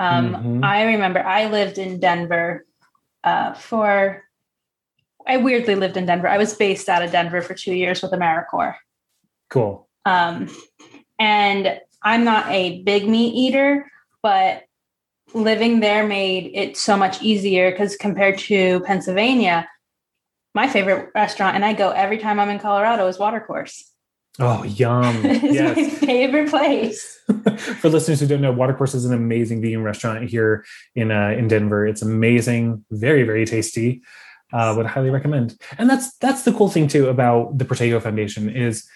Um, 0.00 0.34
Mhm. 0.34 0.64
I 0.64 0.82
remember 0.82 1.20
I 1.24 1.46
lived 1.46 1.78
in 1.78 2.00
Denver 2.00 2.66
uh, 3.22 3.52
for. 3.54 4.24
I 5.24 5.36
weirdly 5.36 5.76
lived 5.76 5.96
in 5.96 6.06
Denver. 6.06 6.26
I 6.26 6.38
was 6.38 6.54
based 6.54 6.88
out 6.88 7.02
of 7.02 7.12
Denver 7.12 7.42
for 7.42 7.54
two 7.54 7.74
years 7.74 8.02
with 8.02 8.10
AmeriCorps. 8.10 8.74
Cool. 9.48 9.88
Um, 10.04 10.48
and 11.20 11.80
I'm 12.02 12.24
not 12.24 12.50
a 12.50 12.82
big 12.82 13.08
meat 13.08 13.34
eater, 13.34 13.88
but 14.20 14.64
living 15.32 15.78
there 15.78 16.04
made 16.06 16.50
it 16.54 16.76
so 16.76 16.96
much 16.96 17.22
easier 17.22 17.70
because 17.70 17.94
compared 17.96 18.38
to 18.38 18.80
Pennsylvania, 18.80 19.68
my 20.54 20.68
favorite 20.68 21.10
restaurant, 21.14 21.56
and 21.56 21.64
I 21.64 21.72
go 21.72 21.90
every 21.90 22.18
time 22.18 22.40
I'm 22.40 22.48
in 22.50 22.58
Colorado, 22.58 23.06
is 23.06 23.18
Watercourse. 23.18 23.92
Oh, 24.40 24.62
yum. 24.62 25.16
it's 25.24 25.76
my 25.76 26.06
favorite 26.06 26.48
place. 26.48 27.18
For 27.80 27.88
listeners 27.88 28.20
who 28.20 28.26
don't 28.26 28.40
know, 28.40 28.52
Watercourse 28.52 28.94
is 28.94 29.04
an 29.04 29.12
amazing 29.12 29.60
vegan 29.60 29.82
restaurant 29.82 30.28
here 30.28 30.64
in 30.94 31.10
uh, 31.10 31.30
in 31.30 31.48
Denver. 31.48 31.86
It's 31.86 32.02
amazing, 32.02 32.84
very 32.90 33.24
very 33.24 33.44
tasty. 33.46 34.02
Uh, 34.50 34.72
would 34.76 34.86
highly 34.86 35.10
recommend. 35.10 35.60
And 35.76 35.90
that's 35.90 36.16
that's 36.18 36.44
the 36.44 36.52
cool 36.52 36.70
thing 36.70 36.88
too 36.88 37.08
about 37.08 37.58
the 37.58 37.66
Protego 37.66 38.00
Foundation 38.00 38.48
is 38.48 38.88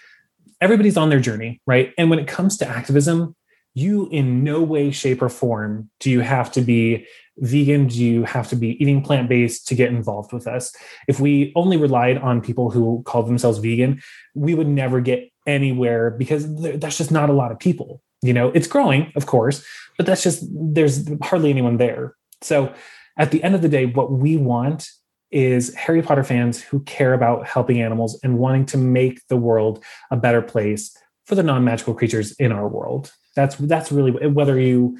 everybody's 0.61 0.97
on 0.97 1.09
their 1.09 1.19
journey, 1.19 1.61
right? 1.67 1.93
And 1.97 2.09
when 2.09 2.17
it 2.17 2.27
comes 2.27 2.57
to 2.57 2.67
activism, 2.67 3.35
you 3.75 4.07
in 4.09 4.43
no 4.43 4.63
way, 4.63 4.91
shape, 4.91 5.21
or 5.21 5.29
form 5.29 5.89
do 5.99 6.09
you 6.09 6.21
have 6.21 6.51
to 6.53 6.61
be 6.61 7.05
vegan. 7.37 7.87
Do 7.87 8.03
you 8.03 8.23
have 8.23 8.49
to 8.49 8.55
be 8.55 8.81
eating 8.81 9.01
plant 9.01 9.29
based 9.29 9.67
to 9.67 9.75
get 9.75 9.89
involved 9.89 10.33
with 10.33 10.47
us? 10.47 10.73
If 11.07 11.19
we 11.19 11.51
only 11.55 11.77
relied 11.77 12.17
on 12.17 12.41
people 12.41 12.69
who 12.69 13.03
call 13.05 13.23
themselves 13.23 13.59
vegan, 13.59 14.01
we 14.35 14.55
would 14.55 14.67
never 14.67 15.01
get 15.01 15.31
anywhere 15.45 16.11
because 16.11 16.45
that's 16.77 16.97
just 16.97 17.11
not 17.11 17.29
a 17.29 17.33
lot 17.33 17.51
of 17.51 17.59
people 17.59 18.01
you 18.23 18.33
know 18.33 18.49
it's 18.55 18.67
growing 18.67 19.11
of 19.15 19.27
course 19.27 19.63
but 19.97 20.05
that's 20.07 20.23
just 20.23 20.43
there's 20.49 21.07
hardly 21.21 21.49
anyone 21.49 21.77
there 21.77 22.15
so 22.41 22.73
at 23.17 23.29
the 23.31 23.43
end 23.43 23.53
of 23.53 23.61
the 23.61 23.69
day 23.69 23.85
what 23.85 24.11
we 24.11 24.37
want 24.37 24.89
is 25.29 25.75
harry 25.75 26.01
potter 26.01 26.23
fans 26.23 26.61
who 26.61 26.79
care 26.81 27.13
about 27.13 27.45
helping 27.45 27.81
animals 27.81 28.19
and 28.23 28.39
wanting 28.39 28.65
to 28.65 28.77
make 28.77 29.19
the 29.27 29.37
world 29.37 29.83
a 30.09 30.17
better 30.17 30.41
place 30.41 30.95
for 31.25 31.35
the 31.35 31.43
non-magical 31.43 31.93
creatures 31.93 32.31
in 32.33 32.51
our 32.51 32.67
world 32.67 33.11
that's 33.35 33.55
that's 33.57 33.91
really 33.91 34.11
whether 34.29 34.59
you 34.59 34.97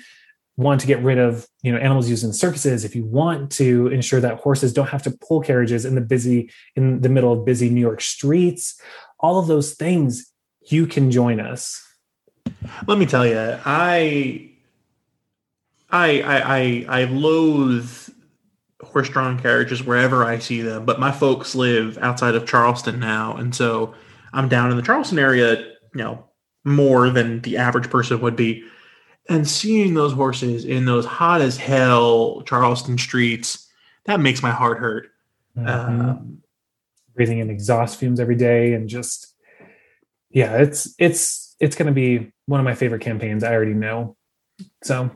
want 0.56 0.82
to 0.82 0.88
get 0.88 1.02
rid 1.02 1.18
of 1.18 1.48
you 1.64 1.72
know 1.72 1.80
animals 1.80 2.10
used 2.10 2.24
in 2.24 2.32
circuses 2.32 2.86
if 2.86 2.96
you 2.96 3.04
want 3.04 3.52
to 3.52 3.88
ensure 3.88 4.20
that 4.20 4.40
horses 4.40 4.72
don't 4.72 4.90
have 4.90 5.02
to 5.02 5.12
pull 5.28 5.42
carriages 5.42 5.84
in 5.84 5.96
the 5.96 6.02
busy 6.02 6.52
in 6.76 7.02
the 7.02 7.10
middle 7.10 7.34
of 7.34 7.44
busy 7.44 7.70
new 7.70 7.82
york 7.82 8.02
streets 8.02 8.80
all 9.20 9.40
of 9.40 9.48
those 9.48 9.74
things 9.74 10.32
you 10.70 10.86
can 10.86 11.10
join 11.10 11.40
us 11.40 11.82
Let 12.88 12.98
me 12.98 13.06
tell 13.06 13.26
you, 13.26 13.38
I, 13.66 14.52
I, 15.90 16.22
I, 16.22 16.86
I, 16.88 17.02
I 17.02 17.04
loathe 17.06 18.10
horse-drawn 18.82 19.40
carriages 19.40 19.84
wherever 19.84 20.24
I 20.26 20.40
see 20.40 20.62
them. 20.62 20.86
But 20.86 21.00
my 21.00 21.12
folks 21.12 21.56
live 21.56 21.98
outside 22.00 22.36
of 22.36 22.46
Charleston 22.46 23.00
now, 23.00 23.36
and 23.36 23.56
so 23.56 23.94
I'm 24.34 24.50
down 24.50 24.72
in 24.72 24.78
the 24.78 24.84
Charleston 24.84 25.20
area, 25.20 25.60
you 25.60 26.04
know, 26.04 26.26
more 26.66 27.10
than 27.10 27.42
the 27.42 27.58
average 27.58 27.90
person 27.90 28.22
would 28.22 28.36
be. 28.36 28.64
And 29.30 29.48
seeing 29.48 29.94
those 29.94 30.14
horses 30.14 30.66
in 30.66 30.86
those 30.86 31.06
hot 31.06 31.42
as 31.42 31.58
hell 31.58 32.42
Charleston 32.46 32.98
streets, 32.98 33.70
that 34.06 34.20
makes 34.20 34.44
my 34.44 34.52
heart 34.52 34.80
hurt. 34.80 35.10
Mhm. 35.58 35.70
Um, 35.70 36.38
breathing 37.16 37.40
in 37.40 37.50
exhaust 37.50 38.00
fumes 38.00 38.20
every 38.20 38.36
day 38.36 38.74
and 38.74 38.90
just 38.90 39.36
yeah 40.32 40.58
it's 40.58 40.96
it's 40.98 41.56
it's 41.60 41.76
going 41.76 41.86
to 41.86 41.94
be 41.94 42.32
one 42.48 42.60
of 42.60 42.64
my 42.64 42.74
favorite 42.74 43.02
campaigns 43.02 43.44
i 43.44 43.54
already 43.54 43.76
know 43.76 44.18
so 44.82 45.12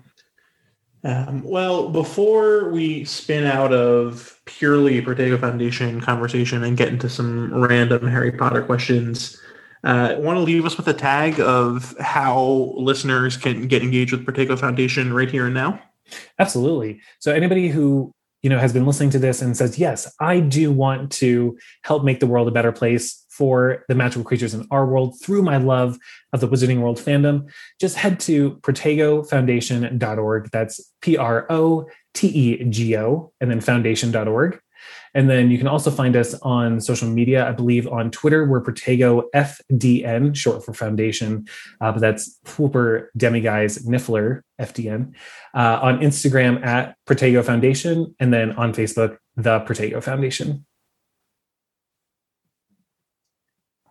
Um, 1.03 1.43
well, 1.43 1.89
before 1.89 2.69
we 2.69 3.05
spin 3.05 3.45
out 3.45 3.71
of 3.71 4.39
purely 4.45 5.01
Protego 5.01 5.39
Foundation 5.39 6.01
conversation 6.01 6.63
and 6.63 6.75
get 6.75 6.89
into 6.89 7.07
some 7.07 7.53
random 7.53 8.07
Harry 8.07 8.31
Potter 8.31 8.61
questions, 8.61 9.39
uh, 9.87 10.15
want 10.19 10.35
to 10.35 10.41
leave 10.41 10.65
us 10.65 10.75
with 10.75 10.87
a 10.89 10.93
tag 10.93 11.39
of 11.39 11.95
how 11.97 12.73
listeners 12.75 13.37
can 13.37 13.67
get 13.67 13.81
engaged 13.81 14.11
with 14.11 14.25
Protego 14.25 14.59
Foundation 14.59 15.13
right 15.13 15.31
here 15.31 15.45
and 15.45 15.53
now? 15.53 15.81
Absolutely. 16.39 16.99
So 17.19 17.33
anybody 17.33 17.69
who 17.69 18.11
you 18.43 18.49
know 18.49 18.59
has 18.59 18.73
been 18.73 18.85
listening 18.85 19.11
to 19.11 19.19
this 19.19 19.41
and 19.41 19.55
says, 19.55 19.79
"Yes, 19.79 20.13
I 20.19 20.41
do 20.41 20.73
want 20.73 21.11
to 21.13 21.57
help 21.83 22.03
make 22.03 22.19
the 22.19 22.27
world 22.27 22.49
a 22.49 22.51
better 22.51 22.73
place 22.73 23.25
for 23.29 23.85
the 23.87 23.95
magical 23.95 24.25
creatures 24.25 24.53
in 24.53 24.67
our 24.71 24.85
world 24.85 25.15
through 25.21 25.41
my 25.41 25.55
love 25.55 25.97
of 26.33 26.41
the 26.41 26.49
Wizarding 26.49 26.81
World 26.81 26.99
fandom," 26.99 27.47
just 27.79 27.95
head 27.95 28.19
to 28.21 28.57
protegofoundation.org. 28.57 30.49
That's 30.51 30.93
P 31.01 31.15
R 31.15 31.45
O 31.49 31.87
T 32.13 32.27
E 32.27 32.63
G 32.65 32.97
O 32.97 33.31
and 33.39 33.49
then 33.49 33.61
foundation.org. 33.61 34.59
And 35.17 35.27
then 35.27 35.49
you 35.49 35.57
can 35.57 35.67
also 35.67 35.89
find 35.89 36.15
us 36.15 36.35
on 36.43 36.79
social 36.79 37.09
media. 37.09 37.49
I 37.49 37.51
believe 37.51 37.87
on 37.87 38.11
Twitter, 38.11 38.45
we're 38.45 38.61
Protego 38.61 39.23
FDN, 39.33 40.35
short 40.35 40.63
for 40.63 40.75
foundation, 40.75 41.47
uh, 41.81 41.91
but 41.91 42.01
that's 42.01 42.39
Fwooper 42.45 43.07
Demiguise 43.17 43.83
Niffler, 43.87 44.41
FDN. 44.61 45.15
Uh, 45.55 45.79
on 45.81 46.01
Instagram 46.01 46.63
at 46.63 46.95
Protego 47.07 47.43
Foundation, 47.43 48.15
and 48.19 48.31
then 48.31 48.51
on 48.57 48.73
Facebook, 48.73 49.17
the 49.35 49.59
Protego 49.61 50.03
Foundation. 50.03 50.67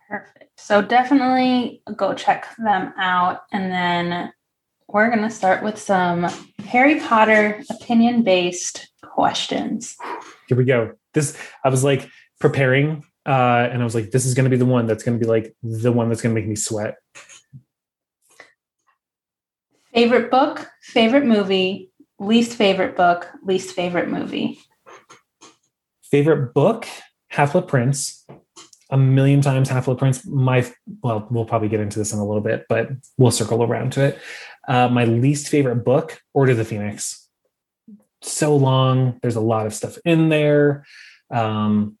Perfect. 0.07 0.51
So 0.55 0.81
definitely 0.81 1.81
go 1.97 2.13
check 2.13 2.47
them 2.57 2.93
out. 2.97 3.41
And 3.51 3.69
then 3.69 4.31
we're 4.87 5.09
going 5.13 5.27
to 5.27 5.29
start 5.29 5.61
with 5.61 5.77
some 5.77 6.29
Harry 6.65 7.01
Potter 7.01 7.61
opinion 7.69 8.23
based 8.23 8.87
questions. 9.03 9.97
Here 10.47 10.57
we 10.57 10.65
go. 10.65 10.93
This 11.13 11.37
I 11.63 11.69
was 11.69 11.83
like 11.83 12.09
preparing, 12.39 13.03
uh, 13.25 13.67
and 13.71 13.81
I 13.81 13.83
was 13.83 13.95
like, 13.95 14.11
this 14.11 14.25
is 14.25 14.33
going 14.33 14.45
to 14.45 14.49
be 14.49 14.57
the 14.57 14.65
one 14.65 14.87
that's 14.87 15.03
going 15.03 15.19
to 15.19 15.23
be 15.23 15.29
like 15.29 15.55
the 15.63 15.91
one 15.91 16.09
that's 16.09 16.21
going 16.21 16.33
to 16.33 16.39
make 16.39 16.47
me 16.47 16.55
sweat. 16.55 16.95
Favorite 19.93 20.29
book, 20.29 20.69
favorite 20.81 21.25
movie, 21.25 21.91
least 22.19 22.57
favorite 22.57 22.95
book, 22.95 23.27
least 23.43 23.75
favorite 23.75 24.09
movie. 24.09 24.59
Favorite 26.03 26.53
book, 26.53 26.87
Half 27.29 27.53
Blood 27.53 27.67
Prince. 27.67 28.25
A 28.89 28.97
million 28.97 29.41
times 29.41 29.67
Half 29.67 29.85
Blood 29.85 29.99
Prince. 29.99 30.25
My 30.25 30.65
well, 31.03 31.27
we'll 31.29 31.45
probably 31.45 31.67
get 31.67 31.81
into 31.81 31.99
this 31.99 32.13
in 32.13 32.19
a 32.19 32.25
little 32.25 32.41
bit, 32.41 32.65
but 32.69 32.89
we'll 33.17 33.31
circle 33.31 33.61
around 33.63 33.91
to 33.93 34.05
it. 34.05 34.19
Uh, 34.67 34.87
my 34.87 35.03
least 35.03 35.49
favorite 35.49 35.83
book, 35.83 36.21
Order 36.33 36.53
of 36.53 36.57
the 36.57 36.65
Phoenix. 36.65 37.26
So 38.21 38.55
long. 38.55 39.19
There's 39.21 39.35
a 39.35 39.41
lot 39.41 39.65
of 39.65 39.73
stuff 39.73 39.97
in 40.05 40.29
there. 40.29 40.85
Um, 41.29 41.97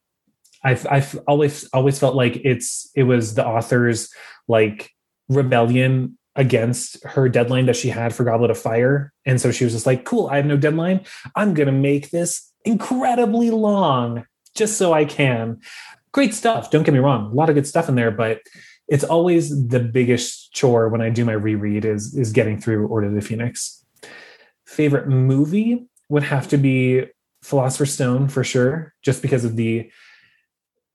I've 0.63 0.87
I've 0.89 1.19
always 1.27 1.67
always 1.73 1.99
felt 1.99 2.15
like 2.15 2.41
it's 2.43 2.89
it 2.95 3.03
was 3.03 3.35
the 3.35 3.45
author's 3.45 4.09
like 4.47 4.91
rebellion 5.29 6.17
against 6.35 7.03
her 7.03 7.27
deadline 7.29 7.65
that 7.65 7.75
she 7.75 7.89
had 7.89 8.13
for 8.13 8.23
Goblet 8.23 8.51
of 8.51 8.57
Fire, 8.57 9.13
and 9.25 9.39
so 9.39 9.51
she 9.51 9.63
was 9.63 9.73
just 9.73 9.85
like, 9.85 10.03
"Cool, 10.05 10.27
I 10.27 10.37
have 10.37 10.45
no 10.45 10.57
deadline. 10.57 11.01
I'm 11.35 11.53
gonna 11.53 11.71
make 11.71 12.09
this 12.09 12.51
incredibly 12.65 13.51
long 13.51 14.25
just 14.55 14.77
so 14.77 14.93
I 14.93 15.05
can." 15.05 15.61
Great 16.11 16.33
stuff. 16.33 16.71
Don't 16.71 16.83
get 16.83 16.93
me 16.93 16.99
wrong, 16.99 17.31
a 17.31 17.35
lot 17.35 17.49
of 17.49 17.55
good 17.55 17.67
stuff 17.67 17.89
in 17.89 17.95
there, 17.95 18.11
but 18.11 18.41
it's 18.87 19.03
always 19.03 19.67
the 19.67 19.79
biggest 19.79 20.53
chore 20.53 20.89
when 20.89 21.01
I 21.01 21.09
do 21.09 21.25
my 21.25 21.33
reread 21.33 21.85
is 21.85 22.15
is 22.15 22.31
getting 22.31 22.59
through 22.59 22.87
Order 22.87 23.07
of 23.07 23.13
the 23.13 23.21
Phoenix. 23.21 23.85
Favorite 24.65 25.07
movie 25.07 25.87
would 26.09 26.23
have 26.23 26.47
to 26.49 26.57
be 26.57 27.05
Philosopher's 27.43 27.93
Stone 27.93 28.29
for 28.29 28.43
sure, 28.43 28.93
just 29.01 29.21
because 29.21 29.45
of 29.45 29.55
the 29.55 29.91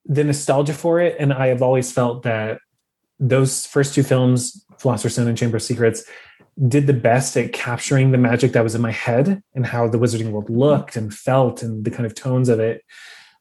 the 0.05 0.25
nostalgia 0.25 0.75
for 0.75 1.01
it. 1.01 1.17
And 1.19 1.33
I 1.33 1.49
have 1.49 1.63
always 1.63 1.93
felt 1.93 2.25
that 2.25 2.59
those 3.21 3.67
first 3.67 3.95
two 3.95 4.03
films, 4.03 4.65
Philosopher's 4.79 5.13
Stone 5.13 5.29
and 5.29 5.39
Chamber 5.39 5.59
of 5.59 5.63
Secrets, 5.63 6.05
did 6.69 6.87
the 6.87 6.93
best 6.93 7.37
at 7.37 7.53
capturing 7.53 8.11
the 8.11 8.19
magic 8.19 8.53
that 8.53 8.65
was 8.65 8.75
in 8.75 8.81
my 8.81 8.91
head 8.91 9.43
and 9.55 9.65
how 9.65 9.89
the 9.89 9.99
Wizarding 9.99 10.31
World 10.31 10.51
looked 10.51 10.97
and 10.97 11.15
felt 11.15 11.63
and 11.63 11.85
the 11.85 11.91
kind 11.91 12.05
of 12.05 12.15
tones 12.15 12.49
of 12.49 12.59
it. 12.61 12.83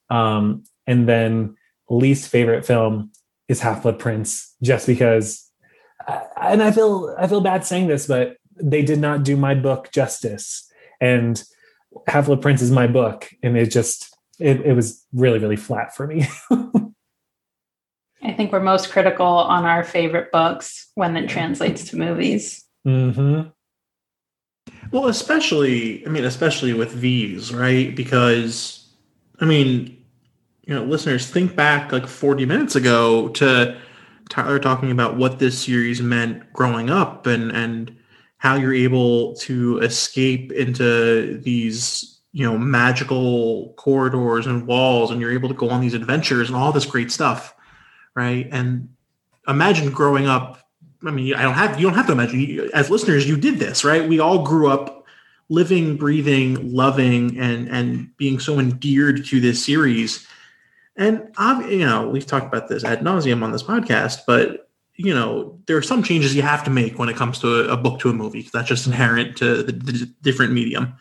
Um, 0.09 0.63
and 0.85 1.09
then 1.09 1.55
least 1.89 2.29
favorite 2.29 2.65
film 2.65 3.11
is 3.47 3.59
Half 3.59 3.83
Blood 3.83 3.99
Prince, 3.99 4.55
just 4.61 4.87
because. 4.87 5.49
And 6.37 6.63
I 6.63 6.71
feel 6.71 7.15
I 7.17 7.27
feel 7.27 7.41
bad 7.41 7.65
saying 7.65 7.87
this, 7.87 8.07
but 8.07 8.37
they 8.61 8.81
did 8.81 8.99
not 8.99 9.23
do 9.23 9.35
my 9.35 9.55
book 9.55 9.91
justice. 9.91 10.67
And 10.99 11.43
Half 12.07 12.27
Blood 12.27 12.41
Prince 12.41 12.61
is 12.61 12.71
my 12.71 12.87
book, 12.87 13.29
and 13.43 13.57
it 13.57 13.71
just 13.71 14.15
it, 14.39 14.61
it 14.61 14.73
was 14.73 15.05
really 15.13 15.39
really 15.39 15.55
flat 15.55 15.95
for 15.95 16.07
me. 16.07 16.27
I 18.23 18.33
think 18.33 18.51
we're 18.51 18.59
most 18.59 18.91
critical 18.91 19.25
on 19.25 19.65
our 19.65 19.83
favorite 19.83 20.31
books 20.31 20.91
when 20.95 21.17
it 21.17 21.27
translates 21.27 21.85
to 21.89 21.97
movies. 21.97 22.65
Mm-hmm. 22.85 23.49
Well, 24.91 25.07
especially, 25.07 26.05
I 26.05 26.09
mean, 26.09 26.25
especially 26.25 26.73
with 26.73 27.01
these, 27.01 27.53
right? 27.53 27.95
Because, 27.95 28.87
I 29.39 29.45
mean, 29.45 29.97
you 30.63 30.75
know, 30.75 30.83
listeners, 30.83 31.27
think 31.27 31.55
back 31.55 31.91
like 31.91 32.07
40 32.07 32.45
minutes 32.45 32.75
ago 32.75 33.29
to 33.29 33.79
Tyler 34.29 34.59
talking 34.59 34.91
about 34.91 35.17
what 35.17 35.39
this 35.39 35.63
series 35.63 36.01
meant 36.01 36.51
growing 36.53 36.89
up 36.89 37.25
and, 37.25 37.51
and 37.51 37.95
how 38.41 38.55
you're 38.55 38.73
able 38.73 39.35
to 39.35 39.77
escape 39.81 40.51
into 40.51 41.37
these, 41.43 42.21
you 42.31 42.43
know, 42.43 42.57
magical 42.57 43.71
corridors 43.77 44.47
and 44.47 44.65
walls 44.65 45.11
and 45.11 45.21
you're 45.21 45.31
able 45.31 45.47
to 45.47 45.53
go 45.53 45.69
on 45.69 45.79
these 45.79 45.93
adventures 45.93 46.49
and 46.49 46.57
all 46.57 46.71
this 46.71 46.87
great 46.87 47.11
stuff, 47.11 47.53
right? 48.15 48.47
And 48.51 48.89
imagine 49.47 49.91
growing 49.91 50.25
up 50.25 50.57
I 51.05 51.11
mean, 51.11 51.35
I 51.35 51.43
don't 51.43 51.53
have 51.53 51.79
you 51.79 51.85
don't 51.85 51.95
have 51.95 52.07
to 52.07 52.13
imagine 52.13 52.69
as 52.73 52.89
listeners 52.89 53.29
you 53.29 53.37
did 53.37 53.59
this, 53.59 53.83
right? 53.83 54.09
We 54.09 54.19
all 54.19 54.43
grew 54.43 54.71
up 54.71 55.05
living, 55.49 55.95
breathing, 55.95 56.73
loving, 56.73 57.39
and 57.39 57.69
and 57.69 58.17
being 58.17 58.39
so 58.39 58.57
endeared 58.57 59.23
to 59.27 59.39
this 59.39 59.63
series. 59.63 60.25
And 60.95 61.31
i 61.37 61.67
you 61.69 61.85
know, 61.85 62.09
we've 62.09 62.25
talked 62.25 62.47
about 62.47 62.69
this 62.69 62.83
ad 62.83 63.01
nauseum 63.01 63.43
on 63.43 63.51
this 63.51 63.63
podcast, 63.63 64.21
but 64.25 64.70
you 64.95 65.13
know, 65.13 65.59
there 65.65 65.77
are 65.77 65.81
some 65.81 66.03
changes 66.03 66.35
you 66.35 66.41
have 66.41 66.63
to 66.65 66.69
make 66.69 66.99
when 66.99 67.09
it 67.09 67.15
comes 67.15 67.39
to 67.39 67.69
a, 67.69 67.73
a 67.73 67.77
book 67.77 67.99
to 68.01 68.09
a 68.09 68.13
movie. 68.13 68.49
That's 68.53 68.67
just 68.67 68.87
inherent 68.87 69.37
to 69.37 69.63
the, 69.63 69.71
the 69.71 70.13
different 70.21 70.53
medium. 70.53 70.93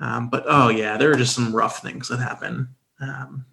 Um, 0.00 0.28
but 0.28 0.44
oh 0.46 0.68
yeah, 0.68 0.96
there 0.96 1.10
are 1.10 1.16
just 1.16 1.34
some 1.34 1.54
rough 1.54 1.82
things 1.82 2.08
that 2.08 2.18
happen. 2.18 2.74
Um, 3.00 3.46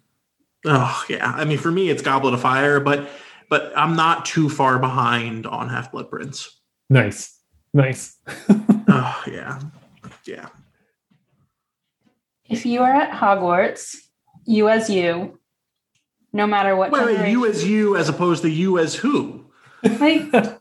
oh 0.64 1.04
yeah, 1.08 1.32
I 1.34 1.44
mean, 1.44 1.58
for 1.58 1.70
me, 1.70 1.90
it's 1.90 2.02
Goblet 2.02 2.34
of 2.34 2.40
Fire, 2.40 2.80
but 2.80 3.08
but 3.48 3.72
I'm 3.76 3.96
not 3.96 4.24
too 4.24 4.48
far 4.48 4.78
behind 4.78 5.46
on 5.46 5.68
Half 5.68 5.92
Blood 5.92 6.10
Prince. 6.10 6.60
Nice, 6.88 7.38
nice. 7.74 8.16
oh 8.88 9.22
yeah, 9.26 9.60
yeah. 10.24 10.48
If 12.48 12.64
you 12.64 12.82
are 12.82 12.94
at 12.94 13.10
Hogwarts, 13.10 13.96
you 14.44 14.68
as 14.68 14.88
you, 14.88 15.40
no 16.32 16.46
matter 16.46 16.76
what. 16.76 16.92
Wait, 16.92 17.06
wait, 17.06 17.30
you 17.30 17.44
as 17.46 17.66
you, 17.66 17.96
as 17.96 18.08
opposed 18.08 18.42
to 18.42 18.50
you 18.50 18.78
as 18.78 18.94
who? 18.94 19.45
Like. 19.82 20.60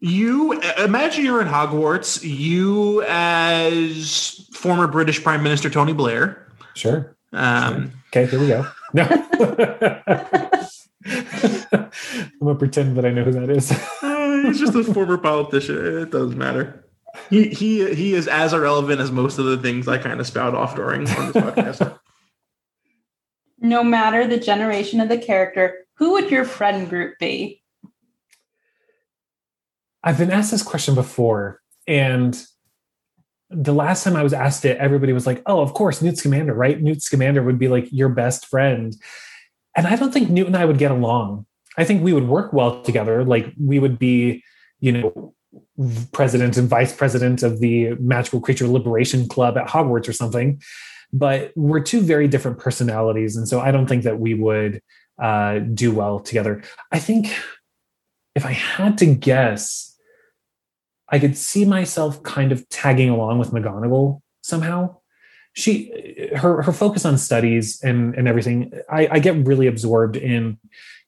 you 0.00 0.60
imagine 0.78 1.24
you're 1.24 1.40
in 1.40 1.48
Hogwarts. 1.48 2.22
You 2.22 3.02
as 3.08 4.48
former 4.52 4.86
British 4.86 5.22
Prime 5.22 5.42
Minister 5.42 5.70
Tony 5.70 5.92
Blair. 5.92 6.48
Sure. 6.74 7.16
Um, 7.32 7.90
sure. 8.12 8.22
Okay, 8.22 8.26
here 8.30 8.40
we 8.40 8.48
go. 8.48 8.66
No. 8.92 9.04
I'm 11.06 11.90
gonna 12.40 12.54
pretend 12.58 12.96
that 12.96 13.04
I 13.04 13.10
know 13.10 13.24
who 13.24 13.32
that 13.32 13.50
is. 13.50 13.72
uh, 14.02 14.42
he's 14.44 14.60
just 14.60 14.74
a 14.74 14.84
former 14.84 15.18
politician. 15.18 15.98
It 15.98 16.10
doesn't 16.10 16.38
matter. 16.38 16.84
He 17.30 17.48
he 17.48 17.94
he 17.94 18.14
is 18.14 18.28
as 18.28 18.52
irrelevant 18.52 19.00
as 19.00 19.10
most 19.10 19.38
of 19.38 19.44
the 19.46 19.58
things 19.58 19.86
I 19.88 19.98
kind 19.98 20.20
of 20.20 20.26
spout 20.26 20.54
off 20.54 20.74
during 20.76 21.08
on 21.08 21.32
this 21.32 21.42
podcast. 21.42 21.98
No 23.60 23.82
matter 23.82 24.26
the 24.26 24.36
generation 24.38 25.00
of 25.00 25.08
the 25.08 25.16
character, 25.16 25.83
who 25.96 26.12
would 26.12 26.30
your 26.30 26.44
friend 26.44 26.88
group 26.88 27.18
be? 27.18 27.62
I've 30.02 30.18
been 30.18 30.30
asked 30.30 30.50
this 30.50 30.62
question 30.62 30.94
before, 30.94 31.60
and 31.86 32.40
the 33.50 33.72
last 33.72 34.04
time 34.04 34.16
I 34.16 34.22
was 34.22 34.32
asked 34.32 34.64
it, 34.64 34.78
everybody 34.78 35.12
was 35.12 35.26
like, 35.26 35.42
"Oh, 35.46 35.60
of 35.60 35.74
course, 35.74 36.02
Newt 36.02 36.18
Scamander, 36.18 36.54
right? 36.54 36.80
Newt 36.80 37.02
Scamander 37.02 37.42
would 37.42 37.58
be 37.58 37.68
like 37.68 37.90
your 37.90 38.08
best 38.08 38.46
friend." 38.46 38.94
And 39.76 39.86
I 39.86 39.96
don't 39.96 40.12
think 40.12 40.30
Newt 40.30 40.46
and 40.46 40.56
I 40.56 40.64
would 40.64 40.78
get 40.78 40.90
along. 40.90 41.46
I 41.76 41.84
think 41.84 42.02
we 42.02 42.12
would 42.12 42.28
work 42.28 42.52
well 42.52 42.82
together. 42.82 43.24
Like 43.24 43.52
we 43.58 43.78
would 43.78 43.98
be, 43.98 44.42
you 44.80 44.92
know, 44.92 45.34
president 46.12 46.56
and 46.56 46.68
vice 46.68 46.94
president 46.94 47.42
of 47.42 47.60
the 47.60 47.94
Magical 47.94 48.40
Creature 48.40 48.68
Liberation 48.68 49.28
Club 49.28 49.56
at 49.56 49.66
Hogwarts 49.66 50.08
or 50.08 50.12
something. 50.12 50.60
But 51.12 51.52
we're 51.56 51.80
two 51.80 52.00
very 52.00 52.28
different 52.28 52.58
personalities. 52.58 53.36
And 53.36 53.48
so 53.48 53.60
I 53.60 53.70
don't 53.70 53.86
think 53.86 54.02
that 54.04 54.18
we 54.18 54.34
would 54.34 54.80
uh, 55.20 55.58
do 55.58 55.94
well 55.94 56.20
together. 56.20 56.62
I 56.90 56.98
think 56.98 57.34
if 58.34 58.44
I 58.44 58.52
had 58.52 58.98
to 58.98 59.06
guess, 59.06 59.96
I 61.08 61.18
could 61.18 61.36
see 61.36 61.64
myself 61.64 62.22
kind 62.22 62.52
of 62.52 62.68
tagging 62.68 63.10
along 63.10 63.38
with 63.38 63.50
McGonagall 63.50 64.20
somehow. 64.42 64.96
She 65.52 66.30
her 66.34 66.62
her 66.62 66.72
focus 66.72 67.04
on 67.04 67.16
studies 67.16 67.80
and 67.82 68.14
and 68.16 68.26
everything 68.26 68.72
I, 68.90 69.08
I 69.12 69.18
get 69.20 69.46
really 69.46 69.68
absorbed 69.68 70.16
in 70.16 70.58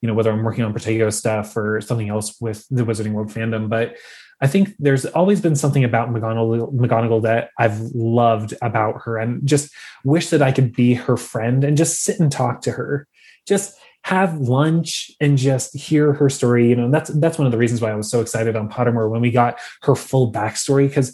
you 0.01 0.07
know 0.07 0.15
whether 0.15 0.31
i'm 0.31 0.45
working 0.45 0.63
on 0.63 0.73
protego 0.73 1.13
stuff 1.13 1.57
or 1.57 1.81
something 1.81 2.09
else 2.09 2.41
with 2.41 2.65
the 2.71 2.85
wizarding 2.85 3.11
world 3.11 3.31
fandom. 3.31 3.69
But 3.69 3.97
i 4.41 4.47
think 4.47 4.77
there's 4.79 5.05
always 5.05 5.41
been 5.41 5.57
something 5.57 5.83
about 5.83 6.11
McGonagall, 6.11 6.73
McGonagall 6.73 7.23
that 7.23 7.51
i've 7.59 7.81
loved 7.93 8.55
about 8.63 9.03
her 9.03 9.19
and 9.19 9.45
just 9.45 9.75
wish 10.05 10.31
that 10.31 10.43
i 10.43 10.53
could 10.53 10.73
be 10.77 10.95
her 10.95 11.17
friend 11.17 11.65
and 11.65 11.77
just 11.77 12.05
sit 12.05 12.21
and 12.21 12.31
talk 12.31 12.61
to 12.63 12.71
her. 12.71 13.09
Just 13.49 13.77
have 14.07 14.39
lunch 14.39 15.11
and 15.21 15.37
just 15.37 15.75
hear 15.75 16.13
her 16.13 16.31
story 16.31 16.69
you 16.69 16.77
know 16.77 16.91
that's 16.91 17.11
that's 17.11 17.39
one 17.39 17.47
of 17.47 17.53
the 17.53 17.59
reasons 17.59 17.81
why 17.81 17.91
i 17.91 17.95
was 17.95 18.11
so 18.11 18.21
excited 18.21 18.55
on 18.55 18.69
pottermore 18.69 19.11
when 19.11 19.21
we 19.21 19.31
got 19.31 19.59
her 19.83 19.95
full 19.97 20.33
backstory 20.33 20.89
because 20.89 21.13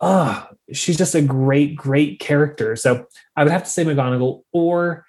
oh, 0.00 0.08
ah, 0.08 0.48
she's 0.72 0.96
just 0.96 1.14
a 1.14 1.22
great, 1.22 1.76
great 1.76 2.20
character. 2.20 2.76
So 2.76 3.06
I 3.36 3.42
would 3.42 3.52
have 3.52 3.64
to 3.64 3.70
say 3.70 3.84
McGonagall 3.84 4.42
or 4.52 5.04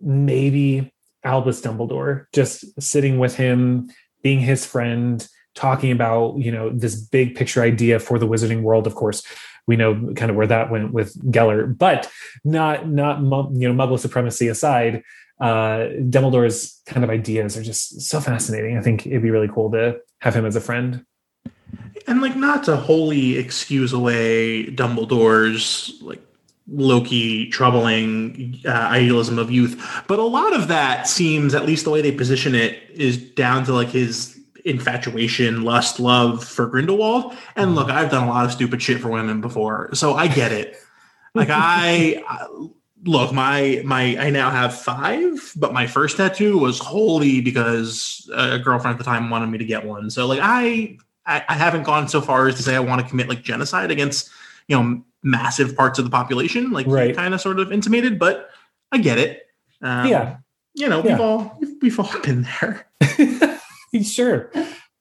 maybe 0.00 0.92
Albus 1.24 1.60
Dumbledore, 1.60 2.26
just 2.32 2.64
sitting 2.80 3.18
with 3.18 3.36
him, 3.36 3.90
being 4.22 4.40
his 4.40 4.66
friend, 4.66 5.26
talking 5.54 5.90
about, 5.90 6.36
you 6.38 6.52
know, 6.52 6.70
this 6.70 6.96
big 6.96 7.36
picture 7.36 7.62
idea 7.62 7.98
for 7.98 8.18
the 8.18 8.26
wizarding 8.26 8.62
world. 8.62 8.86
Of 8.86 8.94
course, 8.94 9.22
we 9.66 9.76
know 9.76 10.12
kind 10.14 10.30
of 10.30 10.36
where 10.36 10.46
that 10.46 10.70
went 10.70 10.92
with 10.92 11.16
Gellert, 11.30 11.78
but 11.78 12.10
not, 12.44 12.88
not, 12.88 13.18
you 13.52 13.72
know, 13.72 13.74
Muggle 13.74 13.98
supremacy 13.98 14.48
aside, 14.48 15.02
uh, 15.40 15.88
Dumbledore's 16.10 16.82
kind 16.86 17.04
of 17.04 17.10
ideas 17.10 17.56
are 17.56 17.62
just 17.62 18.00
so 18.00 18.20
fascinating. 18.20 18.76
I 18.76 18.82
think 18.82 19.06
it'd 19.06 19.22
be 19.22 19.30
really 19.30 19.48
cool 19.48 19.70
to 19.72 20.00
have 20.20 20.34
him 20.34 20.46
as 20.46 20.56
a 20.56 20.60
friend 20.60 21.04
and 22.06 22.22
like 22.22 22.36
not 22.36 22.64
to 22.64 22.76
wholly 22.76 23.36
excuse 23.36 23.92
away 23.92 24.66
Dumbledore's 24.66 25.98
like 26.00 26.22
Loki 26.70 27.48
troubling 27.48 28.60
uh, 28.64 28.70
idealism 28.70 29.38
of 29.38 29.50
youth, 29.50 30.02
but 30.06 30.18
a 30.18 30.24
lot 30.24 30.54
of 30.54 30.68
that 30.68 31.08
seems, 31.08 31.54
at 31.54 31.64
least 31.64 31.84
the 31.84 31.90
way 31.90 32.02
they 32.02 32.12
position 32.12 32.54
it, 32.54 32.78
is 32.92 33.16
down 33.16 33.64
to 33.64 33.72
like 33.72 33.88
his 33.88 34.38
infatuation, 34.64 35.62
lust, 35.62 35.98
love 35.98 36.44
for 36.44 36.66
Grindelwald. 36.66 37.34
And 37.56 37.74
look, 37.74 37.88
I've 37.88 38.10
done 38.10 38.28
a 38.28 38.30
lot 38.30 38.44
of 38.44 38.52
stupid 38.52 38.82
shit 38.82 39.00
for 39.00 39.08
women 39.08 39.40
before, 39.40 39.94
so 39.94 40.14
I 40.14 40.28
get 40.28 40.52
it. 40.52 40.76
Like 41.34 41.48
I. 41.50 42.22
look 43.04 43.32
my 43.32 43.80
my 43.84 44.16
i 44.18 44.28
now 44.28 44.50
have 44.50 44.74
five 44.74 45.52
but 45.56 45.72
my 45.72 45.86
first 45.86 46.16
tattoo 46.16 46.58
was 46.58 46.78
wholly 46.78 47.40
because 47.40 48.28
a 48.34 48.58
girlfriend 48.58 48.94
at 48.94 48.98
the 48.98 49.04
time 49.04 49.30
wanted 49.30 49.46
me 49.46 49.56
to 49.58 49.64
get 49.64 49.84
one 49.84 50.10
so 50.10 50.26
like 50.26 50.40
i 50.42 50.96
I, 51.28 51.44
I 51.48 51.54
haven't 51.54 51.82
gone 51.82 52.08
so 52.08 52.20
far 52.20 52.48
as 52.48 52.56
to 52.56 52.62
say 52.62 52.74
I 52.74 52.80
want 52.80 53.02
to 53.02 53.08
commit 53.08 53.28
like 53.28 53.42
genocide 53.42 53.90
against 53.90 54.30
you 54.66 54.76
know 54.76 55.04
massive 55.22 55.76
parts 55.76 55.98
of 55.98 56.04
the 56.04 56.10
population, 56.10 56.70
like 56.70 56.86
right. 56.86 57.14
kind 57.14 57.34
of 57.34 57.40
sort 57.40 57.60
of 57.60 57.70
intimated. 57.70 58.18
But 58.18 58.50
I 58.90 58.98
get 58.98 59.18
it. 59.18 59.46
Um, 59.82 60.08
yeah, 60.08 60.38
you 60.74 60.88
know, 60.88 61.04
yeah. 61.04 61.12
we've 61.12 61.20
all 61.20 61.60
we've 61.82 62.00
all 62.00 62.20
been 62.22 62.46
there. 62.60 62.86
sure, 64.02 64.50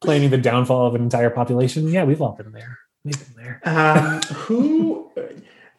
planning 0.01 0.29
the 0.29 0.37
downfall 0.37 0.87
of 0.87 0.95
an 0.95 1.01
entire 1.01 1.29
population. 1.29 1.87
Yeah, 1.87 2.03
we've 2.03 2.21
all 2.21 2.33
been 2.33 2.51
there. 2.51 2.77
We've 3.03 3.35
been 3.35 3.43
there. 3.43 3.61
Um, 3.63 4.21
who 4.21 5.09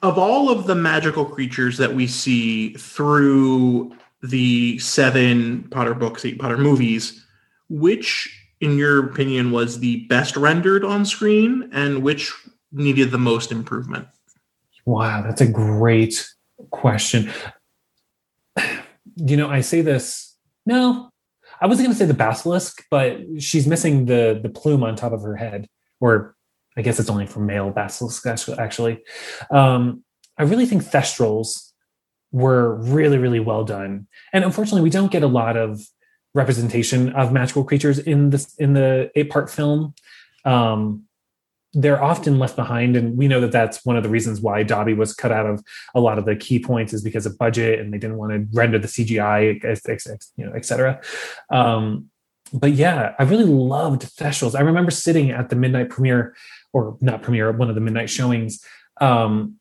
of 0.03 0.19
all 0.19 0.51
of 0.51 0.67
the 0.67 0.75
magical 0.75 1.25
creatures 1.25 1.79
that 1.79 1.95
we 1.95 2.07
see 2.07 2.75
through 2.75 3.97
the 4.23 4.79
seven 4.79 5.65
Potter 5.71 5.95
books, 5.95 6.25
eight 6.25 6.39
Potter 6.39 6.59
movies, 6.59 7.25
which 7.69 8.35
in 8.61 8.77
your 8.77 9.07
opinion, 9.07 9.51
was 9.51 9.81
the 9.81 10.05
best 10.07 10.37
rendered 10.37 10.85
on 10.85 11.05
screen 11.05 11.69
and 11.73 12.03
which 12.03 12.33
needed 12.73 13.11
the 13.11 13.19
most 13.19 13.53
improvement? 13.53 14.09
Wow, 14.85 15.23
that's 15.23 15.41
a 15.41 15.47
great 15.47 16.29
question. 16.71 17.31
You 19.17 19.37
know, 19.37 19.49
I 19.49 19.61
say 19.61 19.81
this, 19.81 20.37
no, 20.67 21.11
I 21.61 21.67
wasn't 21.67 21.87
going 21.87 21.95
to 21.95 21.99
say 21.99 22.07
the 22.07 22.15
basilisk, 22.15 22.85
but 22.91 23.19
she's 23.39 23.67
missing 23.67 24.07
the 24.07 24.39
the 24.41 24.49
plume 24.49 24.83
on 24.83 24.97
top 24.97 25.13
of 25.13 25.23
her 25.23 25.37
head, 25.37 25.69
or 26.01 26.37
I 26.79 26.83
guess 26.83 27.01
it's 27.01 27.11
only 27.11 27.27
for 27.27 27.41
male 27.41 27.71
basilisk 27.71 28.25
actually. 28.27 29.03
Um, 29.51 30.05
I 30.39 30.45
really 30.45 30.65
think 30.65 30.85
Thestrals 30.85 31.73
were 32.31 32.77
really, 32.77 33.19
really 33.19 33.41
well 33.41 33.65
done, 33.65 34.07
and 34.33 34.45
unfortunately, 34.45 34.83
we 34.83 34.91
don't 34.91 35.11
get 35.11 35.25
a 35.25 35.27
lot 35.27 35.57
of 35.57 35.81
representation 36.35 37.13
of 37.15 37.33
magical 37.33 37.65
creatures 37.65 37.99
in 37.99 38.31
the 38.31 38.55
in 38.59 38.75
the 38.75 39.11
eight 39.17 39.29
part 39.29 39.51
film. 39.51 39.95
Um, 40.45 41.05
they're 41.75 42.03
often 42.03 42.39
left 42.39 42.55
behind, 42.55 42.97
and 42.97 43.19
we 43.19 43.27
know 43.27 43.41
that 43.41 43.53
that's 43.53 43.85
one 43.85 43.97
of 43.97 44.05
the 44.05 44.09
reasons 44.09 44.41
why 44.41 44.63
Dobby 44.63 44.95
was 44.95 45.13
cut 45.13 45.33
out 45.33 45.47
of 45.47 45.63
a 45.95 46.01
lot 46.01 46.19
of 46.19 46.25
the 46.25 46.37
key 46.37 46.61
points 46.61 46.93
is 46.93 47.03
because 47.03 47.27
of 47.27 47.37
budget, 47.37 47.81
and 47.81 47.93
they 47.93 47.99
didn't 47.99 48.17
want 48.19 48.33
to 48.33 48.47
render 48.57 48.79
the 48.79 48.89
CGI, 48.89 49.61
you 50.37 50.47
know, 50.47 50.53
etc. 50.53 51.01
Um, 51.51 52.11
but 52.53 52.73
yeah, 52.73 53.15
I 53.19 53.25
really 53.25 53.45
loved 53.45 54.03
Thestrals. 54.03 54.55
I 54.55 54.63
remember 54.63 54.91
sitting 54.91 55.31
at 55.31 55.51
the 55.51 55.57
midnight 55.57 55.91
premiere, 55.91 56.35
or 56.73 56.97
not 57.01 57.23
premiere, 57.23 57.51
one 57.53 57.69
of 57.69 57.75
the 57.75 57.81
midnight 57.81 58.11
showings, 58.11 58.61
um, 59.01 59.55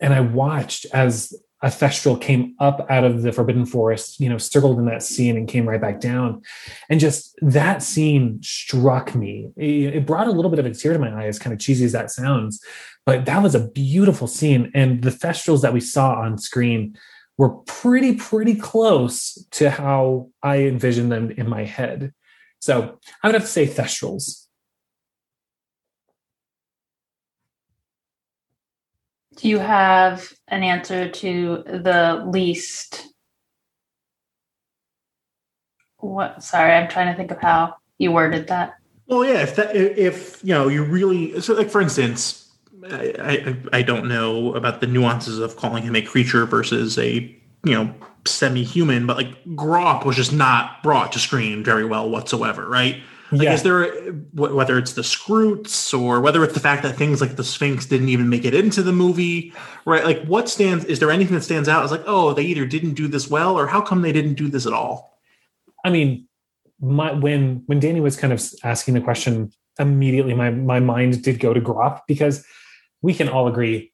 and 0.00 0.12
I 0.12 0.20
watched 0.20 0.86
as 0.92 1.34
a 1.62 1.68
thestral 1.68 2.20
came 2.20 2.54
up 2.58 2.84
out 2.90 3.04
of 3.04 3.22
the 3.22 3.32
forbidden 3.32 3.64
forest 3.64 4.20
you 4.20 4.28
know 4.28 4.36
circled 4.36 4.78
in 4.78 4.84
that 4.84 5.02
scene 5.02 5.34
and 5.34 5.48
came 5.48 5.66
right 5.66 5.80
back 5.80 6.00
down. 6.00 6.42
And 6.90 7.00
just 7.00 7.34
that 7.40 7.82
scene 7.82 8.40
struck 8.42 9.14
me. 9.14 9.50
It, 9.56 10.04
brought 10.04 10.26
a 10.26 10.32
little 10.32 10.50
bit 10.50 10.58
of 10.58 10.66
a 10.66 10.74
tear 10.74 10.92
to 10.92 10.98
my 10.98 11.10
eye 11.10 11.26
as 11.26 11.38
kind 11.38 11.54
of 11.54 11.60
cheesy 11.60 11.84
as 11.84 11.92
that 11.92 12.10
sounds 12.10 12.62
but 13.06 13.26
that 13.26 13.42
was 13.42 13.54
a 13.54 13.68
beautiful 13.68 14.26
scene. 14.26 14.70
And 14.74 15.02
the 15.02 15.10
thestrals 15.10 15.62
that 15.62 15.72
we 15.72 15.80
saw 15.80 16.14
on 16.14 16.38
screen 16.38 16.96
were 17.36 17.50
pretty 17.50 18.14
pretty 18.14 18.54
close 18.54 19.34
to 19.50 19.68
how 19.68 20.30
i 20.42 20.58
envisioned 20.58 21.10
them 21.10 21.32
in 21.32 21.48
my 21.48 21.64
head. 21.64 22.12
So 22.60 22.98
i 23.22 23.28
would 23.28 23.34
have 23.34 23.42
to 23.42 23.48
say 23.48 23.66
thestrals 23.66 24.43
Do 29.36 29.48
you 29.48 29.58
have 29.58 30.32
an 30.48 30.62
answer 30.62 31.08
to 31.08 31.62
the 31.66 32.24
least? 32.26 33.08
What? 35.98 36.42
Sorry, 36.42 36.72
I'm 36.72 36.88
trying 36.88 37.12
to 37.12 37.16
think 37.16 37.30
of 37.30 37.40
how 37.40 37.76
you 37.98 38.12
worded 38.12 38.48
that. 38.48 38.76
Well, 39.06 39.24
yeah. 39.24 39.42
If 39.42 39.56
that, 39.56 39.74
if 39.74 40.42
you 40.42 40.54
know, 40.54 40.68
you 40.68 40.84
really 40.84 41.40
so, 41.40 41.54
like 41.54 41.70
for 41.70 41.80
instance, 41.80 42.52
I, 42.90 43.14
I 43.72 43.78
I 43.78 43.82
don't 43.82 44.08
know 44.08 44.54
about 44.54 44.80
the 44.80 44.86
nuances 44.86 45.38
of 45.38 45.56
calling 45.56 45.82
him 45.82 45.96
a 45.96 46.02
creature 46.02 46.46
versus 46.46 46.98
a 46.98 47.14
you 47.64 47.72
know 47.72 47.94
semi-human, 48.26 49.06
but 49.06 49.16
like 49.16 49.44
Grawp 49.48 50.04
was 50.04 50.16
just 50.16 50.32
not 50.32 50.82
brought 50.82 51.12
to 51.12 51.18
screen 51.18 51.62
very 51.64 51.84
well 51.84 52.08
whatsoever, 52.08 52.66
right? 52.68 53.02
Like, 53.32 53.42
yeah. 53.42 53.54
is 53.54 53.62
there 53.62 53.86
whether 54.34 54.78
it's 54.78 54.92
the 54.92 55.02
Skrewts 55.02 55.98
or 55.98 56.20
whether 56.20 56.44
it's 56.44 56.54
the 56.54 56.60
fact 56.60 56.82
that 56.82 56.96
things 56.96 57.20
like 57.20 57.36
the 57.36 57.44
Sphinx 57.44 57.86
didn't 57.86 58.10
even 58.10 58.28
make 58.28 58.44
it 58.44 58.54
into 58.54 58.82
the 58.82 58.92
movie, 58.92 59.52
right? 59.86 60.04
Like, 60.04 60.24
what 60.24 60.48
stands? 60.48 60.84
Is 60.84 60.98
there 61.00 61.10
anything 61.10 61.34
that 61.34 61.42
stands 61.42 61.68
out? 61.68 61.82
It's 61.82 61.92
like, 61.92 62.04
oh, 62.06 62.34
they 62.34 62.42
either 62.42 62.66
didn't 62.66 62.94
do 62.94 63.08
this 63.08 63.28
well, 63.28 63.58
or 63.58 63.66
how 63.66 63.80
come 63.80 64.02
they 64.02 64.12
didn't 64.12 64.34
do 64.34 64.48
this 64.48 64.66
at 64.66 64.72
all? 64.72 65.18
I 65.84 65.90
mean, 65.90 66.28
my 66.80 67.12
when 67.12 67.62
when 67.66 67.80
Danny 67.80 68.00
was 68.00 68.16
kind 68.16 68.32
of 68.32 68.42
asking 68.62 68.94
the 68.94 69.00
question, 69.00 69.52
immediately 69.78 70.34
my 70.34 70.50
my 70.50 70.80
mind 70.80 71.22
did 71.22 71.40
go 71.40 71.54
to 71.54 71.60
Grawp 71.60 72.02
because 72.06 72.44
we 73.02 73.14
can 73.14 73.28
all 73.28 73.48
agree, 73.48 73.92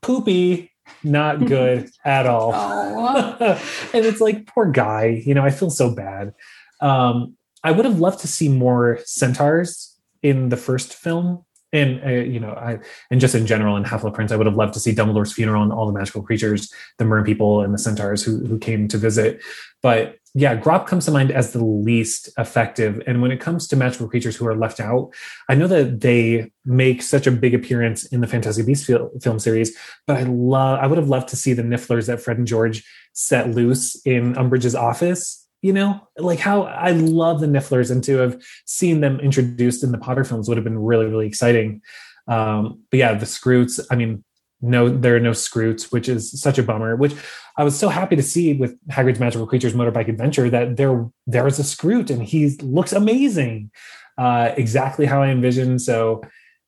poopy, 0.00 0.70
not 1.02 1.44
good 1.46 1.90
at 2.04 2.26
all. 2.26 2.54
and 3.44 3.58
it's 3.92 4.20
like, 4.20 4.46
poor 4.46 4.70
guy. 4.70 5.22
You 5.24 5.34
know, 5.34 5.42
I 5.42 5.50
feel 5.50 5.70
so 5.70 5.94
bad. 5.94 6.34
Um, 6.80 7.36
I 7.62 7.72
would 7.72 7.84
have 7.84 7.98
loved 7.98 8.20
to 8.20 8.28
see 8.28 8.48
more 8.48 8.98
centaurs 9.04 9.98
in 10.22 10.48
the 10.48 10.56
first 10.56 10.94
film. 10.94 11.44
And 11.72 12.02
uh, 12.04 12.08
you 12.08 12.40
know, 12.40 12.50
I 12.50 12.78
and 13.12 13.20
just 13.20 13.36
in 13.36 13.46
general 13.46 13.76
in 13.76 13.84
Half 13.84 14.00
Blood 14.00 14.14
Prince, 14.14 14.32
I 14.32 14.36
would 14.36 14.46
have 14.46 14.56
loved 14.56 14.74
to 14.74 14.80
see 14.80 14.92
Dumbledore's 14.92 15.32
funeral 15.32 15.62
and 15.62 15.72
all 15.72 15.86
the 15.86 15.92
magical 15.92 16.20
creatures, 16.20 16.72
the 16.98 17.04
Mer 17.04 17.24
people 17.24 17.62
and 17.62 17.72
the 17.72 17.78
centaurs 17.78 18.24
who 18.24 18.44
who 18.44 18.58
came 18.58 18.88
to 18.88 18.98
visit. 18.98 19.40
But 19.80 20.16
yeah, 20.34 20.56
Grawp 20.56 20.86
comes 20.86 21.04
to 21.06 21.10
mind 21.10 21.30
as 21.32 21.52
the 21.52 21.64
least 21.64 22.28
effective. 22.38 23.02
And 23.06 23.20
when 23.20 23.32
it 23.32 23.40
comes 23.40 23.66
to 23.68 23.76
magical 23.76 24.08
creatures 24.08 24.36
who 24.36 24.46
are 24.46 24.56
left 24.56 24.78
out, 24.78 25.12
I 25.48 25.54
know 25.54 25.66
that 25.66 26.00
they 26.00 26.50
make 26.64 27.02
such 27.02 27.26
a 27.26 27.32
big 27.32 27.54
appearance 27.54 28.04
in 28.06 28.20
the 28.20 28.28
Fantastic 28.28 28.66
Beasts 28.66 28.88
film 29.22 29.38
series, 29.38 29.76
but 30.06 30.16
I 30.16 30.22
love 30.24 30.80
I 30.80 30.88
would 30.88 30.98
have 30.98 31.08
loved 31.08 31.28
to 31.28 31.36
see 31.36 31.52
the 31.52 31.62
Nifflers 31.62 32.06
that 32.08 32.20
Fred 32.20 32.38
and 32.38 32.48
George 32.48 32.84
set 33.12 33.50
loose 33.50 33.94
in 34.04 34.34
Umbridge's 34.34 34.74
office 34.74 35.39
you 35.62 35.72
know 35.72 36.00
like 36.16 36.38
how 36.38 36.62
i 36.62 36.90
love 36.90 37.40
the 37.40 37.46
nifflers 37.46 37.90
and 37.90 38.02
to 38.04 38.16
have 38.16 38.40
seen 38.64 39.00
them 39.00 39.20
introduced 39.20 39.84
in 39.84 39.92
the 39.92 39.98
potter 39.98 40.24
films 40.24 40.48
would 40.48 40.56
have 40.56 40.64
been 40.64 40.78
really 40.78 41.06
really 41.06 41.26
exciting. 41.26 41.82
Um 42.28 42.82
but 42.90 42.98
yeah 42.98 43.14
the 43.14 43.26
Skrewts 43.26 43.80
i 43.90 43.96
mean 43.96 44.24
no 44.60 44.88
there 44.88 45.16
are 45.16 45.20
no 45.20 45.32
Skrewts 45.32 45.90
which 45.92 46.08
is 46.08 46.40
such 46.40 46.58
a 46.58 46.62
bummer 46.62 46.94
which 46.96 47.14
i 47.56 47.64
was 47.64 47.78
so 47.78 47.88
happy 47.88 48.16
to 48.16 48.22
see 48.22 48.54
with 48.54 48.76
hagrid's 48.88 49.18
magical 49.18 49.46
creatures 49.46 49.72
motorbike 49.72 50.08
adventure 50.08 50.48
that 50.50 50.76
there 50.76 51.08
there 51.26 51.46
is 51.46 51.58
a 51.58 51.62
Skrewt 51.62 52.10
and 52.10 52.22
he 52.22 52.56
looks 52.62 52.92
amazing 52.92 53.70
uh 54.18 54.52
exactly 54.56 55.06
how 55.06 55.22
i 55.22 55.28
envisioned. 55.28 55.80
So 55.82 56.22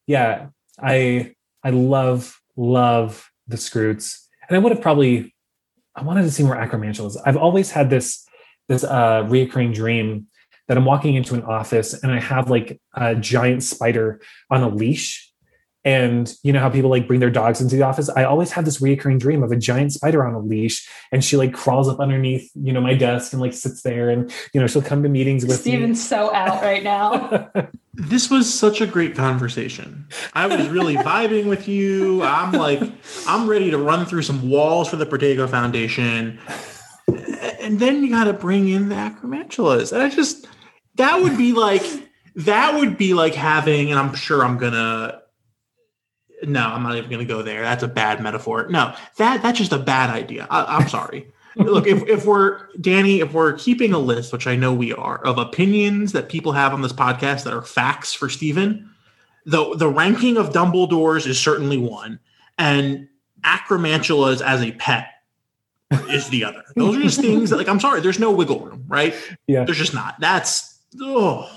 yeah 0.06 0.48
i 0.80 1.34
i 1.62 1.70
love 1.70 2.40
love 2.56 3.30
the 3.46 3.56
Skrewts 3.56 4.26
and 4.48 4.56
i 4.56 4.58
would 4.58 4.72
have 4.72 4.82
probably 4.82 5.34
i 5.94 6.02
wanted 6.02 6.22
to 6.22 6.30
see 6.30 6.42
more 6.42 6.56
acromantulas 6.56 7.16
i've 7.24 7.36
always 7.36 7.70
had 7.70 7.90
this 7.90 8.26
this 8.68 8.84
uh, 8.84 9.24
reoccurring 9.24 9.74
dream 9.74 10.26
that 10.68 10.76
I'm 10.76 10.84
walking 10.84 11.14
into 11.16 11.34
an 11.34 11.42
office 11.42 11.92
and 12.02 12.12
I 12.12 12.20
have 12.20 12.48
like 12.48 12.80
a 12.94 13.14
giant 13.14 13.62
spider 13.62 14.20
on 14.50 14.62
a 14.62 14.68
leash. 14.68 15.28
And 15.84 16.32
you 16.44 16.52
know 16.52 16.60
how 16.60 16.70
people 16.70 16.90
like 16.90 17.08
bring 17.08 17.18
their 17.18 17.28
dogs 17.28 17.60
into 17.60 17.74
the 17.74 17.82
office? 17.82 18.08
I 18.08 18.22
always 18.22 18.52
have 18.52 18.64
this 18.64 18.80
reoccurring 18.80 19.18
dream 19.18 19.42
of 19.42 19.50
a 19.50 19.56
giant 19.56 19.92
spider 19.92 20.24
on 20.24 20.32
a 20.32 20.38
leash, 20.38 20.88
and 21.10 21.24
she 21.24 21.36
like 21.36 21.52
crawls 21.52 21.88
up 21.88 21.98
underneath, 21.98 22.48
you 22.54 22.72
know, 22.72 22.80
my 22.80 22.94
desk 22.94 23.32
and 23.32 23.42
like 23.42 23.52
sits 23.52 23.82
there, 23.82 24.08
and 24.08 24.32
you 24.54 24.60
know 24.60 24.68
she'll 24.68 24.80
come 24.80 25.02
to 25.02 25.08
meetings 25.08 25.44
with 25.44 25.58
Steven's 25.58 25.98
me. 25.98 26.04
so 26.04 26.32
out 26.32 26.62
right 26.62 26.84
now. 26.84 27.50
this 27.94 28.30
was 28.30 28.52
such 28.52 28.80
a 28.80 28.86
great 28.86 29.16
conversation. 29.16 30.06
I 30.34 30.46
was 30.46 30.68
really 30.68 30.94
vibing 30.94 31.46
with 31.46 31.66
you. 31.66 32.22
I'm 32.22 32.52
like, 32.52 32.80
I'm 33.26 33.48
ready 33.48 33.72
to 33.72 33.78
run 33.78 34.06
through 34.06 34.22
some 34.22 34.48
walls 34.48 34.88
for 34.88 34.94
the 34.94 35.06
Protego 35.06 35.50
Foundation 35.50 36.38
and 37.62 37.78
then 37.78 38.02
you 38.02 38.10
got 38.10 38.24
to 38.24 38.32
bring 38.32 38.68
in 38.68 38.88
the 38.88 38.94
acromantulas. 38.94 39.92
And 39.92 40.02
I 40.02 40.08
just 40.08 40.46
that 40.96 41.22
would 41.22 41.38
be 41.38 41.52
like 41.52 41.82
that 42.36 42.78
would 42.78 42.96
be 42.96 43.14
like 43.14 43.34
having, 43.34 43.90
and 43.90 43.98
I'm 43.98 44.14
sure 44.14 44.44
I'm 44.44 44.58
gonna. 44.58 45.20
No, 46.44 46.66
I'm 46.66 46.82
not 46.82 46.96
even 46.96 47.10
gonna 47.10 47.24
go 47.24 47.42
there. 47.42 47.62
That's 47.62 47.82
a 47.82 47.88
bad 47.88 48.20
metaphor. 48.20 48.66
No, 48.68 48.94
that 49.16 49.42
that's 49.42 49.58
just 49.58 49.72
a 49.72 49.78
bad 49.78 50.10
idea. 50.10 50.46
I, 50.50 50.76
I'm 50.76 50.88
sorry. 50.88 51.32
Look, 51.56 51.86
if, 51.86 52.08
if 52.08 52.24
we're 52.24 52.66
Danny, 52.80 53.20
if 53.20 53.34
we're 53.34 53.52
keeping 53.52 53.92
a 53.92 53.98
list, 53.98 54.32
which 54.32 54.46
I 54.46 54.56
know 54.56 54.72
we 54.72 54.92
are, 54.94 55.18
of 55.18 55.36
opinions 55.36 56.12
that 56.12 56.30
people 56.30 56.52
have 56.52 56.72
on 56.72 56.80
this 56.80 56.94
podcast 56.94 57.44
that 57.44 57.52
are 57.52 57.62
facts 57.62 58.14
for 58.14 58.28
Stephen, 58.28 58.90
the 59.44 59.76
the 59.76 59.88
ranking 59.88 60.36
of 60.36 60.50
Dumbledores 60.50 61.26
is 61.26 61.38
certainly 61.38 61.76
one, 61.78 62.18
and 62.58 63.08
acromantulas 63.44 64.40
as 64.40 64.62
a 64.62 64.72
pet 64.72 65.08
is 66.10 66.28
the 66.28 66.44
other. 66.44 66.62
Those 66.76 66.96
are 66.96 67.02
just 67.02 67.20
things 67.28 67.50
that, 67.50 67.56
like, 67.56 67.68
I'm 67.68 67.80
sorry, 67.80 68.00
there's 68.00 68.18
no 68.18 68.30
wiggle 68.30 68.60
room, 68.60 68.84
right? 68.88 69.14
Yeah. 69.46 69.64
There's 69.64 69.78
just 69.78 69.94
not. 69.94 70.18
That's, 70.20 70.80
oh. 71.00 71.50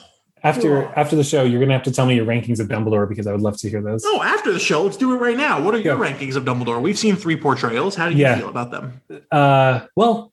After 0.44 0.86
after 0.96 1.16
the 1.16 1.24
show, 1.24 1.44
you're 1.44 1.60
gonna 1.60 1.74
have 1.74 1.82
to 1.84 1.92
tell 1.92 2.06
me 2.06 2.14
your 2.16 2.26
rankings 2.28 2.60
of 2.60 2.68
Dumbledore 2.68 3.10
because 3.10 3.26
I 3.26 3.32
would 3.32 3.42
love 3.42 3.58
to 3.58 3.70
hear 3.70 3.82
those. 3.82 4.04
No, 4.04 4.22
after 4.22 4.54
the 4.54 4.60
show, 4.60 4.84
let's 4.84 4.96
do 4.96 5.12
it 5.14 5.18
right 5.18 5.36
now. 5.36 5.60
What 5.60 5.74
are 5.74 5.80
your 5.80 5.96
rankings 5.96 6.36
of 6.36 6.46
Dumbledore? 6.46 6.80
We've 6.80 7.00
seen 7.00 7.16
three 7.16 7.36
portrayals. 7.36 7.96
How 7.96 8.10
do 8.10 8.16
you 8.16 8.22
yeah. 8.22 8.38
feel 8.38 8.50
about 8.50 8.70
them? 8.70 9.02
Uh, 9.32 9.88
well, 9.96 10.32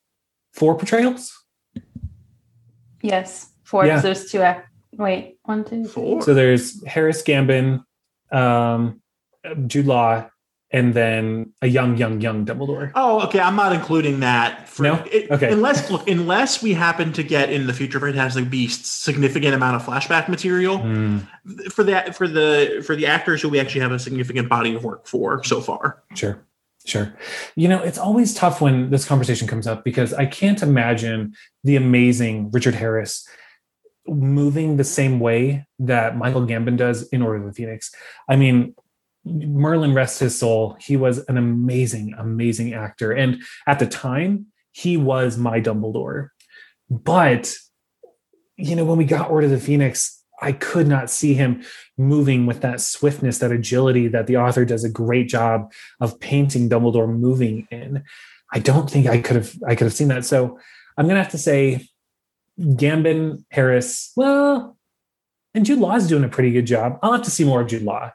four 0.52 0.76
portrayals. 0.76 1.32
Yes, 3.00 3.52
four. 3.64 3.86
Yeah. 3.86 4.00
There's 4.00 4.30
two. 4.30 4.42
Act- 4.42 4.68
wait, 4.92 5.38
one, 5.44 5.64
two, 5.64 5.86
four. 5.86 6.20
So 6.20 6.34
there's 6.34 6.86
Harris 6.86 7.22
Gambon, 7.22 7.82
um, 8.30 9.00
Jude 9.66 9.86
Law, 9.86 10.28
and 10.72 10.94
then 10.94 11.52
a 11.60 11.66
young, 11.66 11.96
young, 11.96 12.20
young 12.20 12.46
Dumbledore. 12.46 12.92
Oh, 12.94 13.20
okay. 13.26 13.40
I'm 13.40 13.56
not 13.56 13.72
including 13.72 14.20
that. 14.20 14.68
For, 14.68 14.82
no. 14.84 15.04
It, 15.10 15.30
okay. 15.30 15.52
Unless 15.52 15.90
look, 15.90 16.08
unless 16.08 16.62
we 16.62 16.72
happen 16.72 17.12
to 17.12 17.22
get 17.22 17.52
in 17.52 17.66
the 17.66 17.74
future 17.74 18.00
Fantastic 18.00 18.48
Beasts 18.48 18.88
significant 18.88 19.54
amount 19.54 19.76
of 19.76 19.82
flashback 19.82 20.28
material 20.28 20.78
mm. 20.78 21.22
for 21.70 21.84
that 21.84 22.16
for 22.16 22.26
the 22.26 22.82
for 22.86 22.96
the 22.96 23.06
actors 23.06 23.42
who 23.42 23.50
we 23.50 23.60
actually 23.60 23.82
have 23.82 23.92
a 23.92 23.98
significant 23.98 24.48
body 24.48 24.74
of 24.74 24.82
work 24.84 25.06
for 25.06 25.44
so 25.44 25.60
far. 25.60 26.02
Sure. 26.14 26.42
Sure. 26.84 27.14
You 27.54 27.68
know, 27.68 27.80
it's 27.80 27.98
always 27.98 28.34
tough 28.34 28.60
when 28.60 28.90
this 28.90 29.04
conversation 29.04 29.46
comes 29.46 29.68
up 29.68 29.84
because 29.84 30.12
I 30.12 30.26
can't 30.26 30.62
imagine 30.62 31.34
the 31.62 31.76
amazing 31.76 32.50
Richard 32.50 32.74
Harris 32.74 33.28
moving 34.08 34.76
the 34.76 34.84
same 34.84 35.20
way 35.20 35.64
that 35.78 36.16
Michael 36.16 36.42
Gambon 36.42 36.76
does 36.76 37.08
in 37.08 37.22
Order 37.22 37.38
of 37.38 37.46
the 37.46 37.52
Phoenix. 37.52 37.94
I 38.28 38.34
mean, 38.34 38.74
Merlin 39.24 39.94
rest 39.94 40.20
his 40.20 40.38
soul. 40.38 40.76
He 40.80 40.96
was 40.96 41.18
an 41.26 41.36
amazing, 41.36 42.14
amazing 42.18 42.74
actor. 42.74 43.12
And 43.12 43.42
at 43.66 43.78
the 43.78 43.86
time, 43.86 44.46
he 44.72 44.96
was 44.96 45.38
my 45.38 45.60
Dumbledore. 45.60 46.28
But, 46.90 47.54
you 48.56 48.74
know, 48.74 48.84
when 48.84 48.98
we 48.98 49.04
got 49.04 49.30
Order 49.30 49.46
of 49.46 49.52
the 49.52 49.60
Phoenix, 49.60 50.22
I 50.40 50.52
could 50.52 50.88
not 50.88 51.08
see 51.08 51.34
him 51.34 51.62
moving 51.96 52.46
with 52.46 52.62
that 52.62 52.80
swiftness, 52.80 53.38
that 53.38 53.52
agility 53.52 54.08
that 54.08 54.26
the 54.26 54.38
author 54.38 54.64
does 54.64 54.82
a 54.82 54.90
great 54.90 55.28
job 55.28 55.72
of 56.00 56.18
painting 56.18 56.68
Dumbledore 56.68 57.08
moving 57.08 57.68
in. 57.70 58.02
I 58.52 58.58
don't 58.58 58.90
think 58.90 59.06
I 59.06 59.20
could 59.20 59.36
have 59.36 59.54
I 59.66 59.76
could 59.76 59.84
have 59.84 59.94
seen 59.94 60.08
that. 60.08 60.24
So 60.24 60.58
I'm 60.98 61.06
gonna 61.06 61.22
have 61.22 61.30
to 61.30 61.38
say 61.38 61.88
Gambon, 62.58 63.44
Harris, 63.50 64.12
well, 64.16 64.76
and 65.54 65.64
Jude 65.64 65.78
Law 65.78 65.94
is 65.94 66.08
doing 66.08 66.24
a 66.24 66.28
pretty 66.28 66.50
good 66.50 66.66
job. 66.66 66.98
I'll 67.02 67.12
have 67.12 67.22
to 67.22 67.30
see 67.30 67.44
more 67.44 67.60
of 67.60 67.68
Jude 67.68 67.82
Law. 67.82 68.12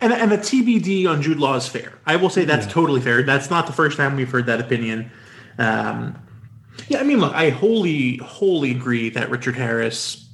And 0.00 0.12
and 0.12 0.30
the 0.30 0.38
TBD 0.38 1.06
on 1.08 1.22
Jude 1.22 1.38
Law 1.38 1.54
is 1.56 1.66
fair. 1.68 1.92
I 2.06 2.16
will 2.16 2.30
say 2.30 2.44
that's 2.44 2.66
Yeah. 2.66 2.72
totally 2.72 3.00
fair. 3.00 3.22
That's 3.22 3.50
not 3.50 3.66
the 3.66 3.72
first 3.72 3.96
time 3.96 4.16
we've 4.16 4.30
heard 4.30 4.46
that 4.46 4.60
opinion. 4.60 5.10
Um, 5.58 6.16
yeah, 6.88 6.98
I 7.00 7.02
mean, 7.04 7.20
look, 7.20 7.34
I 7.34 7.50
wholly, 7.50 8.16
wholly 8.18 8.70
agree 8.70 9.10
that 9.10 9.30
Richard 9.30 9.54
Harris, 9.54 10.28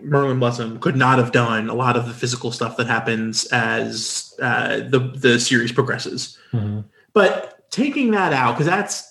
Merlin 0.00 0.38
Blossom 0.38 0.78
could 0.80 0.96
not 0.96 1.18
have 1.18 1.30
done 1.32 1.68
a 1.68 1.74
lot 1.74 1.96
of 1.96 2.06
the 2.06 2.14
physical 2.14 2.50
stuff 2.50 2.76
that 2.78 2.86
happens 2.86 3.44
as 3.52 4.34
uh, 4.42 4.78
the 4.78 4.98
the 5.14 5.38
series 5.38 5.70
progresses. 5.72 6.36
Mhm. 6.52 6.84
But 7.12 7.70
taking 7.70 8.10
that 8.12 8.32
out, 8.32 8.52
because 8.54 8.66
that's 8.66 9.08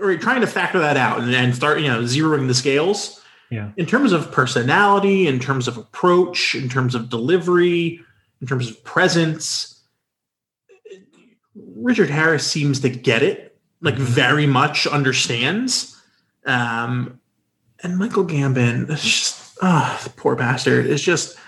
or 0.00 0.16
trying 0.16 0.40
to 0.40 0.46
factor 0.46 0.78
that 0.80 0.96
out 0.96 1.20
and, 1.20 1.32
and 1.34 1.54
start, 1.54 1.80
you 1.80 1.86
know, 1.86 2.02
zeroing 2.02 2.48
the 2.48 2.54
scales. 2.54 3.20
Yeah. 3.50 3.68
In 3.76 3.84
terms 3.84 4.12
of 4.12 4.32
personality, 4.32 5.26
in 5.28 5.38
terms 5.38 5.68
of 5.68 5.76
approach, 5.76 6.54
in 6.54 6.68
terms 6.70 6.94
of 6.94 7.10
delivery, 7.10 8.00
in 8.42 8.46
terms 8.48 8.68
of 8.68 8.84
presence, 8.84 9.80
Richard 11.54 12.10
Harris 12.10 12.46
seems 12.46 12.80
to 12.80 12.90
get 12.90 13.22
it, 13.22 13.56
like 13.80 13.94
very 13.94 14.46
much 14.46 14.86
understands. 14.86 15.98
Um, 16.44 17.20
and 17.82 17.96
Michael 17.96 18.24
Gambon, 18.26 18.90
it's 18.90 19.02
just 19.02 19.56
ah, 19.62 19.98
the 20.02 20.10
poor 20.10 20.34
bastard. 20.34 20.86
It's 20.86 21.02
just 21.02 21.38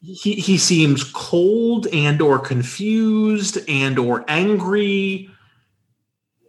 he 0.00 0.34
he 0.34 0.56
seems 0.56 1.02
cold 1.12 1.88
and 1.92 2.22
or 2.22 2.38
confused 2.38 3.58
and 3.68 3.98
or 3.98 4.24
angry 4.28 5.28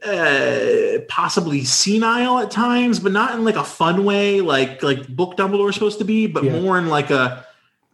uh 0.05 0.99
possibly 1.07 1.63
senile 1.63 2.37
at 2.37 2.51
times 2.51 2.99
but 2.99 3.11
not 3.11 3.33
in 3.33 3.43
like 3.43 3.55
a 3.55 3.63
fun 3.63 4.05
way 4.05 4.41
like 4.41 4.83
like 4.83 5.07
book 5.07 5.35
dumbledore 5.35 5.69
is 5.69 5.73
supposed 5.75 5.97
to 5.97 6.05
be 6.05 6.27
but 6.27 6.43
Yeah. 6.43 6.59
more 6.61 6.77
in 6.77 6.87
like 6.87 7.09
a 7.09 7.47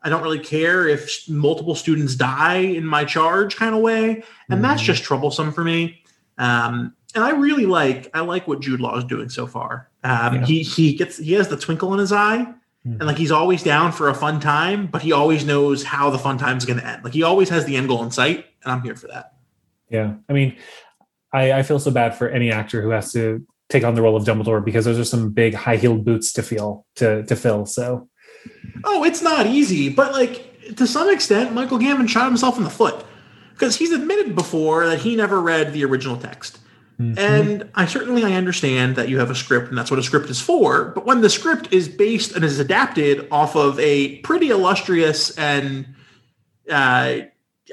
i 0.04 0.10
don't 0.10 0.24
really 0.24 0.40
care 0.40 0.88
if 0.88 1.28
multiple 1.30 1.76
students 1.76 2.16
die 2.16 2.58
in 2.58 2.86
my 2.86 3.04
charge 3.06 3.56
kind 3.56 3.76
of 3.76 3.82
way 3.82 4.24
and 4.50 4.64
that's 4.64 4.82
Mhm. 4.82 4.86
just 4.86 5.04
troublesome 5.04 5.52
for 5.52 5.64
me 5.64 6.02
um 6.38 6.94
and 7.16 7.24
i 7.24 7.32
really 7.32 7.66
like 7.66 8.10
i 8.14 8.20
like 8.22 8.48
what 8.48 8.60
jude 8.62 8.80
law 8.80 8.98
is 8.98 9.04
doing 9.04 9.30
so 9.30 9.46
far 9.48 9.90
um 10.04 10.36
Yeah. 10.36 10.46
he 10.46 10.64
he 10.64 10.94
gets 10.96 11.18
he 11.18 11.34
has 11.34 11.48
the 11.50 11.58
twinkle 11.58 11.94
in 11.94 12.00
his 12.00 12.12
eye 12.12 12.48
and 12.84 13.04
like 13.06 13.18
he's 13.20 13.32
always 13.32 13.62
down 13.62 13.92
for 13.92 14.10
a 14.10 14.14
fun 14.16 14.40
time, 14.40 14.88
but 14.88 15.04
he 15.04 15.12
always 15.12 15.46
knows 15.46 15.84
how 15.84 16.10
the 16.10 16.18
fun 16.18 16.40
time 16.40 16.58
is 16.58 16.66
going 16.66 16.80
to 16.80 16.88
end. 16.88 17.04
Like 17.04 17.14
he 17.14 17.22
always 17.22 17.48
has 17.50 17.64
the 17.66 17.76
end 17.76 17.88
goal 17.88 18.02
in 18.04 18.10
sight, 18.10 18.48
and 18.64 18.72
I'm 18.74 18.82
here 18.82 18.96
for 18.96 19.06
that. 19.10 19.34
Yeah. 19.92 20.16
I 20.28 20.34
mean, 20.34 20.56
I, 21.32 21.52
I 21.52 21.62
feel 21.62 21.78
so 21.78 21.92
bad 21.92 22.16
for 22.16 22.28
any 22.28 22.52
actor 22.52 22.82
who 22.82 22.90
has 22.90 23.12
to 23.14 23.46
take 23.70 23.84
on 23.84 23.94
the 23.94 24.02
role 24.02 24.16
of 24.16 24.24
Dumbledore 24.24 24.66
because 24.66 24.86
those 24.86 24.98
are 24.98 25.04
some 25.06 25.30
big 25.30 25.54
high 25.54 25.76
heeled 25.78 26.04
boots 26.04 26.34
to 26.34 26.42
feel 26.42 26.88
to 26.96 27.22
to 27.28 27.36
fill. 27.36 27.68
So 27.68 28.10
Oh, 28.84 29.04
it's 29.04 29.22
not 29.22 29.46
easy, 29.48 29.90
but 29.90 30.12
like 30.14 30.76
to 30.76 30.88
some 30.88 31.10
extent, 31.10 31.54
Michael 31.54 31.78
Gambon 31.80 32.08
shot 32.10 32.26
himself 32.28 32.58
in 32.58 32.64
the 32.64 32.70
foot 32.70 33.06
because 33.54 33.76
he's 33.76 33.92
admitted 33.92 34.36
before 34.36 34.88
that 34.88 35.00
he 35.00 35.16
never 35.16 35.42
read 35.42 35.74
the 35.74 35.86
original 35.86 36.18
text. 36.18 36.58
mhm. 37.00 37.18
And 37.18 37.70
I 37.76 37.86
certainly 37.86 38.24
I 38.24 38.34
understand 38.34 38.96
that 38.96 39.08
you 39.10 39.20
have 39.20 39.30
a 39.30 39.36
script 39.36 39.70
and 39.70 39.78
that's 39.78 39.92
what 39.92 40.00
a 40.00 40.04
script 40.04 40.30
is 40.30 40.42
for. 40.42 40.86
But 40.96 41.06
when 41.06 41.22
the 41.22 41.30
script 41.30 41.72
is 41.72 41.88
based 41.90 42.36
and 42.36 42.44
is 42.44 42.58
adapted 42.60 43.28
off 43.32 43.56
of 43.56 43.80
a 43.80 44.18
pretty 44.20 44.50
illustrious 44.50 45.38
and 45.38 45.86
uh, 46.70 47.20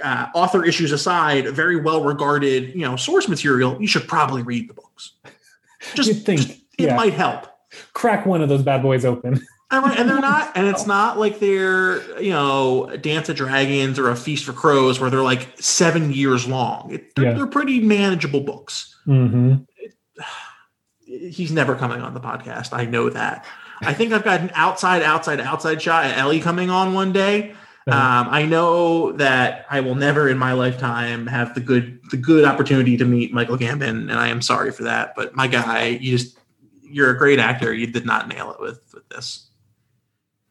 uh, 0.03 0.27
author 0.35 0.65
issues 0.65 0.93
aside, 0.93 1.49
very 1.49 1.77
well 1.77 2.05
regarded, 2.05 2.75
you 2.75 2.83
know, 2.83 2.97
source 2.97 3.29
material, 3.29 3.77
you 3.81 3.87
should 3.87 4.07
probably 4.09 4.43
read 4.43 4.69
the 4.69 4.75
books. 4.75 5.13
Just 5.95 6.09
You'd 6.09 6.25
think, 6.25 6.41
just- 6.41 6.51
it 6.79 6.87
yeah. 6.87 6.97
might 6.97 7.13
help. 7.15 7.47
crack 7.93 8.27
one 8.27 8.43
of 8.43 8.49
those 8.49 8.63
bad 8.63 8.83
boys 8.83 9.05
open. 9.05 9.41
And, 9.71 9.85
right, 9.85 9.99
and 9.99 10.09
they're 10.09 10.21
not, 10.21 10.57
and 10.57 10.67
it's 10.67 10.87
not 10.87 11.19
like 11.19 11.41
they're, 11.41 12.21
you 12.23 12.31
know, 12.31 12.97
Dance 12.97 13.29
of 13.29 13.37
Dragons 13.37 13.99
or 13.99 14.09
A 14.09 14.17
Feast 14.17 14.45
for 14.47 14.55
Crows 14.55 14.99
where 14.99 15.11
they're 15.11 15.23
like 15.23 15.47
seven 15.61 16.11
years 16.13 16.47
long. 16.49 16.91
It, 16.91 17.15
they're, 17.15 17.27
Yeah. 17.27 17.35
they're 17.35 17.47
pretty 17.47 17.81
manageable 17.81 18.41
books. 18.41 18.97
hmm 19.05 19.57
he's 21.05 21.53
never 21.53 21.75
coming 21.75 22.01
on 22.01 22.15
the 22.15 22.21
podcast. 22.21 22.73
I 22.73 22.85
know 22.85 23.09
that. 23.11 23.45
I 23.83 23.95
think 23.95 24.13
I've 24.13 24.25
got 24.25 24.41
an 24.41 24.51
outside, 24.55 25.03
outside, 25.03 25.41
outside 25.41 25.81
shot 25.81 26.05
at 26.05 26.19
Ellie 26.19 26.41
coming 26.41 26.69
on 26.71 26.95
one 26.95 27.13
day. 27.13 27.55
Uh-huh. 27.87 27.97
Um, 27.97 28.29
I 28.31 28.45
know 28.45 29.13
that 29.13 29.65
I 29.71 29.81
will 29.81 29.95
never 29.95 30.29
in 30.29 30.37
my 30.37 30.53
lifetime 30.53 31.27
have 31.27 31.55
the 31.55 31.61
good 31.61 32.01
the 32.11 32.19
good 32.19 32.45
opportunity 32.45 32.99
to 32.99 33.07
meet 33.07 33.33
Michael 33.33 33.57
Gambon, 33.57 34.11
and 34.11 34.13
I 34.13 34.29
am 34.29 34.43
sorry 34.43 34.73
for 34.73 34.83
that. 34.83 35.15
But 35.17 35.35
my 35.35 35.47
guy, 35.47 35.87
you 35.87 36.19
just 36.19 36.39
you're 36.83 37.11
a 37.11 37.17
great 37.17 37.39
actor. 37.39 37.73
You 37.73 37.87
did 37.87 38.05
not 38.05 38.29
nail 38.29 38.51
it 38.51 38.61
with 38.61 38.81
with 38.93 39.09
this. 39.09 39.48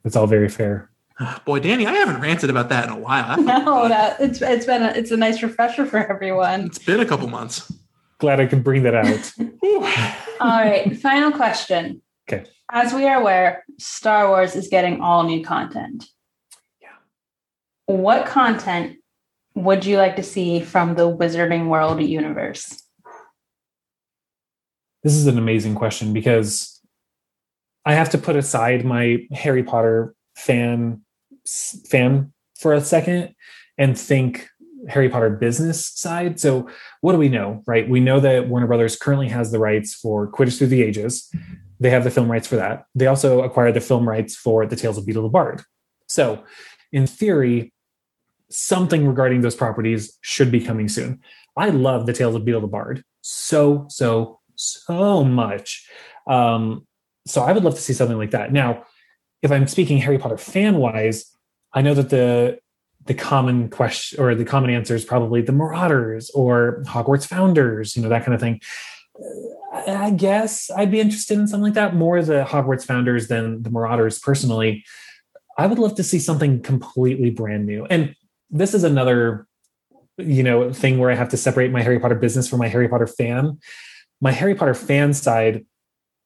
It's 0.08 0.16
all 0.16 0.26
very 0.26 0.48
fair. 0.48 0.90
Boy, 1.46 1.60
Danny, 1.60 1.86
I 1.86 1.92
haven't 1.92 2.22
ranted 2.22 2.50
about 2.50 2.70
that 2.70 2.86
in 2.86 2.92
a 2.92 2.98
while. 2.98 3.38
No, 3.44 3.88
that 3.90 4.20
it's 4.22 4.42
it's 4.42 4.66
been 4.66 4.82
a, 4.82 4.88
it's 4.92 5.12
a 5.12 5.18
nice 5.18 5.44
refresher 5.44 5.86
for 5.86 5.98
everyone. 5.98 6.62
It's 6.62 6.80
been 6.80 7.02
a 7.02 7.06
couple 7.06 7.28
months. 7.28 7.72
Glad 8.20 8.40
I 8.40 8.48
could 8.48 8.64
bring 8.64 8.84
that 8.84 8.96
out. 8.96 9.32
All 10.40 10.50
right, 10.50 10.98
final 10.98 11.32
question. 11.32 12.02
Okay. 12.28 12.50
As 12.72 12.94
we 12.94 13.06
are 13.06 13.20
aware, 13.20 13.64
Star 13.78 14.30
Wars 14.30 14.56
is 14.56 14.68
getting 14.70 15.02
all 15.02 15.24
new 15.24 15.44
content. 15.44 16.06
Yeah. 16.82 16.90
What 17.86 18.26
content 18.26 18.98
would 19.56 19.86
you 19.86 19.98
like 19.98 20.18
to 20.18 20.24
see 20.24 20.60
from 20.60 20.96
the 20.96 21.10
Wizarding 21.10 21.68
World 21.68 22.02
universe? 22.02 22.84
this 25.04 25.16
is 25.16 25.28
an 25.28 25.38
amazing 25.38 25.74
question 25.74 26.12
because 26.12 26.77
I 27.88 27.94
have 27.94 28.10
to 28.10 28.18
put 28.18 28.36
aside 28.36 28.84
my 28.84 29.26
Harry 29.32 29.64
Potter 29.64 30.14
fan 30.36 31.02
fan 31.90 32.34
for 32.60 32.74
a 32.74 32.82
second 32.82 33.34
and 33.78 33.98
think 33.98 34.50
Harry 34.90 35.08
Potter 35.08 35.30
business 35.30 35.88
side. 35.88 36.38
So, 36.38 36.70
what 37.00 37.14
do 37.14 37.18
we 37.18 37.30
know, 37.30 37.64
right? 37.66 37.90
We 37.90 38.02
know 38.02 38.20
that 38.20 38.50
Warner 38.50 38.68
Brothers 38.68 38.98
currently 38.98 39.30
has 39.30 39.52
the 39.52 39.60
rights 39.60 39.94
for 39.94 40.30
Quidditch 40.30 40.58
Through 40.58 40.68
the 40.68 40.84
Ages. 40.84 41.32
They 41.80 41.90
have 41.90 42.04
the 42.04 42.12
film 42.12 42.30
rights 42.30 42.46
for 42.46 42.58
that. 42.58 42.84
They 42.94 43.08
also 43.08 43.42
acquired 43.42 43.74
the 43.76 43.82
film 43.82 44.08
rights 44.08 44.36
for 44.36 44.66
The 44.66 44.76
Tales 44.76 44.98
of 44.98 45.06
Beedle 45.06 45.24
the 45.24 45.30
Bard. 45.30 45.62
So, 46.08 46.44
in 46.92 47.08
theory, 47.08 47.74
something 48.50 49.08
regarding 49.08 49.42
those 49.42 49.56
properties 49.56 50.18
should 50.22 50.52
be 50.52 50.60
coming 50.60 50.90
soon. 50.90 51.22
I 51.56 51.70
love 51.70 52.06
The 52.06 52.14
Tales 52.14 52.36
of 52.36 52.42
Beedle 52.42 52.62
the 52.62 52.68
Bard 52.68 53.04
so, 53.22 53.86
so, 53.90 54.40
so 54.56 55.24
much. 55.24 55.88
Um, 56.28 56.87
so 57.28 57.44
I 57.44 57.52
would 57.52 57.64
love 57.64 57.76
to 57.76 57.82
see 57.82 57.94
something 57.94 58.18
like 58.18 58.32
that. 58.32 58.52
Now, 58.52 58.86
if 59.42 59.52
I'm 59.52 59.68
speaking 59.68 60.00
Harry 60.00 60.18
Potter 60.18 60.38
fan 60.38 60.78
wise, 60.78 61.32
I 61.74 61.82
know 61.82 61.94
that 61.94 62.10
the 62.10 62.60
the 63.06 63.14
common 63.14 63.70
question 63.70 64.20
or 64.20 64.36
the 64.36 64.46
common 64.46 64.70
answer 64.70 64.94
is 64.94 65.06
probably 65.06 65.42
the 65.42 65.54
Marauders 65.54 66.30
or 66.32 66.84
Hogwarts 66.86 67.26
Founders, 67.28 67.96
you 67.96 68.02
know, 68.02 68.10
that 68.10 68.26
kind 68.26 68.36
of 68.36 68.42
thing. 68.42 68.60
Uh, 69.74 69.94
I 69.94 70.12
guess 70.12 70.70
I'd 70.72 70.92
be 70.92 71.00
interested 71.00 71.38
in 71.38 71.48
something 71.48 71.64
like 71.64 71.74
that. 71.76 71.96
More 71.96 72.22
the 72.22 72.44
Hogwarts 72.44 72.86
Founders 72.86 73.28
than 73.28 73.64
the 73.64 73.70
Marauders 73.70 74.20
personally. 74.20 74.84
I 75.58 75.68
would 75.68 75.80
love 75.80 75.96
to 75.96 76.04
see 76.04 76.20
something 76.20 76.62
completely 76.62 77.30
brand 77.30 77.66
new. 77.66 77.86
And 77.86 78.14
this 78.50 78.74
is 78.74 78.84
another, 78.84 79.48
you 80.18 80.44
know, 80.44 80.74
thing 80.74 80.98
where 80.98 81.10
I 81.10 81.16
have 81.16 81.30
to 81.30 81.38
separate 81.38 81.72
my 81.72 81.82
Harry 81.82 82.00
Potter 82.00 82.16
business 82.16 82.50
from 82.50 82.60
my 82.60 82.68
Harry 82.68 82.90
Potter 82.90 83.08
fan. 83.08 83.60
My 84.20 84.32
Harry 84.32 84.56
Potter 84.56 84.74
fan 84.74 85.14
side 85.14 85.66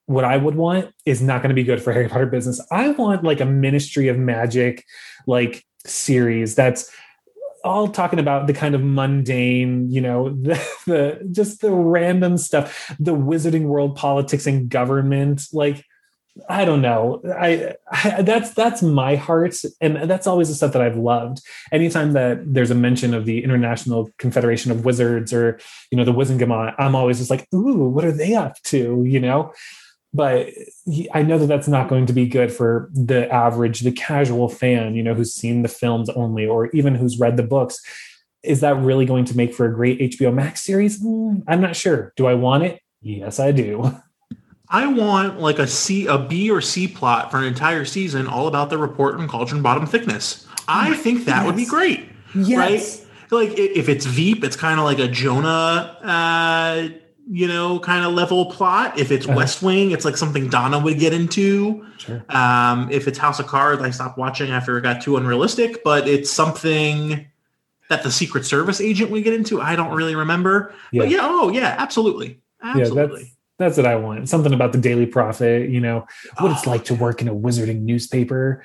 what 0.06 0.26
I 0.26 0.38
would 0.38 0.56
want 0.56 0.94
is 1.06 1.22
not 1.22 1.42
going 1.42 1.50
to 1.50 1.56
be 1.56 1.64
good 1.64 1.82
for 1.82 1.94
Harry 1.94 2.08
Potter 2.08 2.26
business. 2.26 2.66
I 2.72 2.90
want 2.90 3.24
like 3.24 3.42
a 3.42 3.46
Ministry 3.46 4.08
of 4.08 4.18
Magic 4.18 4.86
like 5.28 5.64
series 5.86 6.56
that's 6.56 6.92
all 7.64 7.88
talking 7.88 8.20
about 8.20 8.48
the 8.48 8.54
kind 8.54 8.76
of 8.76 8.82
mundane, 8.84 9.90
you 9.92 10.02
know, 10.02 10.30
the, 10.42 10.68
the 10.86 11.30
just 11.32 11.62
the 11.62 11.72
random 11.72 12.38
stuff, 12.38 12.96
the 13.00 13.14
wizarding 13.14 13.66
world 13.66 13.96
politics 13.96 14.48
and 14.48 14.70
government 14.70 15.44
like 15.54 15.86
I 16.48 16.64
don't 16.64 16.82
know. 16.82 17.22
I, 17.38 17.76
I 17.92 18.22
that's 18.22 18.54
that's 18.54 18.82
my 18.82 19.18
heart 19.18 19.54
and 19.82 20.10
that's 20.10 20.28
always 20.28 20.48
the 20.48 20.56
stuff 20.56 20.72
that 20.74 20.82
I've 20.82 20.96
loved. 20.96 21.42
Anytime 21.72 22.14
that 22.14 22.42
there's 22.54 22.72
a 22.72 22.76
mention 22.76 23.14
of 23.14 23.26
the 23.26 23.44
International 23.44 24.10
Confederation 24.18 24.72
of 24.72 24.86
Wizards 24.86 25.34
or 25.34 25.60
you 25.92 25.98
know 25.98 26.06
the 26.06 26.14
Wizengamot, 26.14 26.76
I'm 26.80 26.96
always 26.96 27.18
just 27.18 27.30
like, 27.30 27.48
"Ooh, 27.54 27.90
what 27.90 28.06
are 28.06 28.14
they 28.14 28.34
up 28.34 28.56
to?" 28.64 29.04
you 29.06 29.20
know? 29.20 29.52
But 30.14 30.50
I 31.14 31.24
know 31.24 31.38
that 31.38 31.48
that's 31.48 31.68
not 31.68 31.88
going 31.88 32.06
to 32.08 32.14
be 32.14 32.28
good 32.28 32.52
for 32.52 32.90
the 32.94 33.32
average, 33.32 33.82
the 33.82 33.92
casual 33.92 34.50
fan, 34.50 34.96
you 34.96 35.04
know, 35.04 35.14
who's 35.14 35.34
seen 35.34 35.62
the 35.62 35.70
films 35.70 36.10
only, 36.10 36.46
or 36.46 36.68
even 36.72 36.96
who's 36.96 37.20
read 37.20 37.38
the 37.38 37.44
books. 37.44 37.80
Is 38.44 38.60
that 38.62 38.76
really 38.76 39.06
going 39.06 39.26
to 39.26 39.38
make 39.38 39.54
for 39.54 39.66
a 39.66 39.74
great 39.74 40.00
HBO 40.00 40.34
Max 40.34 40.62
series? 40.62 41.02
Mm, 41.02 41.44
I'm 41.48 41.62
not 41.62 41.76
sure. 41.76 42.12
Do 42.18 42.26
I 42.26 42.34
want 42.34 42.64
it? 42.64 42.82
Yes, 43.02 43.40
I 43.40 43.52
do. 43.52 43.96
I 44.70 44.88
want 44.88 45.40
like 45.40 45.60
a 45.60 45.68
C, 45.68 46.08
a 46.08 46.18
B 46.18 46.50
or 46.50 46.62
C 46.62 46.88
plot 46.88 47.30
for 47.30 47.38
an 47.38 47.44
entire 47.44 47.86
season, 47.86 48.26
all 48.28 48.48
about 48.48 48.70
the 48.70 48.78
report 48.78 49.16
on 49.16 49.28
cauldron 49.28 49.62
bottom 49.62 49.86
thickness. 49.86 50.48
I 50.68 50.96
think 50.96 51.26
that 51.26 51.46
would 51.46 51.56
be 51.58 51.64
Yes. 51.64 51.70
great, 51.70 52.10
right? 52.36 53.06
Like 53.32 53.58
if 53.58 53.90
it's 53.90 54.06
Veep, 54.06 54.44
it's 54.44 54.56
kind 54.56 54.80
of 54.80 54.86
like 54.86 55.00
a 55.00 55.08
Jonah 55.08 55.98
uh, 56.02 56.88
you 57.34 57.48
know, 57.48 57.80
kind 57.80 58.04
of 58.06 58.12
level 58.12 58.48
plot. 58.52 59.00
If 59.00 59.10
it's 59.10 59.26
Uh-huh. 59.26 59.38
West 59.38 59.64
Wing, 59.64 59.92
it's 59.92 60.04
like 60.04 60.18
something 60.18 60.50
Donna 60.50 60.78
would 60.80 61.00
get 61.00 61.14
into. 61.14 61.86
Sure. 61.98 62.22
Um, 62.30 62.90
if 62.92 63.08
it's 63.08 63.18
House 63.18 63.40
of 63.40 63.48
Cards, 63.48 63.82
I 63.82 63.90
stopped 63.92 64.18
watching 64.18 64.52
after 64.52 64.78
it 64.78 64.82
got 64.82 65.02
too 65.02 65.16
unrealistic, 65.16 65.82
but 65.84 66.10
it's 66.10 66.30
something 66.30 67.26
that 67.90 68.04
the 68.04 68.12
Secret 68.12 68.46
Service 68.46 68.82
agent 68.82 69.12
would 69.12 69.24
get 69.24 69.34
into. 69.34 69.62
I 69.62 69.78
don't 69.78 69.94
really 69.94 70.14
remember. 70.16 70.74
Yeah. 70.92 71.04
But 71.04 71.10
yeah, 71.10 71.20
oh 71.24 71.50
yeah, 71.52 71.76
absolutely. 71.78 72.40
Yeah, 72.64 72.78
Absolutely. 72.82 73.22
that's 73.24 73.36
that's 73.58 73.78
what 73.78 73.86
I 73.86 73.96
want. 73.96 74.28
Something 74.28 74.54
about 74.54 74.72
the 74.74 74.78
Daily 74.80 75.06
Prophet, 75.06 75.70
you 75.70 75.80
know, 75.80 76.06
what 76.40 76.52
it's 76.52 76.68
Oh, 76.68 76.70
like 76.70 76.84
to 76.86 76.96
work 76.96 77.22
in 77.22 77.28
a 77.30 77.34
wizarding 77.36 77.82
newspaper. 77.82 78.64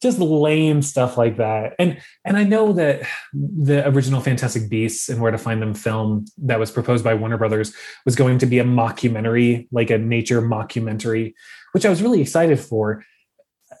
Just 0.00 0.18
lame 0.18 0.80
stuff 0.82 1.16
like 1.16 1.38
that. 1.38 1.74
And 1.78 2.00
and 2.24 2.36
I 2.36 2.44
know 2.44 2.72
that 2.74 3.02
the 3.32 3.86
original 3.88 4.20
Fantastic 4.20 4.68
Beasts 4.68 5.08
and 5.08 5.20
Where 5.20 5.32
to 5.32 5.38
Find 5.38 5.60
Them 5.60 5.74
film 5.74 6.26
that 6.38 6.60
was 6.60 6.70
proposed 6.70 7.02
by 7.02 7.14
Warner 7.14 7.38
Brothers 7.38 7.74
was 8.04 8.14
going 8.14 8.38
to 8.38 8.46
be 8.46 8.58
a 8.58 8.64
mockumentary, 8.64 9.66
like 9.72 9.90
a 9.90 9.98
nature 9.98 10.40
mockumentary, 10.40 11.34
which 11.72 11.84
I 11.84 11.90
was 11.90 12.02
really 12.02 12.20
excited 12.20 12.60
for. 12.60 13.04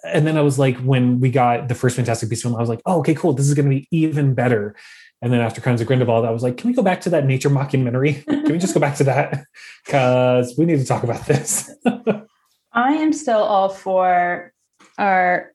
And 0.04 0.26
then 0.26 0.36
I 0.36 0.42
was 0.42 0.58
like, 0.58 0.78
when 0.78 1.20
we 1.20 1.30
got 1.30 1.68
the 1.68 1.74
first 1.74 1.96
Fantastic 1.96 2.28
Beasts 2.28 2.42
film, 2.42 2.56
I 2.56 2.60
was 2.60 2.68
like, 2.68 2.82
oh, 2.86 2.98
okay, 3.00 3.14
cool. 3.14 3.32
This 3.32 3.48
is 3.48 3.54
going 3.54 3.68
to 3.68 3.76
be 3.76 3.88
even 3.90 4.34
better. 4.34 4.76
And 5.20 5.32
then 5.32 5.40
after 5.40 5.60
Crimes 5.60 5.80
of 5.80 5.86
Grindelwald, 5.86 6.24
I 6.24 6.30
was 6.30 6.42
like, 6.42 6.56
can 6.56 6.68
we 6.68 6.74
go 6.74 6.82
back 6.82 7.00
to 7.02 7.10
that 7.10 7.26
nature 7.26 7.50
mockumentary? 7.50 8.24
Can 8.24 8.52
we 8.52 8.58
just 8.58 8.74
go 8.74 8.80
back 8.80 8.96
to 8.96 9.04
that? 9.04 9.44
Because 9.84 10.54
we 10.58 10.66
need 10.66 10.78
to 10.78 10.84
talk 10.84 11.02
about 11.02 11.26
this. 11.26 11.74
I 12.72 12.92
am 12.92 13.14
still 13.14 13.38
all 13.38 13.70
for 13.70 14.52
our 14.98 15.52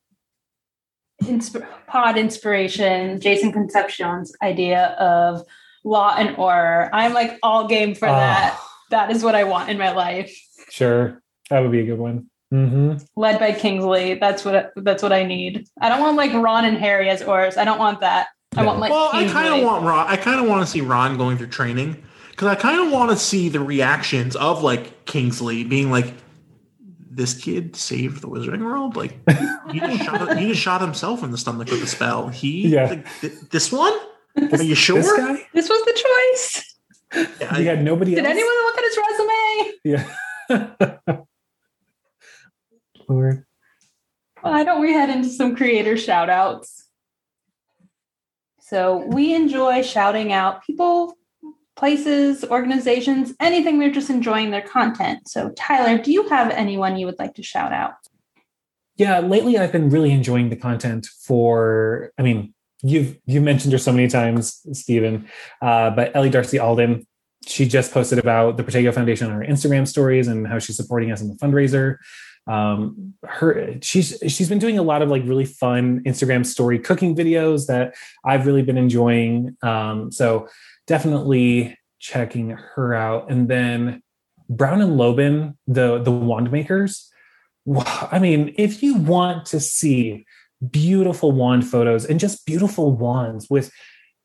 insp- 1.26 1.66
pod 1.88 2.18
inspiration, 2.18 3.20
Jason 3.20 3.52
Concepcion's 3.52 4.34
idea 4.42 4.88
of 5.00 5.44
law 5.84 6.16
and 6.18 6.36
order. 6.38 6.90
I'm 6.94 7.14
like 7.14 7.38
all 7.44 7.68
game 7.68 7.96
for 7.96 8.08
that. 8.08 8.56
Oh, 8.58 8.68
That 8.92 9.12
is 9.12 9.24
what 9.24 9.36
I 9.36 9.44
want 9.44 9.70
in 9.70 9.78
my 9.78 9.92
life. 9.92 10.34
sure. 10.70 11.22
That 11.50 11.60
would 11.60 11.72
be 11.72 11.82
a 11.82 11.86
good 11.86 12.00
one. 12.00 12.28
Mm-hmm. 12.54 13.04
Led 13.16 13.40
by 13.40 13.52
Kingsley. 13.52 14.14
That's 14.16 14.46
what 14.46 14.72
that's 14.76 15.02
what 15.04 15.12
I 15.12 15.24
need. 15.24 15.68
I 15.82 15.90
don't 15.90 16.00
want 16.00 16.16
like 16.18 16.32
Ron 16.34 16.66
and 16.66 16.78
Harry 16.78 17.10
as 17.10 17.22
Aurors. 17.24 17.58
I 17.58 17.66
don't 17.66 17.80
want 17.80 18.00
that. 18.02 18.28
I 18.56 18.62
No. 18.62 18.68
want 18.68 18.80
like 18.80 18.92
well, 18.92 19.10
I 19.12 19.28
kind 19.28 19.54
of 19.54 19.64
want 19.68 19.84
Ron. 19.84 20.08
I 20.08 20.16
kind 20.16 20.40
of 20.40 20.48
want 20.48 20.62
to 20.66 20.68
see 20.72 20.82
Ron 20.82 21.18
going 21.18 21.38
through 21.38 21.48
training 21.48 22.02
because 22.30 22.48
I 22.48 22.56
kind 22.56 22.80
of 22.86 22.92
want 22.92 23.10
to 23.12 23.18
see 23.18 23.50
the 23.50 23.60
reactions 23.60 24.36
of 24.36 24.62
like 24.64 25.06
Kingsley 25.06 25.64
being 25.64 25.90
like, 25.92 26.14
"This 27.16 27.34
kid 27.34 27.76
saved 27.76 28.22
the 28.22 28.28
Wizarding 28.28 28.64
World. 28.64 28.96
Like, 28.96 29.18
he 29.72 29.80
just 29.80 30.04
shot. 30.04 30.38
He 30.38 30.48
just 30.50 30.62
shot 30.62 30.82
himself 30.82 31.24
in 31.24 31.32
the 31.32 31.38
stomach 31.38 31.70
with 31.70 31.84
a 31.84 31.88
spell. 31.88 32.30
He, 32.30 32.68
Yeah. 32.70 32.86
like, 32.90 33.06
th- 33.22 33.34
this 33.52 33.72
one. 33.72 33.94
Are 34.52 34.64
you 34.64 34.76
sure? 34.76 34.98
This 35.02 35.14
guy? 35.18 35.48
This 35.54 35.70
was 35.70 35.84
the 35.86 35.94
choice. 35.94 36.76
Yeah, 37.40 37.58
You 37.58 37.72
I- 37.72 37.76
got 37.76 37.84
nobody 37.84 38.16
Did 38.16 38.26
else? 38.26 38.32
anyone 38.32 38.56
look 38.66 38.78
at 38.78 38.84
his 38.84 38.98
resume? 39.08 40.82
Yeah. 41.08 41.18
Lord. 43.08 43.46
Why 44.42 44.64
don't 44.64 44.82
we 44.82 44.92
head 44.94 45.10
into 45.10 45.30
some 45.30 45.56
creator 45.56 45.98
shout 45.98 46.30
outs? 46.30 46.88
So 48.60 49.06
we 49.08 49.34
enjoy 49.36 49.84
shouting 49.84 50.34
out 50.34 50.64
people, 50.66 51.16
places, 51.76 52.44
organizations, 52.46 53.34
anything 53.40 53.78
we're 53.78 53.92
just 53.92 54.10
enjoying 54.10 54.52
their 54.52 54.62
content. 54.62 55.28
So 55.28 55.50
Tyler, 55.52 55.98
do 55.98 56.12
you 56.12 56.28
have 56.30 56.52
anyone 56.52 56.98
you 56.98 57.06
would 57.06 57.20
like 57.20 57.36
to 57.36 57.44
shout 57.44 57.74
out? 57.74 57.94
Yeah, 58.96 59.20
lately 59.20 59.58
I've 59.58 59.72
been 59.72 59.90
really 59.90 60.12
enjoying 60.12 60.50
the 60.50 60.56
content 60.56 61.08
for. 61.26 62.12
I 62.18 62.22
mean, 62.22 62.54
you've 62.84 63.18
you've 63.26 63.44
mentioned 63.44 63.72
her 63.72 63.80
so 63.80 63.92
many 63.92 64.08
times, 64.08 64.62
Stephen, 64.78 65.28
uh, 65.62 65.90
but 65.90 66.16
Ellie 66.16 66.30
Darcey 66.30 66.62
Alden. 66.62 67.08
She 67.46 67.68
just 67.68 67.92
posted 67.92 68.20
about 68.20 68.56
the 68.56 68.64
Protego 68.64 68.94
Foundation 68.94 69.30
on 69.30 69.34
her 69.34 69.46
Instagram 69.46 69.88
stories 69.88 70.28
and 70.28 70.48
how 70.48 70.60
she's 70.60 70.78
supporting 70.78 71.12
us 71.12 71.22
in 71.22 71.28
the 71.28 71.36
fundraiser. 71.36 71.98
Um, 72.46 73.14
her 73.24 73.78
she's 73.82 74.18
she's 74.28 74.50
been 74.50 74.60
doing 74.60 74.78
a 74.78 74.84
lot 74.84 75.02
of 75.02 75.10
like 75.10 75.24
really 75.26 75.46
fun 75.46 76.02
Instagram 76.04 76.46
story 76.46 76.78
cooking 76.78 77.16
videos 77.16 77.68
that 77.68 77.96
I've 78.26 78.46
really 78.46 78.62
been 78.62 78.78
enjoying. 78.78 79.58
Um, 79.62 80.12
so 80.12 80.48
definitely 80.88 81.78
checking 82.00 82.50
her 82.50 82.94
out. 82.94 83.32
And 83.32 83.48
then 83.48 84.02
Brown 84.50 84.82
and 84.82 84.98
Lobin, 84.98 85.58
the 85.68 86.02
the 86.02 86.12
wand 86.12 86.52
makers. 86.52 87.10
I 88.12 88.20
mean, 88.20 88.54
if 88.58 88.84
you 88.84 88.96
want 88.96 89.46
to 89.48 89.60
see 89.60 90.26
beautiful 90.70 91.32
wand 91.32 91.68
photos 91.68 92.06
and 92.06 92.20
just 92.20 92.46
beautiful 92.46 92.92
wands 92.92 93.50
with 93.50 93.72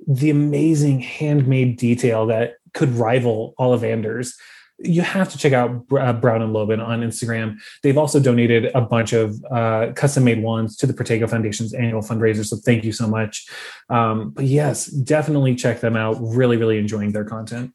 the 0.07 0.31
amazing 0.31 1.01
handmade 1.01 1.77
detail 1.77 2.27
that 2.27 2.55
could 2.75 2.91
rival 2.91 3.55
Ollivander's, 3.59 4.37
you 4.79 5.03
have 5.03 5.29
to 5.31 5.39
check 5.39 5.53
out 5.53 5.85
uh, 5.99 6.13
Brown 6.13 6.41
and 6.43 6.53
Lobin 6.53 6.81
on 6.81 7.01
Instagram. 7.01 7.59
They've 7.83 7.99
also 7.99 8.21
donated 8.21 8.71
a 8.75 8.81
bunch 8.81 9.13
of 9.13 9.43
uh, 9.51 9.93
custom 9.95 10.25
made 10.25 10.43
wands 10.43 10.77
to 10.77 10.87
the 10.87 10.93
Protego 10.93 11.29
Foundation's 11.29 11.75
annual 11.75 12.01
fundraiser. 12.01 12.45
So 12.45 12.57
thank 12.57 12.85
you 12.85 12.93
so 12.93 13.09
much. 13.09 13.49
Um, 13.89 14.31
but 14.31 14.45
yes, 14.45 14.87
definitely 14.87 15.57
check 15.57 15.81
them 15.81 15.97
out. 15.97 16.17
Really, 16.21 16.57
really 16.57 16.79
enjoying 16.79 17.13
their 17.13 17.25
content. 17.25 17.73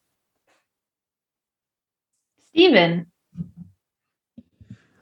Steven. 2.50 3.08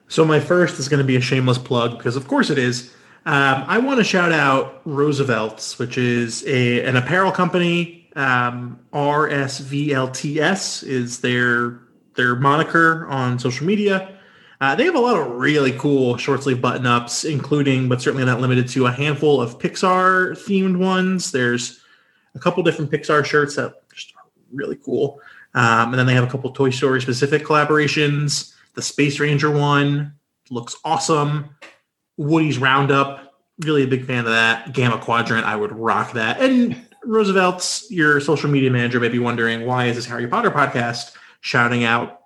So 0.07 0.25
my 0.25 0.39
first 0.39 0.79
is 0.79 0.89
going 0.89 1.01
to 1.01 1.07
be 1.07 1.15
a 1.15 1.21
shameless 1.21 1.57
plug 1.57 1.97
because, 1.97 2.15
of 2.15 2.27
course, 2.27 2.49
it 2.49 2.57
is. 2.57 2.93
Um, 3.25 3.63
I 3.67 3.77
want 3.77 3.99
to 3.99 4.03
shout 4.03 4.31
out 4.31 4.81
Roosevelt's, 4.85 5.77
which 5.77 5.97
is 5.97 6.43
a 6.47 6.83
an 6.83 6.95
apparel 6.95 7.31
company. 7.31 8.09
Um, 8.15 8.79
RSVLTS 8.93 10.83
is 10.83 11.19
their 11.21 11.79
their 12.15 12.35
moniker 12.35 13.07
on 13.07 13.39
social 13.39 13.65
media. 13.65 14.17
Uh, 14.59 14.75
they 14.75 14.85
have 14.85 14.95
a 14.95 14.99
lot 14.99 15.17
of 15.17 15.27
really 15.31 15.71
cool 15.73 16.17
short 16.17 16.43
sleeve 16.43 16.61
button 16.61 16.85
ups, 16.85 17.23
including, 17.23 17.89
but 17.89 18.01
certainly 18.01 18.23
not 18.23 18.39
limited 18.39 18.67
to, 18.69 18.85
a 18.85 18.91
handful 18.91 19.41
of 19.41 19.57
Pixar 19.57 20.33
themed 20.33 20.77
ones. 20.77 21.31
There's 21.31 21.81
a 22.35 22.39
couple 22.39 22.61
different 22.61 22.91
Pixar 22.91 23.25
shirts 23.25 23.55
that 23.55 23.73
just 23.93 24.13
are 24.15 24.29
really 24.53 24.77
cool. 24.77 25.19
Um, 25.55 25.89
and 25.89 25.95
then 25.95 26.05
they 26.05 26.13
have 26.13 26.23
a 26.23 26.29
couple 26.29 26.51
Toy 26.51 26.69
Story 26.69 27.01
specific 27.01 27.43
collaborations. 27.43 28.53
The 28.75 28.81
Space 28.81 29.19
Ranger 29.19 29.49
one 29.49 30.13
looks 30.51 30.75
awesome. 30.85 31.55
Woody's 32.17 32.59
Roundup, 32.59 33.33
really 33.59 33.83
a 33.83 33.87
big 33.87 34.05
fan 34.05 34.19
of 34.19 34.31
that. 34.31 34.73
Gamma 34.73 34.99
Quadrant, 34.99 35.45
I 35.45 35.55
would 35.55 35.71
rock 35.71 36.13
that. 36.13 36.39
And 36.39 36.79
Roosevelt's, 37.03 37.89
your 37.89 38.19
social 38.21 38.49
media 38.49 38.69
manager, 38.69 38.99
may 38.99 39.09
be 39.09 39.19
wondering 39.19 39.65
why 39.65 39.85
is 39.85 39.95
this 39.95 40.05
Harry 40.05 40.27
Potter 40.27 40.51
podcast 40.51 41.15
shouting 41.41 41.83
out 41.83 42.21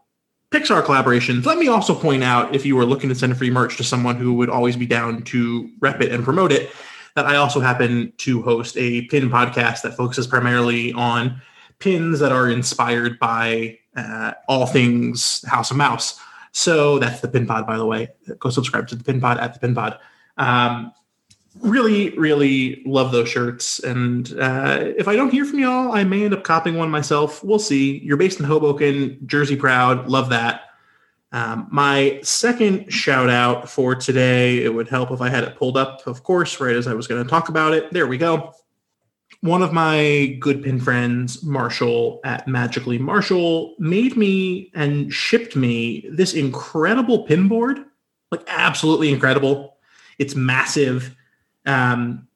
Pixar 0.51 0.83
collaborations? 0.83 1.45
Let 1.45 1.57
me 1.57 1.67
also 1.67 1.95
point 1.95 2.23
out, 2.23 2.55
if 2.55 2.65
you 2.65 2.75
were 2.75 2.85
looking 2.85 3.09
to 3.09 3.15
send 3.15 3.35
free 3.37 3.49
merch 3.49 3.77
to 3.77 3.83
someone 3.83 4.15
who 4.15 4.33
would 4.35 4.49
always 4.49 4.75
be 4.75 4.85
down 4.85 5.23
to 5.23 5.69
rep 5.79 6.01
it 6.01 6.11
and 6.11 6.23
promote 6.23 6.51
it, 6.51 6.71
that 7.15 7.25
I 7.25 7.37
also 7.37 7.59
happen 7.59 8.13
to 8.17 8.41
host 8.41 8.77
a 8.77 9.03
pin 9.07 9.29
podcast 9.29 9.81
that 9.81 9.95
focuses 9.95 10.27
primarily 10.27 10.93
on 10.93 11.41
pins 11.79 12.19
that 12.19 12.31
are 12.31 12.49
inspired 12.49 13.17
by 13.19 13.79
uh, 13.95 14.33
all 14.47 14.65
things 14.65 15.43
House 15.47 15.71
of 15.71 15.77
Mouse. 15.77 16.19
So 16.51 16.99
that's 16.99 17.19
the 17.19 17.27
Pin 17.27 17.45
Pod, 17.45 17.67
by 17.67 17.77
the 17.77 17.85
way. 17.85 18.09
Go 18.39 18.49
subscribe 18.49 18.87
to 18.87 18.95
the 18.95 19.03
Pin 19.03 19.19
Pod 19.19 19.39
at 19.39 19.53
the 19.53 19.59
Pin 19.59 19.75
Pod. 19.75 19.99
Um, 20.37 20.93
really, 21.65 22.17
really 22.17 22.81
love 22.85 23.11
those 23.11 23.29
shirts. 23.29 23.79
And 23.79 24.31
uh, 24.39 24.79
if 24.97 25.07
I 25.07 25.15
don't 25.15 25.31
hear 25.31 25.45
from 25.45 25.59
y'all, 25.59 25.91
I 25.91 26.03
may 26.03 26.25
end 26.25 26.33
up 26.33 26.43
copying 26.43 26.77
one 26.77 26.89
myself. 26.89 27.43
We'll 27.43 27.59
see. 27.59 27.99
You're 27.99 28.17
based 28.17 28.39
in 28.39 28.45
Hoboken, 28.45 29.19
Jersey 29.25 29.55
proud. 29.55 30.07
Love 30.07 30.29
that. 30.29 30.61
Um, 31.31 31.67
my 31.69 32.19
second 32.23 32.93
shout 32.93 33.29
out 33.29 33.69
for 33.69 33.93
today, 33.95 34.63
it 34.63 34.73
would 34.73 34.87
help 34.87 35.11
if 35.11 35.19
I 35.19 35.29
had 35.29 35.43
it 35.43 35.57
pulled 35.57 35.75
up, 35.75 36.07
of 36.07 36.23
course, 36.23 36.61
right 36.61 36.75
as 36.75 36.87
I 36.87 36.93
was 36.93 37.07
going 37.07 37.21
to 37.21 37.29
talk 37.29 37.49
about 37.49 37.73
it. 37.73 37.91
There 37.91 38.07
we 38.07 38.17
go 38.17 38.53
one 39.45 39.61
of 39.61 39.71
my 39.71 40.37
good 40.39 40.63
pin 40.63 40.79
friends, 40.79 41.43
Marshall 41.43 42.19
at 42.23 42.47
Magically 42.47 42.97
Marshall, 42.97 43.75
made 43.77 44.17
me 44.17 44.71
and 44.73 45.13
shipped 45.13 45.55
me 45.55 46.03
this 46.09 46.33
incredible 46.33 47.23
pin 47.23 47.47
board, 47.47 47.85
like 48.31 48.41
absolutely 48.47 49.13
incredible. 49.13 49.77
It's 50.17 50.35
massive. 50.35 51.15
Um, 51.65 52.27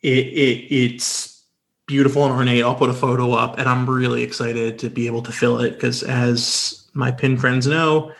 it, 0.00 0.26
it 0.26 0.74
it's 0.74 1.44
beautiful 1.86 2.24
and 2.24 2.32
ornate. 2.32 2.62
I'll 2.62 2.74
put 2.74 2.90
a 2.90 2.94
photo 2.94 3.32
up, 3.32 3.58
and 3.58 3.68
I'm 3.68 3.88
really 3.88 4.22
excited 4.22 4.78
to 4.80 4.90
be 4.90 5.06
able 5.06 5.22
to 5.22 5.32
fill 5.32 5.58
it 5.60 5.72
because, 5.72 6.02
as 6.02 6.88
my 6.92 7.10
pin 7.10 7.36
friends 7.36 7.66
know, 7.66 8.12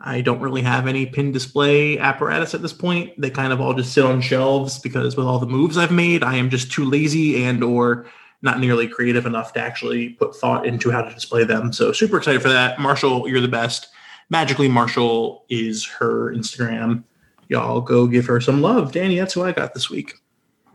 I 0.00 0.20
don't 0.20 0.40
really 0.40 0.60
have 0.62 0.86
any 0.86 1.06
pin 1.06 1.32
display 1.32 1.98
apparatus 1.98 2.54
at 2.54 2.60
this 2.60 2.72
point. 2.74 3.18
They 3.18 3.30
kind 3.30 3.52
of 3.52 3.60
all 3.60 3.72
just 3.72 3.94
sit 3.94 4.04
on 4.04 4.20
shelves 4.20 4.78
because 4.78 5.16
with 5.16 5.26
all 5.26 5.38
the 5.38 5.46
moves 5.46 5.78
I've 5.78 5.92
made, 5.92 6.22
I 6.22 6.36
am 6.36 6.50
just 6.50 6.70
too 6.70 6.84
lazy 6.84 7.42
and 7.44 7.64
or 7.64 8.06
not 8.42 8.60
nearly 8.60 8.86
creative 8.86 9.24
enough 9.24 9.54
to 9.54 9.60
actually 9.60 10.10
put 10.10 10.36
thought 10.36 10.66
into 10.66 10.90
how 10.90 11.00
to 11.00 11.14
display 11.14 11.44
them. 11.44 11.72
So 11.72 11.92
super 11.92 12.18
excited 12.18 12.42
for 12.42 12.50
that. 12.50 12.78
Marshall, 12.78 13.26
you're 13.26 13.40
the 13.40 13.48
best. 13.48 13.88
Magically 14.28 14.68
Marshall 14.68 15.46
is 15.48 15.86
her 15.86 16.34
Instagram. 16.34 17.04
Y'all 17.48 17.80
go 17.80 18.06
give 18.06 18.26
her 18.26 18.40
some 18.40 18.62
love. 18.62 18.92
Danny, 18.92 19.18
that's 19.18 19.34
who 19.34 19.42
I 19.42 19.52
got 19.52 19.74
this 19.74 19.90
week. 19.90 20.14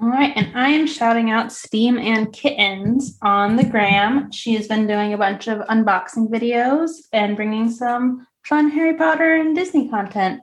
All 0.02 0.08
right, 0.08 0.32
and 0.36 0.58
I 0.58 0.70
am 0.70 0.88
shouting 0.88 1.30
out 1.30 1.52
Steam 1.52 1.98
and 1.98 2.32
Kittens 2.32 3.18
on 3.22 3.58
the 3.58 3.66
gram. 3.66 4.32
She 4.32 4.56
has 4.56 4.68
been 4.68 4.88
doing 4.88 5.14
a 5.14 5.18
bunch 5.18 5.48
of 5.48 5.60
unboxing 5.68 6.30
videos 6.30 6.92
and 7.12 7.36
bringing 7.36 7.70
some 7.70 8.26
fun 8.46 8.70
Harry 8.70 8.94
Potter 8.94 9.36
and 9.36 9.56
Disney 9.56 9.90
content. 9.90 10.42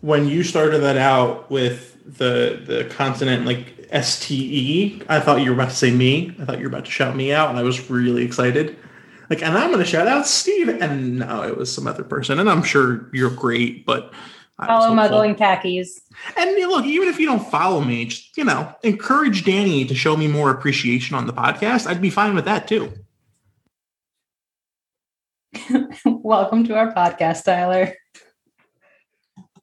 When 0.00 0.26
you 0.26 0.42
started 0.42 0.78
that 0.78 0.96
out 0.96 1.50
with 1.50 1.98
the 2.06 2.62
the 2.66 2.84
consonant 2.90 3.44
like 3.44 3.86
S 3.90 4.18
T 4.20 4.34
E, 4.34 5.02
I 5.08 5.20
thought 5.20 5.42
you 5.42 5.50
were 5.50 5.54
about 5.54 5.70
to 5.70 5.76
say 5.76 5.90
me. 5.90 6.34
I 6.40 6.44
thought 6.46 6.56
you 6.58 6.64
were 6.64 6.70
about 6.70 6.86
to 6.86 6.90
shout 6.90 7.14
me 7.14 7.32
out, 7.32 7.50
and 7.50 7.58
I 7.58 7.62
was 7.62 7.90
really 7.90 8.24
excited. 8.24 8.78
Like, 9.30 9.42
and 9.42 9.56
I'm 9.56 9.68
going 9.68 9.82
to 9.82 9.90
shout 9.90 10.06
out 10.06 10.26
Steve, 10.26 10.68
and 10.68 11.18
no, 11.18 11.42
it 11.42 11.56
was 11.56 11.72
some 11.72 11.86
other 11.86 12.04
person, 12.04 12.38
and 12.38 12.48
I'm 12.48 12.62
sure 12.62 13.08
you're 13.12 13.30
great, 13.30 13.86
but 13.86 14.04
I 14.04 14.06
was 14.06 14.14
Follow 14.56 14.88
hopeful. 14.88 14.94
Muggling 14.94 15.34
Khakis. 15.34 16.00
And 16.36 16.56
look, 16.68 16.84
even 16.84 17.08
if 17.08 17.18
you 17.18 17.26
don't 17.26 17.44
follow 17.50 17.80
me, 17.80 18.06
just 18.06 18.36
you 18.36 18.44
know, 18.44 18.72
encourage 18.82 19.44
Danny 19.44 19.84
to 19.84 19.94
show 19.94 20.16
me 20.16 20.28
more 20.28 20.50
appreciation 20.50 21.16
on 21.16 21.26
the 21.26 21.32
podcast. 21.32 21.86
I'd 21.88 22.00
be 22.00 22.10
fine 22.10 22.34
with 22.34 22.44
that 22.44 22.68
too. 22.68 22.92
Welcome 26.04 26.64
to 26.64 26.76
our 26.76 26.94
podcast, 26.94 27.44
Tyler. 27.44 27.94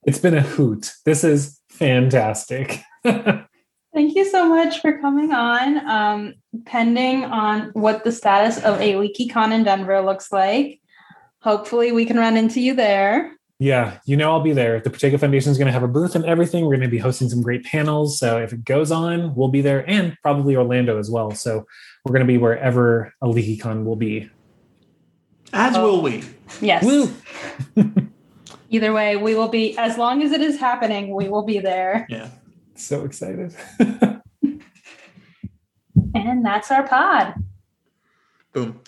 It's 0.04 0.18
been 0.18 0.34
a 0.34 0.42
hoot. 0.42 0.92
This 1.04 1.24
is 1.24 1.60
fantastic. 1.70 2.80
Thank 3.04 4.14
you 4.14 4.24
so 4.24 4.48
much 4.48 4.80
for 4.80 4.98
coming 4.98 5.32
on. 5.32 5.86
Um, 5.88 6.34
pending 6.64 7.24
on 7.24 7.70
what 7.74 8.04
the 8.04 8.12
status 8.12 8.58
of 8.58 8.80
a 8.80 8.94
LeakyCon 8.94 9.52
in 9.52 9.64
Denver 9.64 10.00
looks 10.00 10.32
like, 10.32 10.80
hopefully 11.40 11.92
we 11.92 12.06
can 12.06 12.16
run 12.16 12.36
into 12.36 12.60
you 12.60 12.74
there. 12.74 13.36
Yeah, 13.58 13.98
you 14.06 14.16
know 14.16 14.30
I'll 14.32 14.40
be 14.42 14.52
there. 14.52 14.80
The 14.80 14.90
Protego 14.90 15.18
Foundation 15.20 15.50
is 15.52 15.58
going 15.58 15.66
to 15.66 15.72
have 15.72 15.82
a 15.82 15.88
booth 15.88 16.14
and 16.14 16.24
everything. 16.24 16.64
We're 16.64 16.76
going 16.76 16.80
to 16.82 16.88
be 16.88 16.98
hosting 16.98 17.28
some 17.28 17.42
great 17.42 17.64
panels. 17.64 18.18
So 18.18 18.38
if 18.38 18.52
it 18.52 18.64
goes 18.64 18.90
on, 18.90 19.34
we'll 19.34 19.48
be 19.48 19.60
there, 19.60 19.88
and 19.88 20.16
probably 20.22 20.56
Orlando 20.56 20.98
as 20.98 21.10
well. 21.10 21.30
So 21.32 21.66
we're 22.04 22.12
going 22.12 22.26
to 22.26 22.32
be 22.32 22.38
wherever 22.38 23.12
a 23.22 23.26
LeakyCon 23.26 23.84
will 23.84 23.96
be. 23.96 24.28
As 25.52 25.76
Oh. 25.76 25.84
will 25.84 26.02
we. 26.02 26.24
Yes. 26.60 26.84
Woo! 26.84 27.12
Either 28.70 28.92
way, 28.92 29.16
we 29.16 29.34
will 29.34 29.48
be, 29.48 29.76
as 29.76 29.98
long 29.98 30.22
as 30.22 30.32
it 30.32 30.40
is 30.40 30.58
happening, 30.58 31.14
we 31.14 31.28
will 31.28 31.42
be 31.44 31.58
there. 31.58 32.06
Yeah. 32.08 32.28
So 32.74 33.04
excited. 33.04 33.54
And 36.14 36.44
that's 36.44 36.70
our 36.70 36.86
pod. 36.86 37.34
Boom. 38.52 38.80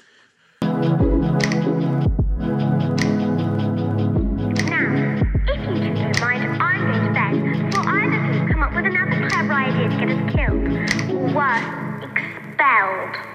were 11.34 11.98
expelled. 12.00 13.33